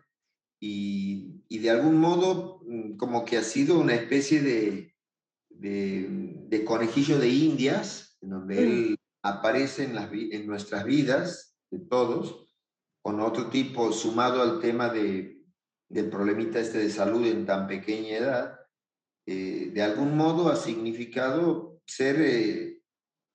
y, 0.58 1.44
y 1.50 1.58
de 1.60 1.70
algún 1.70 1.98
modo 1.98 2.62
mm, 2.66 2.96
como 2.96 3.26
que 3.26 3.38
ha 3.38 3.44
sido 3.44 3.78
una 3.80 3.96
especie 3.96 4.42
de, 4.42 4.91
de, 5.62 6.64
conejillo 6.66 7.20
de 7.20 7.30
indias, 7.30 8.18
en 8.22 8.30
donde 8.30 8.56
mm. 8.56 8.60
él 8.60 9.00
aparece 9.24 9.84
en, 9.84 9.96
las, 9.96 10.12
en 10.12 10.48
nuestras 10.48 10.84
vidas, 10.86 11.56
de 11.70 11.80
todos, 11.80 12.48
con 13.02 13.20
otro 13.22 13.50
tipo, 13.50 13.92
sumado 13.92 14.42
al 14.42 14.60
tema 14.60 14.90
de, 14.90 15.42
del 15.90 16.10
problemita 16.10 16.60
este 16.60 16.80
de 16.80 16.90
salud 16.90 17.26
en 17.26 17.46
tan 17.46 17.68
pequeña 17.68 18.18
edad, 18.18 18.60
eh, 19.26 19.72
de 19.74 19.82
algún 19.82 20.18
modo 20.18 20.50
ha 20.50 20.56
significado 20.56 21.80
ser, 21.86 22.22
eh, 22.22 22.82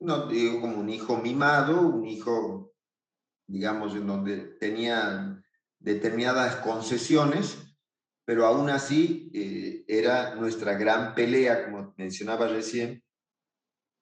no 0.00 0.26
digo 0.26 0.60
como 0.60 0.78
un 0.78 0.90
hijo 0.90 1.16
mimado, 1.18 1.80
un 1.80 2.06
hijo, 2.06 2.72
digamos, 3.48 3.94
en 3.94 4.06
donde 4.06 4.38
tenía 4.58 5.42
determinadas 5.78 6.56
concesiones, 6.56 7.65
pero 8.26 8.44
aún 8.44 8.68
así 8.68 9.30
eh, 9.32 9.84
era 9.86 10.34
nuestra 10.34 10.74
gran 10.74 11.14
pelea, 11.14 11.64
como 11.64 11.94
mencionaba 11.96 12.48
recién, 12.48 13.02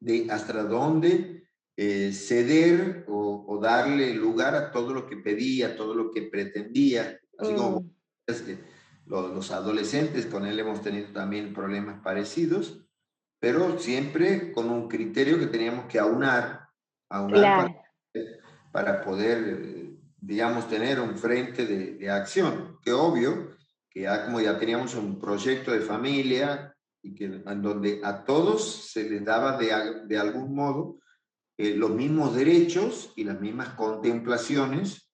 de 0.00 0.26
hasta 0.30 0.64
dónde 0.64 1.44
ceder 1.76 3.04
o, 3.08 3.58
darle 3.60 4.14
lugar 4.14 4.54
a 4.54 4.70
todo 4.70 4.92
lo 4.92 5.06
que 5.06 5.16
pedía, 5.16 5.76
todo 5.76 5.94
lo 5.94 6.10
que 6.10 6.22
pretendía, 6.22 7.18
así 7.38 7.54
como 7.54 7.80
mm. 7.80 7.90
los, 9.06 9.32
los, 9.32 9.50
adolescentes, 9.50 10.26
con 10.26 10.44
él 10.44 10.58
hemos 10.58 10.82
tenido 10.82 11.12
también 11.12 11.54
problemas 11.54 12.02
parecidos, 12.02 12.84
pero 13.40 13.78
siempre 13.78 14.52
con 14.52 14.70
un 14.70 14.88
criterio 14.88 15.38
que 15.38 15.46
teníamos 15.46 15.86
que 15.86 15.98
aunar, 15.98 16.68
aunar 17.10 17.82
para, 18.72 19.02
poder, 19.02 19.96
digamos, 20.18 20.68
tener 20.68 21.00
un 21.00 21.16
frente 21.16 21.66
de, 21.66 21.94
de, 21.94 22.10
acción, 22.10 22.78
que 22.82 22.92
obvio, 22.92 23.56
que 23.94 24.02
ya 24.02 24.26
como 24.26 24.40
ya 24.40 24.58
teníamos 24.58 24.94
un 24.96 25.20
proyecto 25.20 25.70
de 25.70 25.80
familia 25.80 26.76
y 27.00 27.14
que 27.14 27.26
en 27.26 27.62
donde 27.62 28.00
a 28.02 28.24
todos 28.24 28.90
se 28.90 29.08
les 29.08 29.24
daba 29.24 29.56
de, 29.56 30.04
de 30.06 30.18
algún 30.18 30.54
modo 30.54 30.98
eh, 31.56 31.76
los 31.76 31.90
mismos 31.90 32.34
derechos 32.34 33.12
y 33.14 33.22
las 33.22 33.40
mismas 33.40 33.70
contemplaciones, 33.74 35.08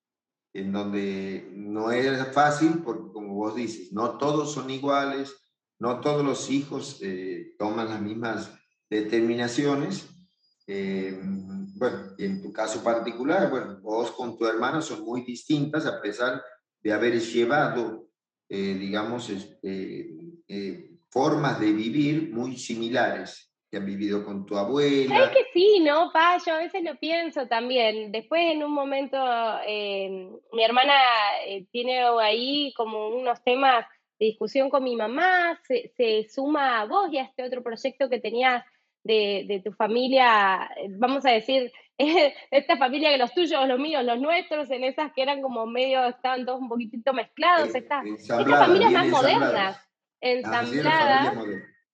en 0.54 0.72
donde 0.72 1.50
no 1.54 1.92
era 1.92 2.24
fácil, 2.26 2.82
porque 2.82 3.12
como 3.12 3.34
vos 3.34 3.54
dices, 3.54 3.92
no 3.92 4.16
todos 4.16 4.54
son 4.54 4.70
iguales, 4.70 5.36
no 5.78 6.00
todos 6.00 6.24
los 6.24 6.50
hijos 6.50 6.98
eh, 7.02 7.54
toman 7.58 7.88
las 7.88 8.00
mismas 8.00 8.50
determinaciones. 8.88 10.08
Eh, 10.66 11.20
bueno, 11.22 12.14
en 12.16 12.42
tu 12.42 12.52
caso 12.52 12.82
particular, 12.82 13.50
bueno, 13.50 13.78
vos 13.82 14.10
con 14.12 14.38
tu 14.38 14.46
hermana 14.46 14.80
son 14.80 15.02
muy 15.02 15.22
distintas 15.22 15.84
a 15.84 16.00
pesar 16.00 16.42
de 16.82 16.92
haber 16.92 17.20
llevado, 17.20 18.09
digamos, 18.50 19.30
este, 19.30 20.10
formas 21.08 21.60
de 21.60 21.72
vivir 21.72 22.30
muy 22.32 22.56
similares 22.56 23.50
que 23.70 23.76
han 23.76 23.86
vivido 23.86 24.24
con 24.24 24.44
tu 24.44 24.56
abuela. 24.56 25.14
¿Sabes 25.14 25.30
que 25.30 25.44
sí, 25.52 25.80
no, 25.80 26.10
Pa? 26.12 26.38
Yo 26.44 26.54
a 26.54 26.58
veces 26.58 26.82
lo 26.82 26.96
pienso 26.96 27.46
también. 27.46 28.10
Después, 28.10 28.42
en 28.50 28.64
un 28.64 28.72
momento, 28.72 29.16
mi 29.16 30.64
hermana 30.64 30.94
eh, 31.46 31.66
tiene 31.70 32.02
ahí 32.20 32.72
como 32.76 33.08
unos 33.08 33.42
temas 33.44 33.86
de 34.18 34.26
discusión 34.26 34.68
con 34.68 34.82
mi 34.82 34.96
mamá, 34.96 35.58
se, 35.66 35.92
se 35.96 36.28
suma 36.28 36.80
a 36.80 36.84
vos 36.86 37.10
y 37.12 37.18
a 37.18 37.22
este 37.22 37.44
otro 37.44 37.62
proyecto 37.62 38.10
que 38.10 38.18
tenías 38.18 38.64
de, 39.04 39.44
de 39.46 39.60
tu 39.60 39.72
familia, 39.72 40.70
vamos 40.98 41.24
a 41.24 41.30
decir, 41.30 41.72
esta 42.50 42.76
familia 42.76 43.10
que 43.10 43.18
los 43.18 43.32
tuyos, 43.32 43.66
los 43.68 43.78
míos, 43.78 44.04
los 44.04 44.20
nuestros, 44.20 44.70
en 44.70 44.84
esas 44.84 45.12
que 45.12 45.22
eran 45.22 45.42
como 45.42 45.66
medio, 45.66 46.04
estaban 46.06 46.44
todos 46.44 46.60
un 46.60 46.68
poquitito 46.68 47.12
mezclados, 47.12 47.74
estas, 47.74 48.04
familias 48.26 48.92
más 48.92 49.06
modernas, 49.08 49.88
ensambladas. 50.20 51.36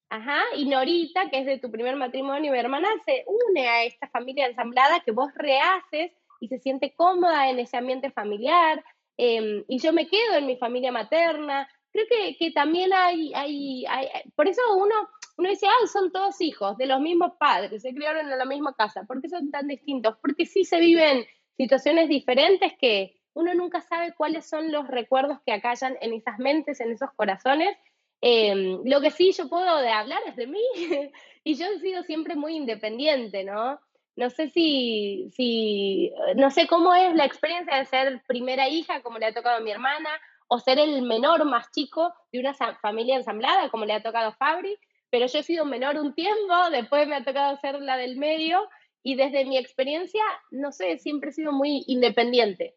Ajá, 0.08 0.40
y 0.56 0.66
Norita, 0.66 1.28
que 1.30 1.40
es 1.40 1.46
de 1.46 1.58
tu 1.58 1.70
primer 1.70 1.96
matrimonio, 1.96 2.52
mi 2.52 2.58
hermana, 2.58 2.88
se 3.04 3.24
une 3.26 3.66
a 3.66 3.84
esta 3.84 4.06
familia 4.08 4.46
ensamblada 4.46 5.00
que 5.00 5.10
vos 5.10 5.32
rehaces 5.34 6.12
y 6.40 6.48
se 6.48 6.58
siente 6.60 6.94
cómoda 6.94 7.50
en 7.50 7.58
ese 7.58 7.76
ambiente 7.76 8.10
familiar. 8.10 8.84
Em, 9.16 9.64
y 9.66 9.78
yo 9.80 9.92
me 9.92 10.06
quedo 10.06 10.36
en 10.36 10.46
mi 10.46 10.56
familia 10.58 10.92
materna. 10.92 11.68
Creo 11.90 12.06
que, 12.08 12.36
que 12.36 12.52
también 12.52 12.92
hay, 12.92 13.32
hay, 13.34 13.84
hay, 13.86 14.06
por 14.36 14.46
eso 14.46 14.60
uno, 14.76 14.94
uno 15.36 15.48
dice, 15.48 15.66
ah, 15.66 15.86
son 15.86 16.12
todos 16.12 16.40
hijos 16.40 16.76
de 16.76 16.86
los 16.86 17.00
mismos 17.00 17.32
padres, 17.38 17.82
se 17.82 17.94
criaron 17.94 18.30
en 18.30 18.38
la 18.38 18.44
misma 18.44 18.74
casa. 18.74 19.04
¿Por 19.04 19.20
qué 19.20 19.28
son 19.28 19.50
tan 19.50 19.68
distintos? 19.68 20.16
Porque 20.20 20.46
sí 20.46 20.64
se 20.64 20.80
viven 20.80 21.26
situaciones 21.56 22.08
diferentes 22.08 22.72
que 22.78 23.16
uno 23.34 23.54
nunca 23.54 23.82
sabe 23.82 24.14
cuáles 24.14 24.48
son 24.48 24.72
los 24.72 24.88
recuerdos 24.88 25.38
que 25.44 25.52
acallan 25.52 25.96
en 26.00 26.14
esas 26.14 26.38
mentes, 26.38 26.80
en 26.80 26.92
esos 26.92 27.10
corazones, 27.12 27.76
Em, 28.20 28.80
lo 28.84 29.00
que 29.00 29.10
sí 29.10 29.32
yo 29.32 29.48
puedo 29.48 29.78
de 29.78 29.90
hablar 29.90 30.20
es 30.26 30.36
de 30.36 30.46
mí 30.46 30.62
y 31.44 31.54
yo 31.54 31.66
he 31.66 31.78
sido 31.80 32.02
siempre 32.02 32.34
muy 32.34 32.56
independiente, 32.56 33.44
¿no? 33.44 33.78
No 34.16 34.30
sé 34.30 34.48
si, 34.48 35.30
si, 35.36 36.10
no 36.36 36.50
sé 36.50 36.66
cómo 36.66 36.94
es 36.94 37.14
la 37.14 37.26
experiencia 37.26 37.76
de 37.76 37.84
ser 37.84 38.22
primera 38.26 38.66
hija, 38.68 39.02
como 39.02 39.18
le 39.18 39.26
ha 39.26 39.34
tocado 39.34 39.58
a 39.58 39.60
mi 39.60 39.70
hermana, 39.70 40.08
o 40.48 40.58
ser 40.58 40.78
el 40.78 41.02
menor 41.02 41.44
más 41.44 41.70
chico 41.70 42.14
de 42.32 42.40
una 42.40 42.54
familia 42.54 43.16
ensamblada, 43.16 43.68
como 43.68 43.84
le 43.84 43.92
ha 43.92 44.02
tocado 44.02 44.28
a 44.28 44.34
Fabri, 44.34 44.78
pero 45.10 45.26
yo 45.26 45.38
he 45.38 45.42
sido 45.42 45.64
menor 45.64 45.96
un 45.96 46.14
tiempo, 46.14 46.70
después 46.70 47.06
me 47.08 47.16
ha 47.16 47.24
tocado 47.24 47.56
ser 47.58 47.80
la 47.80 47.96
del 47.96 48.16
medio, 48.16 48.68
y 49.02 49.14
desde 49.14 49.44
mi 49.44 49.56
experiencia, 49.56 50.22
no 50.50 50.72
sé, 50.72 50.98
siempre 50.98 51.30
he 51.30 51.32
sido 51.32 51.52
muy 51.52 51.84
independiente 51.86 52.74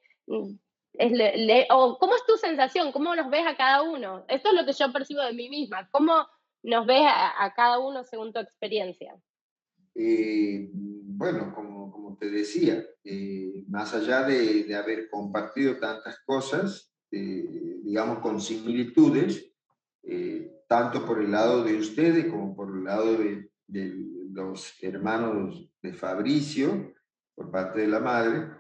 o 1.70 1.98
¿Cómo 2.00 2.16
es 2.16 2.26
tu 2.26 2.38
sensación? 2.38 2.92
¿Cómo 2.92 3.16
nos 3.16 3.30
ves 3.30 3.46
a 3.48 3.56
cada 3.56 3.82
uno? 3.84 4.26
Esto 4.28 4.50
es 4.50 4.56
lo 4.56 4.66
que 4.66 4.74
yo 4.74 4.92
percibo 4.92 5.22
de 5.22 5.34
mí 5.34 5.50
misma. 5.50 5.88
¿Cómo 5.92 6.28
nos 6.64 6.86
ves 6.86 7.04
a, 7.06 7.54
cada 7.56 7.80
uno 7.80 8.04
según 8.04 8.34
tu 8.34 8.40
experiencia? 8.40 9.16
Eh, 9.96 10.70
bueno, 10.74 11.54
como, 11.54 11.92
como, 11.92 12.18
te 12.18 12.30
decía, 12.30 12.84
eh, 13.04 13.64
más 13.68 13.94
allá 13.94 14.24
de, 14.24 14.64
de, 14.64 14.76
haber 14.76 15.10
compartido 15.10 15.78
tantas 15.78 16.20
cosas, 16.26 16.94
eh, 17.12 17.80
digamos 17.84 18.20
con 18.20 18.40
similitudes, 18.40 19.46
tanto 20.70 21.06
por 21.06 21.22
el 21.22 21.32
lado 21.32 21.64
de 21.64 21.76
ustedes 21.76 22.28
como 22.28 22.56
por 22.56 22.70
el 22.78 22.84
lado 22.84 23.18
de, 23.18 23.50
de 23.68 23.94
los 24.32 24.76
hermanos 24.82 25.70
de 25.82 25.94
Fabricio, 25.94 26.94
por 27.36 27.52
parte 27.52 27.82
de 27.82 27.88
la 27.88 28.00
madre, 28.00 28.52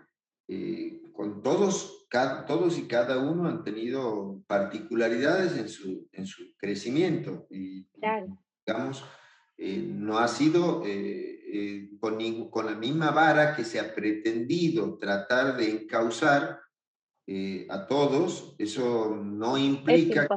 con 1.14 1.43
todos 1.43 1.99
todos 2.47 2.78
y 2.80 2.88
cada 2.88 3.20
uno 3.20 3.47
han 3.47 3.64
tenido 3.64 4.41
particularidades 4.47 5.57
en 5.57 5.70
su, 5.70 6.07
en 6.12 6.26
su 6.26 6.55
crecimiento 6.57 7.45
y, 7.51 7.88
digamos, 8.66 9.05
eh, 9.57 9.86
no 9.93 10.18
ha 10.18 10.28
sido 10.28 10.84
eh, 10.86 11.39
eh, 11.53 11.89
con, 11.99 12.49
con, 12.49 12.66
la 12.66 12.76
misma 12.76 13.12
vara 13.12 13.55
que 13.55 13.64
se 13.64 13.80
ha 13.80 13.93
pretendido 13.93 14.97
tratar 14.97 15.57
de 15.57 15.70
encauzar 15.72 16.62
a 17.70 17.86
todos, 17.86 18.55
eso 18.57 19.16
no 19.16 19.55
implica 19.55 20.28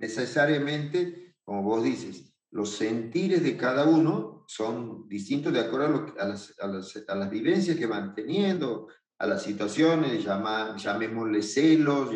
necesariamente, 0.00 1.36
como 1.44 1.62
vos 1.62 1.84
dices, 1.84 2.34
los 2.50 2.76
sentires 2.76 3.44
de 3.44 3.56
cada 3.56 3.84
uno 3.84 4.44
son 4.48 5.08
distintos 5.08 5.52
de 5.52 5.60
acuerdo 5.60 6.12
a, 6.18 6.26
las, 6.26 7.30
vivencias 7.30 7.76
que 7.76 7.86
van 7.86 8.12
teniendo, 8.14 8.88
a 9.18 9.26
las 9.26 9.42
situaciones, 9.42 10.24
llama, 10.24 10.74
llamémosle 10.76 11.42
celos, 11.42 12.10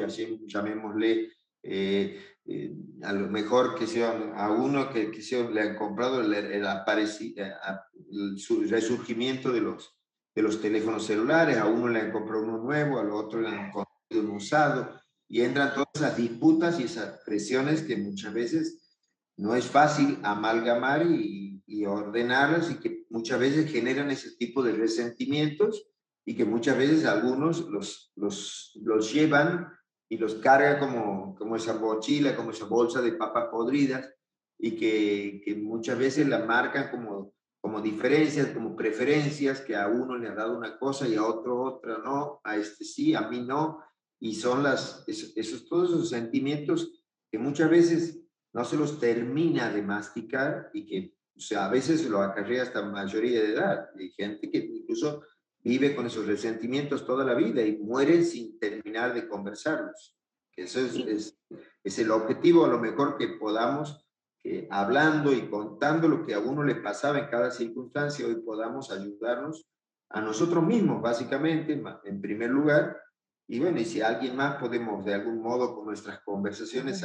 llamémosle 0.47 1.31
eh, 1.63 2.21
eh, 2.47 2.75
a 3.03 3.13
lo 3.13 3.29
mejor 3.29 3.75
que 3.75 3.87
sea 3.87 4.33
a 4.35 4.51
uno 4.51 4.91
que, 4.91 5.11
que 5.11 5.21
le 5.53 5.61
han 5.61 5.77
comprado 5.77 6.23
el, 6.23 6.33
el, 6.35 6.65
el, 6.65 8.71
resurgimiento 8.71 9.53
de 9.53 9.61
los, 9.61 9.97
de 10.35 10.43
los 10.43 10.61
teléfonos 10.61 11.07
celulares, 11.07 11.59
a 11.59 11.67
uno 11.67 11.89
le 11.89 12.01
han 12.01 12.13
comprado 12.13 12.43
uno 12.43 12.59
nuevo, 12.59 12.99
al 12.99 13.11
otro 13.11 13.41
le 13.41 13.49
han 13.49 13.71
comprado 13.71 13.89
uno 14.11 14.35
usado, 14.35 15.04
y 15.35 15.43
entran 15.43 15.75
todas 15.75 15.89
esas 15.97 16.17
disputas 16.17 16.79
y 16.79 16.85
esas 16.85 17.19
presiones 17.25 17.83
que 17.83 17.97
muchas 17.97 18.33
veces 18.33 19.01
no 19.37 19.57
es 19.57 19.67
fácil 19.67 20.21
amalgamar 20.23 21.05
y, 21.05 21.61
ordenarlas 21.89 22.71
y 22.71 22.77
que 22.77 23.05
muchas 23.11 23.41
veces 23.41 23.69
generan 23.71 24.09
ese 24.13 24.37
tipo 24.37 24.63
de 24.63 24.75
resentimientos 24.75 25.89
y 26.25 26.37
que 26.37 26.45
muchas 26.45 26.79
veces 26.79 27.05
algunos 27.05 27.69
los, 27.69 28.13
los, 28.15 29.13
llevan 29.13 29.73
y 30.09 30.19
los 30.19 30.37
cargan 30.37 30.79
como, 30.79 31.35
como 31.35 31.57
esa 31.57 31.75
mochila, 31.75 32.37
como 32.37 32.53
esa 32.53 32.67
bolsa 32.67 33.03
de 33.03 33.15
papas 33.15 33.49
podridas 33.51 34.09
y 34.57 34.77
que, 34.77 35.43
que 35.45 35.57
muchas 35.57 35.99
veces 35.99 36.29
la 36.29 36.45
marcan 36.45 36.93
como, 36.93 37.35
como 37.61 37.81
diferencias, 37.81 38.51
como 38.51 38.77
preferencias, 38.77 39.61
que 39.63 39.75
a 39.75 39.89
uno 39.89 40.17
le 40.17 40.29
ha 40.29 40.35
dado 40.37 40.57
una 40.57 40.79
cosa 40.79 41.09
y 41.09 41.17
a 41.17 41.25
otro 41.25 41.61
otra 41.61 41.99
no, 41.99 42.41
a 42.45 42.57
este 42.57 42.85
sí, 42.85 43.17
a 43.17 43.23
mí 43.23 43.43
no, 43.43 43.81
y 44.25 44.35
son 44.35 44.63
las, 44.63 45.05
esos, 45.07 45.67
todos 45.67 45.91
esos 45.91 46.09
sentimientos 46.09 47.05
que 47.31 47.39
muchas 47.39 47.69
veces 47.69 48.23
no 48.55 48.65
se 48.65 48.79
los 48.79 48.99
termina 48.99 49.71
de 49.71 49.83
masticar 49.83 50.71
y 50.73 50.87
que 50.87 51.15
o 51.37 51.41
sea, 51.41 51.67
a 51.67 51.69
veces 51.69 52.09
lo 52.09 52.23
acarrea 52.23 52.63
hasta 52.63 52.81
mayoría 52.81 53.43
de 53.43 53.53
edad. 53.53 53.91
Hay 53.99 54.13
gente 54.13 54.51
que 54.51 54.59
incluso 54.59 55.25
vive 55.63 55.95
con 55.95 56.07
esos 56.07 56.27
resentimientos 56.27 57.05
toda 57.05 57.23
la 57.23 57.35
vida 57.35 57.61
y 57.67 57.77
muere 57.77 58.23
sin 58.25 58.59
terminar 58.59 59.13
de 59.13 59.29
conversarlos. 59.29 60.17
Eso 60.57 60.81
es, 60.81 61.37
es, 61.83 61.99
el 61.99 62.11
objetivo 62.11 62.65
a 62.65 62.69
lo 62.69 62.79
mejor 62.79 63.19
que 63.19 63.29
podamos, 63.29 64.07
que 64.43 64.67
hablando 64.71 65.35
y 65.35 65.51
contando 65.51 66.09
lo 66.09 66.25
que 66.25 66.33
a 66.33 66.39
uno 66.39 66.65
le 66.65 66.77
pasaba 66.77 67.19
en 67.19 67.29
cada 67.29 67.51
circunstancia, 67.51 68.27
hoy 68.27 68.37
podamos 68.37 68.91
ayudarnos 68.91 69.67
a 70.09 70.23
nosotros 70.23 70.65
mismos, 70.65 71.03
básicamente, 71.03 71.83
en 72.05 72.21
primer 72.23 72.49
lugar, 72.49 73.05
y 73.47 73.59
bueno, 73.59 73.81
y 73.81 73.85
si 73.85 74.01
alguien 74.01 74.37
más 74.37 74.57
podemos 74.57 75.05
de 75.05 75.15
algún 75.15 75.43
modo 75.43 75.75
con 75.75 75.87
nuestras 75.87 76.21
conversaciones, 76.21 77.03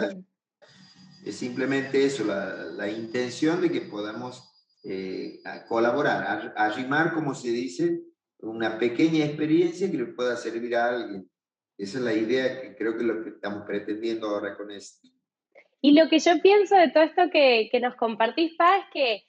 es 1.26 1.36
simplemente 1.36 2.04
eso, 2.04 2.24
la, 2.24 2.56
la 2.56 2.90
intención 2.90 3.62
de 3.62 3.72
que 3.72 3.82
podamos 3.82 4.50
eh, 4.84 5.42
colaborar, 5.68 6.54
arrimar, 6.56 7.14
como 7.14 7.36
se 7.36 7.50
dice, 7.50 8.02
una 8.40 8.80
pequeña 8.80 9.26
experiencia 9.26 9.92
que 9.92 9.98
le 9.98 10.06
pueda 10.06 10.38
servir 10.38 10.76
a 10.76 10.90
alguien. 10.90 11.30
Esa 11.78 11.98
es 11.98 12.04
la 12.04 12.14
idea 12.14 12.62
que 12.62 12.76
creo 12.76 12.98
que 12.98 13.04
lo 13.04 13.24
que 13.24 13.30
estamos 13.32 13.64
pretendiendo 13.66 14.28
ahora 14.28 14.56
con 14.56 14.72
esto. 14.72 15.08
Y 15.82 15.94
lo 15.94 16.10
que 16.10 16.20
yo 16.20 16.42
pienso 16.42 16.76
de 16.76 16.90
todo 16.90 17.04
esto 17.04 17.30
que, 17.32 17.70
que 17.72 17.80
nos 17.80 17.96
compartís, 17.96 18.56
Pa, 18.58 18.78
es 18.78 18.86
que 18.94 19.29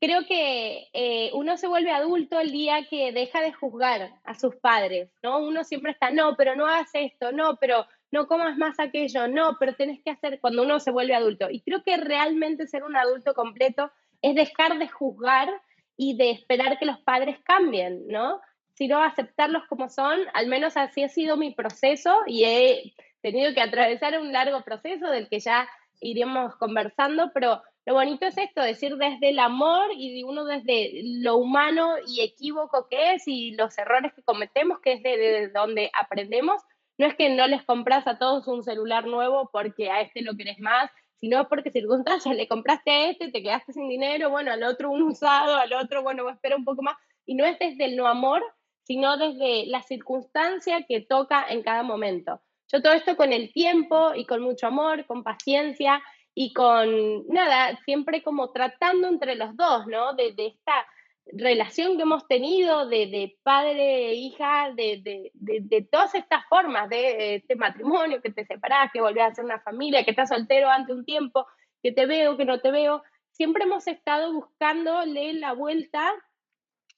creo 0.00 0.26
que 0.26 0.88
eh, 0.92 1.30
uno 1.34 1.56
se 1.56 1.68
vuelve 1.68 1.90
adulto 1.90 2.38
el 2.38 2.52
día 2.52 2.86
que 2.88 3.12
deja 3.12 3.40
de 3.40 3.52
juzgar 3.52 4.12
a 4.24 4.34
sus 4.34 4.56
padres, 4.56 5.10
¿no? 5.22 5.38
Uno 5.38 5.64
siempre 5.64 5.92
está, 5.92 6.10
no, 6.10 6.36
pero 6.36 6.54
no 6.56 6.66
hagas 6.66 6.90
esto, 6.94 7.32
no, 7.32 7.56
pero 7.56 7.86
no 8.10 8.26
comas 8.26 8.56
más 8.56 8.78
aquello, 8.78 9.28
no, 9.28 9.56
pero 9.58 9.74
tenés 9.74 10.02
que 10.02 10.10
hacer 10.10 10.40
cuando 10.40 10.62
uno 10.62 10.80
se 10.80 10.90
vuelve 10.90 11.14
adulto. 11.14 11.48
Y 11.50 11.60
creo 11.60 11.82
que 11.82 11.96
realmente 11.96 12.66
ser 12.66 12.84
un 12.84 12.96
adulto 12.96 13.34
completo 13.34 13.90
es 14.22 14.34
dejar 14.34 14.78
de 14.78 14.88
juzgar 14.88 15.48
y 15.96 16.16
de 16.16 16.30
esperar 16.30 16.78
que 16.78 16.86
los 16.86 17.00
padres 17.00 17.38
cambien, 17.42 18.06
¿no? 18.08 18.40
Sino 18.74 19.02
aceptarlos 19.02 19.64
como 19.68 19.88
son, 19.88 20.20
al 20.34 20.46
menos 20.46 20.76
así 20.76 21.02
ha 21.02 21.08
sido 21.08 21.36
mi 21.36 21.54
proceso 21.54 22.14
y 22.26 22.44
he 22.44 22.94
tenido 23.22 23.54
que 23.54 23.62
atravesar 23.62 24.18
un 24.20 24.32
largo 24.32 24.62
proceso 24.62 25.08
del 25.08 25.28
que 25.28 25.40
ya 25.40 25.68
iremos 26.00 26.54
conversando, 26.56 27.30
pero 27.32 27.62
lo 27.86 27.94
bonito 27.94 28.26
es 28.26 28.36
esto, 28.36 28.62
decir 28.62 28.96
desde 28.96 29.28
el 29.28 29.38
amor 29.38 29.90
y 29.96 30.24
uno 30.24 30.44
desde 30.44 31.02
lo 31.04 31.36
humano 31.36 31.94
y 32.04 32.20
equívoco 32.20 32.88
que 32.88 33.12
es 33.12 33.28
y 33.28 33.52
los 33.52 33.78
errores 33.78 34.12
que 34.12 34.24
cometemos, 34.24 34.80
que 34.80 34.94
es 34.94 35.02
de, 35.04 35.50
donde 35.54 35.92
aprendemos. 35.98 36.60
No 36.98 37.06
es 37.06 37.14
que 37.14 37.28
no 37.28 37.46
les 37.46 37.62
compras 37.62 38.08
a 38.08 38.18
todos 38.18 38.48
un 38.48 38.64
celular 38.64 39.06
nuevo 39.06 39.50
porque 39.52 39.88
a 39.88 40.00
este 40.00 40.22
lo 40.22 40.36
querés 40.36 40.58
más, 40.58 40.90
sino 41.14 41.48
porque 41.48 41.70
circunstancias, 41.70 42.34
le 42.34 42.48
compraste 42.48 42.90
a 42.90 43.10
este, 43.10 43.30
te 43.30 43.40
quedaste 43.40 43.72
sin 43.72 43.88
dinero, 43.88 44.30
bueno, 44.30 44.50
al 44.50 44.64
otro 44.64 44.90
un 44.90 45.02
usado, 45.02 45.54
al 45.54 45.72
otro, 45.72 46.02
bueno, 46.02 46.28
espera 46.28 46.56
un 46.56 46.64
poco 46.64 46.82
más. 46.82 46.96
Y 47.24 47.36
no 47.36 47.44
es 47.44 47.56
desde 47.60 47.84
el 47.84 47.94
no 47.94 48.08
amor, 48.08 48.42
sino 48.82 49.16
desde 49.16 49.66
la 49.66 49.82
circunstancia 49.82 50.84
que 50.88 51.02
toca 51.02 51.46
en 51.48 51.62
cada 51.62 51.84
momento. 51.84 52.40
Yo 52.72 52.82
todo 52.82 52.94
esto 52.94 53.16
con 53.16 53.32
el 53.32 53.52
tiempo 53.52 54.12
y 54.16 54.26
con 54.26 54.42
mucho 54.42 54.66
amor, 54.66 55.06
con 55.06 55.22
paciencia 55.22 56.02
y 56.38 56.52
con 56.52 57.26
nada, 57.28 57.78
siempre 57.86 58.22
como 58.22 58.52
tratando 58.52 59.08
entre 59.08 59.36
los 59.36 59.56
dos, 59.56 59.86
¿no? 59.86 60.12
De, 60.12 60.34
esta 60.36 60.86
relación 61.32 61.96
que 61.96 62.02
hemos 62.02 62.28
tenido 62.28 62.86
de, 62.86 63.38
padre 63.42 64.10
e 64.10 64.14
hija, 64.16 64.70
de, 64.76 65.32
de, 65.32 65.88
todas 65.90 66.14
estas 66.14 66.44
formas 66.50 66.90
de 66.90 67.36
este 67.36 67.56
matrimonio, 67.56 68.20
que 68.20 68.30
te 68.30 68.44
separás, 68.44 68.92
que 68.92 69.00
volvés 69.00 69.24
a 69.24 69.34
ser 69.34 69.46
una 69.46 69.60
familia, 69.60 70.04
que 70.04 70.10
estás 70.10 70.28
soltero 70.28 70.68
ante 70.68 70.92
un 70.92 71.06
tiempo, 71.06 71.46
que 71.82 71.90
te 71.90 72.04
veo, 72.04 72.36
que 72.36 72.44
no 72.44 72.60
te 72.60 72.70
veo, 72.70 73.02
siempre 73.30 73.64
hemos 73.64 73.86
estado 73.86 74.30
buscándole 74.34 75.32
la 75.32 75.54
vuelta 75.54 76.12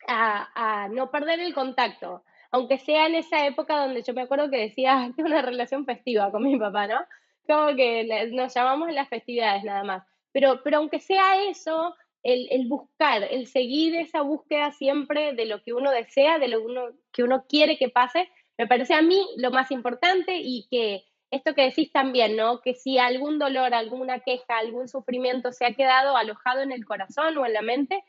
a, 0.08 0.82
a 0.82 0.88
no 0.88 1.12
perder 1.12 1.38
el 1.38 1.54
contacto, 1.54 2.24
aunque 2.50 2.78
sea 2.78 3.06
en 3.06 3.14
esa 3.14 3.46
época 3.46 3.78
donde 3.78 4.02
yo 4.02 4.14
me 4.14 4.22
acuerdo 4.22 4.50
que 4.50 4.58
decía 4.58 5.12
que 5.14 5.22
una 5.22 5.42
relación 5.42 5.86
festiva 5.86 6.32
con 6.32 6.42
mi 6.42 6.58
papá, 6.58 6.88
¿no? 6.88 6.98
Como 7.48 7.74
que 7.74 8.28
nos 8.32 8.54
llamamos 8.54 8.92
las 8.92 9.08
festividades 9.08 9.64
nada 9.64 9.82
más. 9.82 10.04
Pero, 10.32 10.62
pero 10.62 10.76
aunque 10.76 11.00
sea 11.00 11.42
eso, 11.48 11.94
el, 12.22 12.46
el, 12.50 12.68
buscar, 12.68 13.24
el 13.24 13.46
seguir 13.46 13.96
esa 13.96 14.20
búsqueda 14.20 14.70
siempre 14.72 15.32
de 15.32 15.46
lo 15.46 15.62
que 15.62 15.72
uno 15.72 15.90
desea, 15.90 16.38
de 16.38 16.48
lo 16.48 16.62
uno, 16.62 16.90
que 17.12 17.22
uno 17.22 17.46
quiere 17.48 17.78
que 17.78 17.88
pase, 17.88 18.28
me 18.58 18.66
parece 18.66 18.94
a 18.94 19.02
mí 19.02 19.26
lo 19.36 19.50
más 19.50 19.70
importante 19.70 20.36
y 20.36 20.68
que 20.70 21.04
esto 21.30 21.54
que 21.54 21.62
decís 21.62 21.90
también, 21.92 22.36
¿no? 22.36 22.60
Que 22.60 22.74
si 22.74 22.98
algún 22.98 23.38
dolor, 23.38 23.74
alguna 23.74 24.20
queja, 24.20 24.58
algún 24.58 24.88
sufrimiento 24.88 25.52
se 25.52 25.66
ha 25.66 25.74
quedado 25.74 26.16
alojado 26.16 26.60
en 26.60 26.72
el 26.72 26.84
corazón 26.84 27.36
o 27.38 27.46
en 27.46 27.52
la 27.52 27.62
mente, 27.62 28.02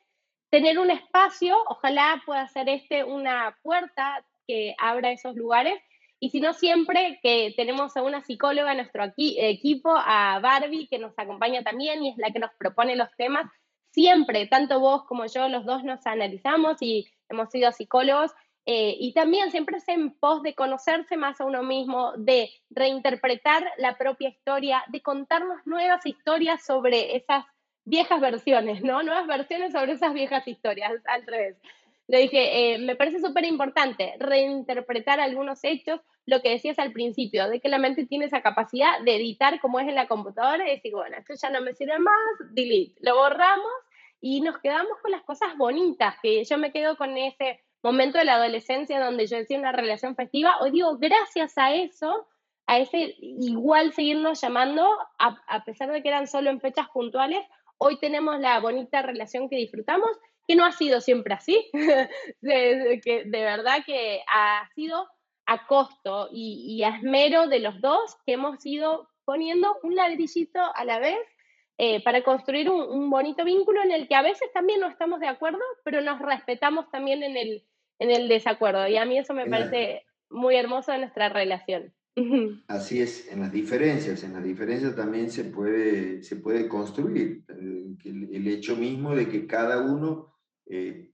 tener 0.50 0.80
un 0.80 0.92
espacio, 0.92 1.58
ojalá 1.68 2.22
pueda 2.26 2.48
ser 2.48 2.70
este 2.70 3.04
una 3.04 3.58
puerta 3.62 4.26
que 4.48 4.74
abra 4.80 5.12
esos 5.12 5.36
lugares 5.36 5.80
y 6.20 6.30
si 6.32 6.41
no, 6.41 6.53
siempre 6.53 7.20
que 7.24 7.53
tenemos 7.55 7.95
a 7.95 8.03
una 8.03 8.22
psicóloga 8.22 8.72
en 8.72 8.78
nuestro 8.78 9.05
equipo, 9.15 9.91
a 9.95 10.39
Barbie, 10.39 10.88
que 10.88 10.99
nos 10.99 11.17
acompaña 11.17 11.63
también 11.63 12.03
y 12.03 12.09
es 12.09 12.17
la 12.17 12.32
que 12.32 12.39
nos 12.39 12.51
propone 12.57 12.97
los 12.97 13.09
temas, 13.15 13.49
siempre, 13.91 14.45
tanto 14.47 14.80
vos 14.80 15.05
como 15.05 15.26
yo, 15.28 15.47
los 15.47 15.65
dos 15.65 15.84
nos 15.84 16.05
analizamos 16.05 16.82
y 16.82 17.07
hemos 17.30 17.49
sido 17.49 17.72
psicólogos. 17.72 18.32
Eh, 18.65 18.95
y 18.99 19.13
también 19.13 19.49
siempre 19.49 19.78
es 19.78 19.88
en 19.88 20.11
pos 20.11 20.43
de 20.43 20.53
conocerse 20.53 21.15
más 21.17 21.39
a 21.39 21.45
uno 21.45 21.63
mismo, 21.63 22.11
de 22.17 22.51
reinterpretar 22.70 23.63
la 23.78 23.97
propia 23.97 24.30
historia, 24.30 24.84
de 24.89 25.01
contarnos 25.01 25.65
nuevas 25.65 26.05
historias 26.05 26.63
sobre 26.65 27.15
esas 27.15 27.45
viejas 27.86 28.20
versiones, 28.20 28.84
¿no? 28.84 29.01
Nuevas 29.01 29.26
versiones 29.26 29.72
sobre 29.72 29.93
esas 29.93 30.13
viejas 30.13 30.47
historias, 30.47 30.91
al 31.05 31.26
revés 31.26 31.57
le 32.10 32.18
dije, 32.18 32.74
eh, 32.74 32.80
me 32.80 32.95
parece 32.95 33.20
súper 33.20 33.45
importante 33.45 34.16
reinterpretar 34.18 35.20
algunos 35.20 35.64
hechos, 35.64 36.01
lo 36.26 36.41
que 36.41 36.49
decías 36.49 36.80
al 36.80 36.91
principio, 36.91 37.47
de 37.47 37.60
que 37.60 37.70
la 37.70 37.78
mente 37.78 38.07
tiene 38.07 38.26
esa 38.26 38.41
capacidad 38.41 38.99
de 39.05 39.16
editar 39.16 39.62
como 39.62 39.80
es 39.80 39.88
en 39.88 39.93
la 39.93 40.07
computadora 40.07 40.68
y 40.68 40.76
decir, 40.76 40.91
bueno, 40.91 41.18
esto 41.18 41.36
ya 41.39 41.51
no 41.51 41.62
me 41.62 41.76
sirve 41.76 41.99
más, 41.99 42.16
delete, 42.49 42.95
lo 43.01 43.16
borramos 43.16 43.72
y 44.20 44.41
nos 44.41 44.57
quedamos 44.57 44.97
con 45.03 45.12
las 45.12 45.22
cosas 45.22 45.55
bonitas, 45.55 46.16
que 46.24 46.43
yo 46.43 46.57
me 46.57 46.72
quedo 46.72 46.97
con 46.97 47.16
ese 47.16 47.60
momento 47.84 48.18
de 48.18 48.26
la 48.26 48.36
adolescencia 48.36 48.99
donde 48.99 49.28
yo 49.28 49.38
decía 49.38 49.60
una 49.60 49.72
relación 49.72 50.16
festiva, 50.16 50.57
hoy 50.62 50.72
digo, 50.72 50.97
gracias 50.97 51.60
a 51.60 51.76
eso, 51.76 52.28
a 52.66 52.80
ese 52.80 53.18
igual 53.20 53.93
seguirnos 53.93 54.41
llamando, 54.41 54.84
a, 55.20 55.39
a 55.47 55.64
pesar 55.64 55.91
de 55.91 56.01
que 56.01 56.10
eran 56.10 56.26
solo 56.26 56.49
en 56.49 56.60
fechas 56.60 56.89
puntuales, 56.89 57.45
hoy 57.78 57.99
tenemos 57.99 58.39
la 58.39 58.60
bonita 58.60 59.03
relación 59.03 59.47
que 59.47 59.57
disfrutamos 59.57 60.10
que 60.50 60.56
no 60.56 60.66
ha 60.66 60.72
sido 60.72 61.00
siempre 61.00 61.36
así, 61.36 61.70
de, 62.41 63.00
que 63.04 63.24
de 63.24 63.41
verdad 63.41 63.84
que 63.86 64.22
ha 64.28 64.68
sido 64.74 65.08
a 65.45 65.68
costo 65.68 66.28
y, 66.32 66.82
a 66.82 66.95
esmero 66.95 67.47
de 67.47 67.60
los 67.60 67.80
dos 67.82 68.18
que 68.26 68.34
hemos 68.34 68.66
ido 68.66 69.08
poniendo 69.26 69.78
un 69.84 69.93
ladrillito 69.93 70.60
a 70.74 70.86
la 70.86 70.97
vez 70.97 71.20
eh, 71.78 72.04
para 72.04 72.24
construir 72.24 72.68
un, 72.68 73.12
bonito 73.12 73.45
vínculo 73.45 73.84
en 73.84 73.91
el 73.91 74.08
que 74.08 74.16
a 74.16 74.24
veces 74.24 74.52
también 74.52 74.80
no 74.80 74.88
estamos 74.88 75.20
de 75.20 75.28
acuerdo, 75.28 75.60
pero 75.84 76.02
nos 76.02 76.20
respetamos 76.20 76.89
también 76.89 77.22
en 77.22 77.38
el, 77.38 77.64
en 78.00 78.10
el 78.10 78.28
desacuerdo. 78.28 78.88
Y 78.88 78.97
a 78.97 79.06
mí 79.06 79.20
eso 79.20 79.36
me 79.36 79.45
parece 79.45 80.04
muy 80.32 80.56
hermoso 80.56 80.91
de 80.91 80.97
nuestra 80.97 81.30
relación. 81.30 81.93
Así 82.68 83.02
es, 83.02 83.32
en 83.32 83.41
las 83.41 83.52
diferencias, 83.52 84.24
en 84.24 84.34
las 84.34 84.43
diferencias 84.43 84.95
también 84.95 85.30
se 85.30 85.43
puede, 85.43 86.24
se 86.24 86.38
puede 86.38 86.68
construir 86.68 87.43
eh, 87.50 87.95
el 88.04 88.47
hecho 88.47 88.76
mismo 88.76 89.16
de 89.16 89.30
que 89.30 89.45
cada 89.45 89.80
uno 89.84 90.29
eh, 90.70 91.11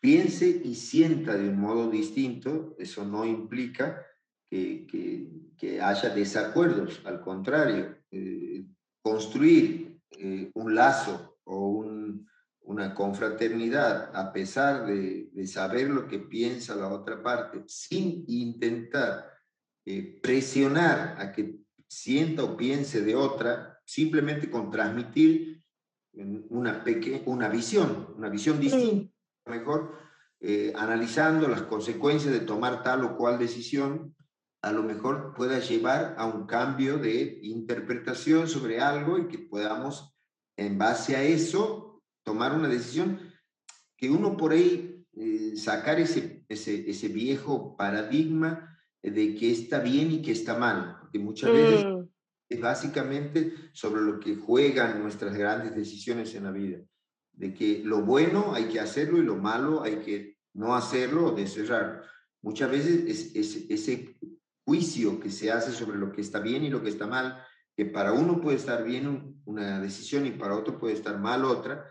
piense 0.00 0.48
y 0.48 0.74
sienta 0.74 1.36
de 1.36 1.48
un 1.48 1.60
modo 1.60 1.88
distinto, 1.88 2.74
eso 2.78 3.04
no 3.04 3.24
implica 3.24 4.04
que, 4.50 5.80
haya 5.80 6.10
desacuerdos, 6.10 7.00
al 7.04 7.20
contrario, 7.20 7.96
eh, 8.10 8.64
construir 9.02 9.98
eh, 10.18 10.50
un 10.54 10.74
lazo 10.74 11.38
o 11.44 11.84
una 12.60 12.94
confraternidad 12.94 14.14
a 14.14 14.32
pesar 14.32 14.86
de, 14.86 15.28
de, 15.32 15.46
saber 15.46 15.88
lo 15.90 16.08
que 16.08 16.18
piensa 16.18 16.74
la 16.74 16.88
otra 16.88 17.22
parte, 17.22 17.62
sin 17.66 18.24
intentar 18.26 19.32
presionar 20.20 21.14
a 21.20 21.30
que 21.30 21.60
sienta 21.88 22.42
o 22.42 22.56
piense 22.56 23.02
de 23.02 23.14
otra, 23.14 23.80
simplemente 23.84 24.50
con 24.50 24.70
transmitir 24.70 25.55
una, 26.16 26.84
una 27.26 27.48
visión, 27.48 28.14
una 28.16 28.28
visión 28.28 28.58
distinta, 28.60 29.12
mejor 29.46 29.94
eh, 30.40 30.72
analizando 30.76 31.48
las 31.48 31.62
consecuencias 31.62 32.32
de 32.32 32.40
tomar 32.40 32.82
tal 32.82 33.04
o 33.04 33.16
cual 33.16 33.38
decisión, 33.38 34.14
a 34.62 34.72
lo 34.72 34.82
mejor 34.82 35.34
pueda 35.34 35.58
llevar 35.58 36.14
a 36.18 36.26
un 36.26 36.46
cambio 36.46 36.98
de 36.98 37.38
interpretación 37.42 38.48
sobre 38.48 38.80
algo 38.80 39.18
y 39.18 39.28
que 39.28 39.38
podamos, 39.38 40.14
en 40.56 40.78
base 40.78 41.16
a 41.16 41.22
eso, 41.22 42.02
tomar 42.24 42.54
una 42.54 42.68
decisión 42.68 43.20
que 43.96 44.10
uno 44.10 44.36
por 44.36 44.52
ahí 44.52 45.04
eh, 45.12 45.56
sacar 45.56 46.00
ese, 46.00 46.44
ese, 46.48 46.90
ese, 46.90 47.08
viejo 47.08 47.76
paradigma 47.76 48.78
de 49.02 49.34
que 49.34 49.50
está 49.50 49.78
bien 49.78 50.10
y 50.10 50.22
que 50.22 50.32
está 50.32 50.58
mal, 50.58 50.98
porque 51.00 51.18
muchas 51.18 51.52
veces 51.52 51.84
mm 51.86 51.95
es 52.48 52.60
básicamente 52.60 53.52
sobre 53.72 54.02
lo 54.02 54.20
que 54.20 54.36
juegan 54.36 55.02
nuestras 55.02 55.34
grandes 55.36 55.74
decisiones 55.74 56.34
en 56.34 56.44
la 56.44 56.52
vida. 56.52 56.78
De 57.32 57.52
que 57.52 57.82
lo 57.84 58.02
bueno 58.02 58.54
hay 58.54 58.66
que 58.66 58.80
hacerlo 58.80 59.18
y 59.18 59.22
lo 59.22 59.36
malo 59.36 59.82
hay 59.82 59.96
que 59.96 60.38
no 60.54 60.74
hacerlo 60.74 61.26
o 61.26 61.32
de 61.32 61.46
cerrarlo. 61.46 62.02
Muchas 62.42 62.70
veces 62.70 63.34
es, 63.34 63.66
ese 63.68 64.16
juicio 64.64 65.20
que 65.20 65.30
se 65.30 65.50
hace 65.50 65.72
sobre 65.72 65.98
lo 65.98 66.12
que 66.12 66.20
está 66.20 66.40
bien 66.40 66.64
y 66.64 66.70
lo 66.70 66.82
que 66.82 66.88
está 66.88 67.06
mal, 67.06 67.42
que 67.76 67.84
para 67.84 68.12
uno 68.12 68.40
puede 68.40 68.56
estar 68.56 68.84
bien 68.84 69.40
una 69.44 69.80
decisión 69.80 70.26
y 70.26 70.30
para 70.30 70.56
otro 70.56 70.78
puede 70.78 70.94
estar 70.94 71.18
mal 71.18 71.44
otra, 71.44 71.84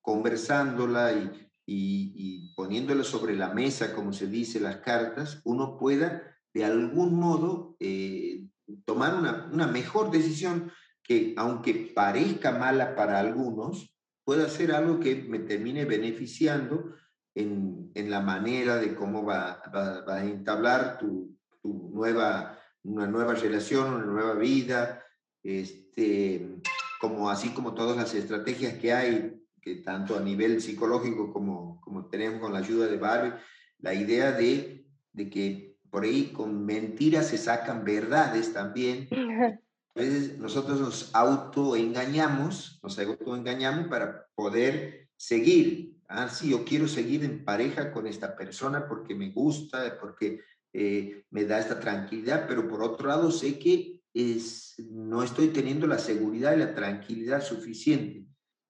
conversándola 0.00 1.12
y, 1.12 1.48
y, 1.66 2.54
poniéndola 2.54 3.04
sobre 3.04 3.36
la 3.36 3.52
mesa, 3.52 3.94
como 3.94 4.12
se 4.12 4.26
dice, 4.26 4.58
las 4.58 4.78
cartas, 4.78 5.40
uno 5.44 5.76
pueda 5.78 6.22
de 6.54 6.64
algún 6.64 7.14
modo 7.14 7.76
eh, 7.78 8.37
tomar 8.84 9.14
una, 9.14 9.48
una, 9.52 9.66
mejor 9.66 10.10
decisión 10.10 10.70
que, 11.02 11.34
aunque 11.36 11.92
parezca 11.94 12.52
mala 12.52 12.94
para 12.94 13.18
algunos, 13.18 13.94
pueda 14.24 14.48
ser 14.48 14.72
algo 14.72 15.00
que 15.00 15.16
me 15.16 15.38
termine 15.38 15.84
beneficiando 15.84 16.94
en, 17.34 17.90
en 17.94 18.10
la 18.10 18.20
manera 18.20 18.76
de 18.76 18.94
cómo 18.94 19.24
va, 19.24 19.62
va, 19.74 20.16
a 20.16 20.24
entablar 20.24 20.98
tu, 20.98 21.36
tu, 21.62 21.90
nueva, 21.94 22.58
una 22.82 23.06
nueva 23.06 23.34
relación, 23.34 23.94
una 23.94 24.04
nueva 24.04 24.34
vida, 24.34 25.02
este, 25.42 26.60
como, 27.00 27.30
así 27.30 27.50
como 27.50 27.74
todas 27.74 27.96
las 27.96 28.14
estrategias 28.14 28.74
que 28.74 28.92
hay, 28.92 29.42
que 29.62 29.76
tanto 29.76 30.16
a 30.16 30.20
nivel 30.20 30.60
psicológico 30.60 31.32
como, 31.32 31.80
como 31.80 32.06
tenemos 32.08 32.40
con 32.40 32.52
la 32.52 32.58
ayuda 32.58 32.86
de 32.86 32.96
Barbie, 32.96 33.34
la 33.78 33.94
idea 33.94 34.32
de, 34.32 34.86
de 35.12 35.30
que 35.30 35.67
por 35.90 36.04
ahí 36.04 36.32
con 36.32 36.64
mentiras 36.64 37.28
se 37.28 37.38
sacan 37.38 37.84
verdades 37.84 38.52
también. 38.52 39.08
A 39.94 40.00
veces 40.00 40.38
nosotros 40.38 40.80
nos 40.80 41.14
autoengañamos, 41.14 42.78
nos 42.82 42.98
autoengañamos 42.98 43.88
para 43.88 44.26
poder 44.36 45.08
seguir. 45.16 45.96
Ah, 46.08 46.28
sí, 46.28 46.50
yo 46.50 46.64
quiero 46.64 46.86
seguir 46.86 47.24
en 47.24 47.44
pareja 47.44 47.90
con 47.90 48.06
esta 48.06 48.36
persona 48.36 48.86
porque 48.86 49.14
me 49.16 49.30
gusta, 49.30 49.98
porque 50.00 50.40
eh, 50.72 51.24
me 51.30 51.44
da 51.44 51.58
esta 51.58 51.80
tranquilidad, 51.80 52.46
pero 52.46 52.68
por 52.68 52.82
otro 52.82 53.08
lado 53.08 53.32
sé 53.32 53.58
que 53.58 54.00
es, 54.14 54.76
no 54.90 55.22
estoy 55.22 55.48
teniendo 55.48 55.86
la 55.86 55.98
seguridad 55.98 56.54
y 56.54 56.58
la 56.58 56.74
tranquilidad 56.74 57.42
suficiente. 57.42 58.24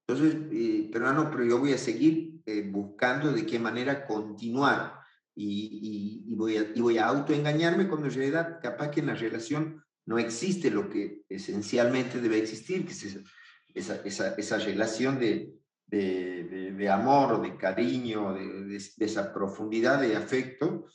Entonces, 0.06 0.36
eh, 0.50 0.88
pero 0.90 1.12
no, 1.12 1.30
pero 1.30 1.44
yo 1.44 1.58
voy 1.58 1.74
a 1.74 1.78
seguir 1.78 2.40
eh, 2.46 2.62
buscando 2.62 3.32
de 3.32 3.44
qué 3.44 3.58
manera 3.58 4.06
continuar 4.06 4.97
y, 5.40 6.24
y, 6.26 6.34
voy 6.34 6.56
a, 6.56 6.66
y 6.74 6.80
voy 6.80 6.98
a 6.98 7.06
autoengañarme 7.06 7.86
cuando 7.86 8.08
en 8.08 8.14
realidad 8.14 8.58
capaz 8.60 8.90
que 8.90 9.00
en 9.00 9.06
la 9.06 9.14
relación 9.14 9.84
no 10.04 10.18
existe 10.18 10.68
lo 10.68 10.90
que 10.90 11.22
esencialmente 11.28 12.20
debe 12.20 12.38
existir, 12.38 12.84
que 12.84 12.92
es 12.92 13.20
esa, 13.72 14.02
esa, 14.04 14.34
esa 14.34 14.58
relación 14.58 15.20
de, 15.20 15.54
de, 15.86 16.72
de, 16.72 16.88
amor, 16.88 17.40
de 17.40 17.56
cariño, 17.56 18.34
de, 18.34 18.64
de, 18.64 18.76
esa 18.98 19.32
profundidad 19.32 20.00
de 20.00 20.16
afecto. 20.16 20.86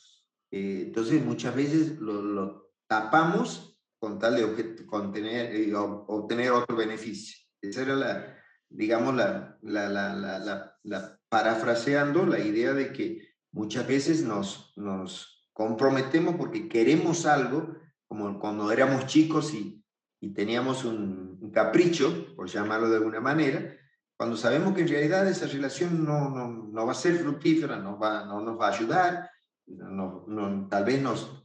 Eh, 0.50 0.82
entonces 0.88 1.24
muchas 1.24 1.56
veces 1.56 1.98
lo, 1.98 2.20
lo, 2.20 2.72
tapamos 2.86 3.80
con 3.98 4.18
tal 4.18 4.36
de 4.36 4.84
contener, 4.84 5.54
eh, 5.56 5.72
obtener 5.74 6.50
otro 6.50 6.76
beneficio. 6.76 7.38
Esa 7.62 7.80
era 7.80 7.94
la, 7.94 8.38
digamos, 8.68 9.14
la, 9.14 9.56
la, 9.62 9.88
la, 9.88 10.78
la, 10.82 11.20
parafraseando 11.30 12.26
la 12.26 12.40
idea 12.40 12.74
de 12.74 12.92
que 12.92 13.23
muchas 13.54 13.86
veces 13.86 14.22
nos, 14.22 14.72
nos 14.76 15.48
comprometemos 15.52 16.34
porque 16.36 16.68
queremos 16.68 17.24
algo, 17.24 17.76
como 18.06 18.38
cuando 18.38 18.70
éramos 18.70 19.06
chicos 19.06 19.54
y, 19.54 19.82
y 20.20 20.34
teníamos 20.34 20.84
un, 20.84 21.38
un, 21.40 21.50
capricho, 21.50 22.34
por 22.34 22.48
llamarlo 22.48 22.90
de 22.90 22.96
alguna 22.96 23.20
manera, 23.20 23.76
cuando 24.16 24.36
sabemos 24.36 24.74
que 24.74 24.82
en 24.82 24.88
realidad 24.88 25.28
esa 25.28 25.46
relación 25.46 26.04
no, 26.04 26.30
no, 26.30 26.48
no 26.48 26.86
va 26.86 26.92
a 26.92 26.96
ser 26.96 27.16
fructífera, 27.16 27.78
no, 27.78 27.98
va, 27.98 28.24
no 28.26 28.40
nos 28.40 28.60
va 28.60 28.68
a 28.68 28.72
ayudar, 28.72 29.30
no, 29.66 30.66
tal 30.68 30.84
vez 30.84 31.00
nos... 31.00 31.44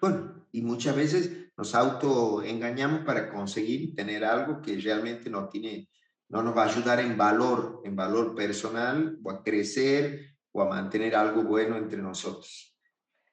Bueno, 0.00 0.46
y 0.52 0.62
muchas 0.62 0.96
veces 0.96 1.52
nos 1.56 1.74
autoengañamos 1.74 3.04
para 3.04 3.30
conseguir 3.30 3.94
tener 3.94 4.24
algo 4.24 4.60
que 4.60 4.78
realmente 4.78 5.30
no 5.30 5.48
tiene 5.48 5.88
no 6.30 6.42
nos 6.42 6.56
va 6.56 6.62
a 6.62 6.68
ayudar 6.68 7.00
en 7.00 7.16
valor, 7.16 7.82
en 7.84 7.96
valor 7.96 8.36
personal 8.36 9.18
o 9.24 9.30
a 9.32 9.42
crecer 9.42 10.29
o 10.52 10.62
a 10.62 10.68
mantener 10.68 11.14
algo 11.14 11.42
bueno 11.42 11.76
entre 11.76 11.98
nosotros. 11.98 12.76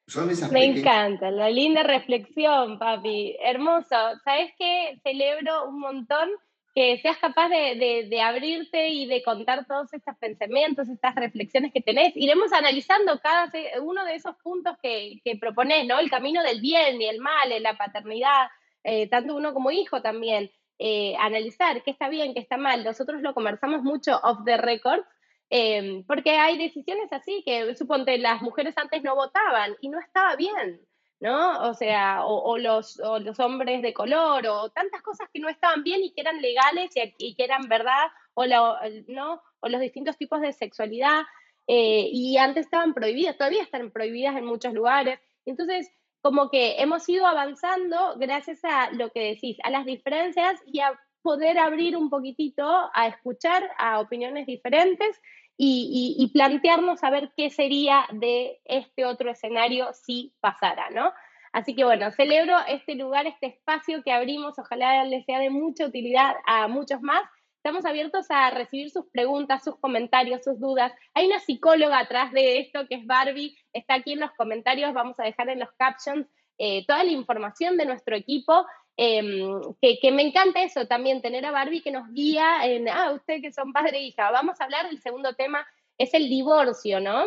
Son 0.05 0.29
esas 0.29 0.51
Me 0.51 0.63
encanta, 0.63 1.29
la 1.31 1.49
linda 1.49 1.83
reflexión, 1.83 2.79
papi. 2.79 3.35
Hermoso. 3.41 3.95
¿Sabes 4.23 4.53
qué? 4.57 4.99
Celebro 5.03 5.67
un 5.67 5.79
montón 5.79 6.29
que 6.73 6.99
seas 6.99 7.17
capaz 7.17 7.49
de, 7.49 8.07
de, 8.07 8.21
abrirte 8.21 8.89
y 8.89 9.07
de 9.07 9.23
contar 9.23 9.65
todos 9.65 9.91
estos 9.93 10.15
pensamientos, 10.17 10.87
estas 10.87 11.15
reflexiones 11.15 11.73
que 11.73 11.81
tenés. 11.81 12.15
Iremos 12.15 12.53
analizando 12.53 13.19
cada 13.19 13.51
uno 13.81 14.05
de 14.05 14.13
esos 14.13 14.35
puntos 14.43 14.77
que, 14.81 15.19
que 15.25 15.37
proponés, 15.37 15.87
¿no? 15.87 15.97
El 15.97 16.11
camino 16.11 16.43
del 16.43 16.61
bien 16.61 17.01
y 17.01 17.07
el 17.07 17.19
mal, 17.19 17.49
la 17.61 17.75
paternidad, 17.75 18.47
eh, 18.83 19.09
tanto 19.09 19.35
uno 19.35 19.55
como 19.55 19.71
hijo 19.71 20.03
también. 20.03 20.51
Eh, 20.77 21.15
analizar 21.17 21.81
qué 21.81 21.89
está 21.89 22.09
bien, 22.09 22.35
qué 22.35 22.39
está 22.39 22.57
mal. 22.57 22.83
Nosotros 22.83 23.23
lo 23.23 23.33
conversamos 23.33 23.81
mucho 23.81 24.19
off 24.21 24.45
the 24.45 24.57
record, 24.57 25.03
Em, 25.49 26.03
porque 26.03 26.31
hay 26.31 26.57
decisiones 26.57 27.11
así 27.11 27.41
que, 27.45 27.73
suponte, 27.75 28.17
las 28.17 28.41
mujeres 28.41 28.77
antes 28.77 29.01
no 29.03 29.15
votaban 29.15 29.75
y 29.79 29.89
no 29.89 29.99
estaba 29.99 30.35
bien, 30.35 30.81
¿no? 31.21 31.69
O 31.69 31.73
sea, 31.73 32.25
o, 32.25 32.57
los, 32.57 32.97
los, 33.21 33.39
hombres 33.39 33.81
de 33.81 33.93
color, 33.93 34.45
o 34.47 34.69
tantas 34.69 35.01
cosas 35.01 35.29
que 35.33 35.39
no 35.39 35.47
estaban 35.49 35.83
bien 35.83 36.03
y 36.03 36.11
que 36.13 36.21
eran 36.21 36.41
legales 36.41 36.91
y, 37.17 37.35
que 37.35 37.43
eran 37.43 37.69
verdad, 37.69 38.07
o, 38.33 38.45
¿no? 39.07 39.41
o 39.61 39.69
los 39.69 39.81
distintos 39.81 40.17
tipos 40.17 40.41
de 40.41 40.51
sexualidad, 40.53 41.23
eh, 41.67 42.09
y 42.11 42.37
antes 42.37 42.65
estaban 42.65 42.93
prohibidas, 42.93 43.37
todavía 43.37 43.63
están 43.63 43.91
prohibidas 43.91 44.35
en 44.37 44.45
muchos 44.45 44.73
lugares. 44.73 45.19
Entonces, 45.45 45.89
como 46.21 46.49
que 46.49 46.81
hemos 46.81 47.07
ido 47.07 47.25
avanzando 47.25 48.15
gracias 48.17 48.59
a 48.63 48.91
lo 48.91 49.11
que 49.11 49.21
decís, 49.21 49.57
a 49.63 49.69
las 49.69 49.85
diferencias 49.85 50.61
y 50.65 50.81
a 50.81 50.99
poder 51.21 51.57
abrir 51.57 51.97
un 51.97 52.09
poquitito 52.09 52.65
a 52.93 53.07
escuchar 53.07 53.69
a 53.77 53.99
opiniones 53.99 54.45
diferentes 54.45 55.19
y, 55.57 56.29
plantearnos 56.33 57.03
a 57.03 57.09
ver 57.09 57.31
qué 57.35 57.49
sería 57.49 58.05
de 58.11 58.59
este 58.65 59.05
otro 59.05 59.31
escenario 59.31 59.91
si 59.93 60.33
pasara, 60.39 60.89
¿no? 60.91 61.11
Así 61.51 61.75
que 61.75 61.83
bueno, 61.83 62.11
celebro 62.11 62.55
este 62.67 62.95
lugar, 62.95 63.25
este 63.25 63.47
espacio 63.47 64.03
que 64.03 64.11
abrimos, 64.11 64.59
ojalá 64.59 65.03
les 65.05 65.25
sea 65.25 65.39
de 65.39 65.49
mucha 65.49 65.85
utilidad 65.85 66.35
a 66.45 66.67
muchos 66.67 67.01
más. 67.01 67.23
Estamos 67.55 67.85
abiertos 67.85 68.27
a 68.29 68.51
recibir 68.51 68.91
sus 68.91 69.09
preguntas, 69.11 69.63
sus 69.63 69.77
comentarios, 69.79 70.43
sus 70.43 70.59
dudas. 70.59 70.93
Hay 71.15 71.25
una 71.25 71.39
psicóloga 71.39 71.99
atrás 71.99 72.31
de 72.31 72.59
esto 72.59 72.87
que 72.87 72.95
es 72.95 73.07
Barbie, 73.07 73.57
está 73.73 73.95
aquí 73.95 74.13
en 74.13 74.19
los 74.19 74.31
comentarios, 74.33 74.93
vamos 74.93 75.19
a 75.19 75.23
dejar 75.23 75.49
en 75.49 75.59
los 75.59 75.69
captions 75.77 76.27
eh, 76.59 76.85
toda 76.85 77.03
la 77.03 77.11
información 77.11 77.77
de 77.77 77.85
nuestro 77.85 78.15
equipo 78.15 78.65
Em, 78.99 79.61
que, 79.79 80.11
me 80.11 80.23
encanta 80.23 80.63
eso 80.63 80.87
también, 80.87 81.21
tener 81.21 81.45
a 81.45 81.51
Barbie 81.51 81.83
que 81.83 81.91
nos 81.91 82.11
guía 82.11 82.65
en, 82.65 82.89
ah, 82.89 83.11
ustedes 83.13 83.43
que 83.43 83.51
son 83.51 83.71
padre 83.71 83.99
e 83.99 84.07
hija, 84.07 84.31
vamos 84.31 84.59
a 84.59 84.63
hablar 84.63 84.89
del 84.89 84.99
segundo 84.99 85.35
tema, 85.35 85.67
es 85.99 86.15
el 86.15 86.27
divorcio, 86.27 86.99
¿no? 86.99 87.25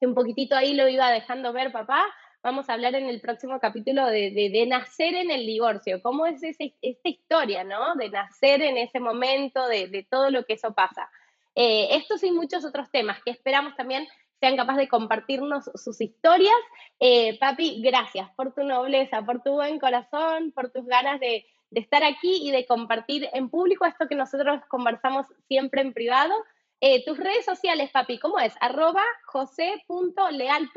Que 0.00 0.06
un 0.06 0.14
poquitito 0.14 0.56
ahí 0.56 0.72
lo 0.72 0.88
iba 0.88 1.10
dejando 1.10 1.52
ver 1.52 1.72
papá, 1.72 2.06
vamos 2.42 2.70
a 2.70 2.72
hablar 2.72 2.94
en 2.94 3.06
el 3.10 3.20
próximo 3.20 3.60
capítulo 3.60 4.06
de, 4.06 4.30
de, 4.30 4.66
nacer 4.66 5.14
en 5.14 5.30
el 5.30 5.46
divorcio, 5.46 6.00
cómo 6.02 6.24
es 6.24 6.42
ese, 6.42 6.74
esta 6.80 7.08
historia, 7.10 7.64
¿no? 7.64 7.96
De 7.96 8.08
nacer 8.08 8.62
en 8.62 8.78
ese 8.78 8.98
momento, 8.98 9.66
de, 9.68 9.88
de 9.88 10.04
todo 10.04 10.30
lo 10.30 10.46
que 10.46 10.54
eso 10.54 10.72
pasa. 10.72 11.10
Eh, 11.54 11.88
estos 11.96 12.22
y 12.24 12.32
muchos 12.32 12.64
otros 12.64 12.90
temas 12.90 13.22
que 13.22 13.30
esperamos 13.30 13.76
también 13.76 14.08
sean 14.40 14.56
capaces 14.56 14.82
de 14.82 14.88
compartirnos 14.88 15.70
sus 15.74 16.00
historias. 16.00 16.54
Eh, 17.00 17.38
papi, 17.38 17.82
gracias 17.82 18.30
por 18.36 18.54
tu 18.54 18.62
nobleza, 18.62 19.24
por 19.24 19.42
tu 19.42 19.52
buen 19.52 19.78
corazón, 19.78 20.52
por 20.52 20.70
tus 20.70 20.86
ganas 20.86 21.20
de, 21.20 21.46
estar 21.70 22.04
aquí 22.04 22.46
y 22.46 22.52
de 22.52 22.66
compartir 22.66 23.28
en 23.32 23.50
público 23.50 23.84
esto 23.84 24.06
que 24.06 24.14
nosotros 24.14 24.60
conversamos 24.68 25.26
siempre 25.48 25.80
en 25.80 25.92
privado. 25.92 26.32
Eh, 26.80 27.04
tus 27.04 27.18
redes 27.18 27.44
sociales, 27.44 27.90
papi, 27.90 28.20
¿cómo 28.20 28.38
es? 28.38 28.54
Arroba 28.60 29.02
josé.leal. 29.26 30.70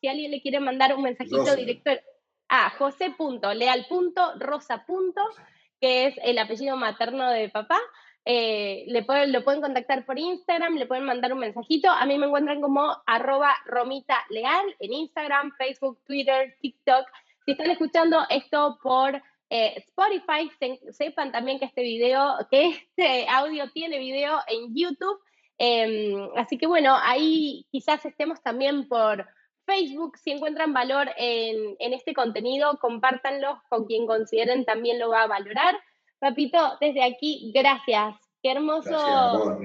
Si 0.00 0.08
alguien 0.08 0.30
le 0.30 0.40
quiere 0.40 0.60
mandar 0.60 0.94
un 0.94 1.02
mensajito 1.02 1.54
directo. 1.54 1.90
Ah, 2.48 2.72
josé.leal.rosa. 2.78 4.86
que 5.80 6.06
es 6.06 6.14
el 6.22 6.38
apellido 6.38 6.76
materno 6.76 7.28
de 7.30 7.48
papá. 7.48 7.80
Eh, 8.24 8.84
le 8.86 9.02
pueden, 9.02 9.32
lo 9.32 9.42
pueden 9.42 9.60
contactar 9.60 10.04
por 10.06 10.18
Instagram, 10.18 10.76
le 10.76 10.86
pueden 10.86 11.04
mandar 11.04 11.32
un 11.32 11.40
mensajito. 11.40 11.90
A 11.90 12.06
mí 12.06 12.18
me 12.18 12.26
encuentran 12.26 12.60
como 12.60 12.96
arroba 13.06 13.54
Romita 13.66 14.24
Leal 14.30 14.76
en 14.78 14.92
Instagram, 14.92 15.52
Facebook, 15.56 15.98
Twitter, 16.06 16.56
TikTok. 16.60 17.06
Si 17.44 17.52
están 17.52 17.70
escuchando 17.70 18.20
esto 18.30 18.78
por 18.82 19.20
eh, 19.50 19.74
Spotify, 19.88 20.50
sepan 20.92 21.32
también 21.32 21.58
que 21.58 21.64
este 21.64 21.82
video, 21.82 22.36
que 22.50 22.68
este 22.68 23.26
audio 23.28 23.70
tiene 23.72 23.98
video 23.98 24.38
en 24.46 24.74
YouTube. 24.74 25.20
Em, 25.58 26.28
así 26.36 26.58
que 26.58 26.66
bueno, 26.66 26.96
ahí 27.02 27.66
quizás 27.70 28.04
estemos 28.06 28.40
también 28.42 28.88
por 28.88 29.26
Facebook. 29.66 30.16
Si 30.16 30.30
encuentran 30.30 30.72
valor 30.72 31.10
en, 31.16 31.76
en 31.80 31.92
este 31.92 32.14
contenido, 32.14 32.78
compártanlo 32.80 33.60
con 33.68 33.84
quien 33.86 34.06
consideren 34.06 34.64
también 34.64 35.00
lo 35.00 35.10
va 35.10 35.22
a 35.22 35.26
valorar. 35.28 35.76
Papito, 36.22 36.78
desde 36.80 37.02
aquí, 37.02 37.50
gracias. 37.52 38.14
Qué 38.44 38.52
hermoso. 38.52 39.58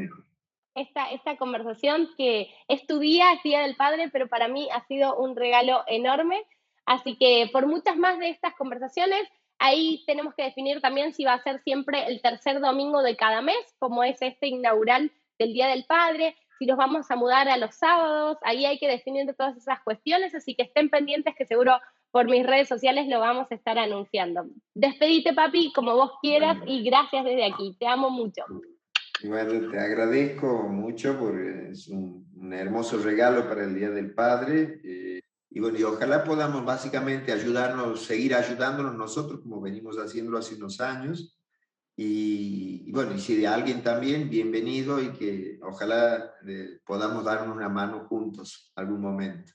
esta, 0.73 1.11
esta 1.11 1.37
conversación 1.37 2.09
que 2.17 2.51
es 2.67 2.87
tu 2.87 2.97
día, 2.97 3.31
es 3.33 3.43
Día 3.43 3.61
del 3.61 3.75
Padre, 3.75 4.09
pero 4.11 4.27
para 4.27 4.47
mí 4.47 4.67
ha 4.73 4.83
sido 4.87 5.15
un 5.17 5.35
regalo 5.35 5.83
enorme. 5.85 6.43
Así 6.87 7.15
que 7.15 7.47
por 7.53 7.67
muchas 7.67 7.95
más 7.95 8.17
de 8.17 8.29
estas 8.29 8.55
conversaciones, 8.55 9.21
ahí 9.59 10.03
tenemos 10.07 10.33
que 10.33 10.45
definir 10.45 10.81
también 10.81 11.13
si 11.13 11.25
va 11.25 11.33
a 11.33 11.43
ser 11.43 11.61
siempre 11.61 12.07
el 12.07 12.23
tercer 12.23 12.59
domingo 12.59 13.03
de 13.03 13.15
cada 13.15 13.43
mes, 13.43 13.75
como 13.77 14.03
es 14.03 14.19
este 14.23 14.47
inaugural 14.47 15.11
del 15.37 15.53
Día 15.53 15.67
del 15.67 15.85
Padre, 15.85 16.35
si 16.57 16.65
nos 16.65 16.77
vamos 16.77 17.11
a 17.11 17.15
mudar 17.15 17.47
a 17.49 17.57
los 17.57 17.75
sábados, 17.75 18.39
ahí 18.41 18.65
hay 18.65 18.79
que 18.79 18.87
definir 18.87 19.31
todas 19.35 19.55
esas 19.57 19.79
cuestiones, 19.81 20.33
así 20.33 20.55
que 20.55 20.63
estén 20.63 20.89
pendientes 20.89 21.35
que 21.35 21.45
seguro 21.45 21.79
por 22.11 22.25
mis 22.25 22.45
redes 22.45 22.67
sociales 22.67 23.07
lo 23.07 23.19
vamos 23.19 23.47
a 23.51 23.55
estar 23.55 23.77
anunciando. 23.77 24.45
Despedite, 24.73 25.33
papi, 25.33 25.71
como 25.73 25.95
vos 25.95 26.11
quieras 26.21 26.57
y 26.65 26.83
gracias 26.83 27.25
desde 27.25 27.45
aquí. 27.45 27.75
Te 27.79 27.87
amo 27.87 28.09
mucho. 28.09 28.43
Bueno, 29.23 29.71
te 29.71 29.79
agradezco 29.79 30.67
mucho 30.69 31.17
porque 31.19 31.69
es 31.71 31.87
un, 31.87 32.25
hermoso 32.53 32.97
regalo 32.99 33.47
para 33.47 33.63
el 33.63 33.75
Día 33.75 33.89
del 33.89 34.13
Padre. 34.13 34.79
Eh, 34.83 35.21
y 35.49 35.59
bueno, 35.59 35.77
y 35.79 35.83
ojalá 35.83 36.23
podamos 36.23 36.63
básicamente 36.63 37.31
ayudarnos, 37.31 38.05
seguir 38.05 38.35
ayudándonos 38.35 38.95
nosotros 38.95 39.41
como 39.41 39.59
venimos 39.59 39.97
haciéndolo 39.97 40.37
hace 40.37 40.55
unos 40.55 40.79
años. 40.81 41.37
Y, 41.99 42.91
bueno, 42.91 43.15
y 43.15 43.19
si 43.19 43.35
de 43.35 43.47
alguien 43.47 43.81
también, 43.81 44.29
bienvenido 44.29 45.01
y 45.01 45.13
que 45.13 45.59
ojalá 45.63 46.31
eh, 46.47 46.79
podamos 46.85 47.25
darnos 47.25 47.55
una 47.55 47.69
mano 47.69 48.05
juntos 48.07 48.71
algún 48.75 49.01
momento. 49.01 49.51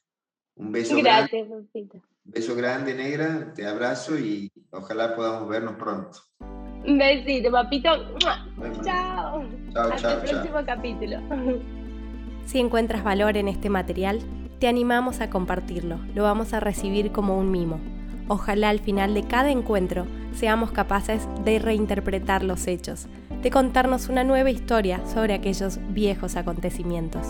Un 0.57 0.72
beso 0.72 0.96
Gracias, 0.96 1.48
grande. 1.48 2.03
Beso 2.24 2.54
grande, 2.54 2.94
negra. 2.94 3.52
Te 3.54 3.66
abrazo 3.66 4.18
y 4.18 4.50
ojalá 4.70 5.14
podamos 5.16 5.48
vernos 5.48 5.74
pronto. 5.74 6.18
Un 6.86 6.98
besito, 6.98 7.50
papito. 7.50 7.90
Chao. 8.84 9.44
Hasta 9.74 10.14
el 10.14 10.20
próximo 10.20 10.58
capítulo. 10.64 11.18
Si 12.46 12.58
encuentras 12.58 13.04
valor 13.04 13.36
en 13.36 13.48
este 13.48 13.70
material, 13.70 14.20
te 14.58 14.68
animamos 14.68 15.20
a 15.20 15.30
compartirlo. 15.30 15.98
Lo 16.14 16.22
vamos 16.22 16.52
a 16.52 16.60
recibir 16.60 17.12
como 17.12 17.38
un 17.38 17.50
mimo. 17.50 17.80
Ojalá 18.28 18.70
al 18.70 18.80
final 18.80 19.14
de 19.14 19.24
cada 19.24 19.50
encuentro 19.50 20.06
seamos 20.32 20.70
capaces 20.70 21.26
de 21.44 21.58
reinterpretar 21.58 22.42
los 22.42 22.66
hechos, 22.66 23.08
de 23.42 23.50
contarnos 23.50 24.08
una 24.08 24.24
nueva 24.24 24.50
historia 24.50 25.04
sobre 25.06 25.34
aquellos 25.34 25.78
viejos 25.88 26.36
acontecimientos. 26.36 27.26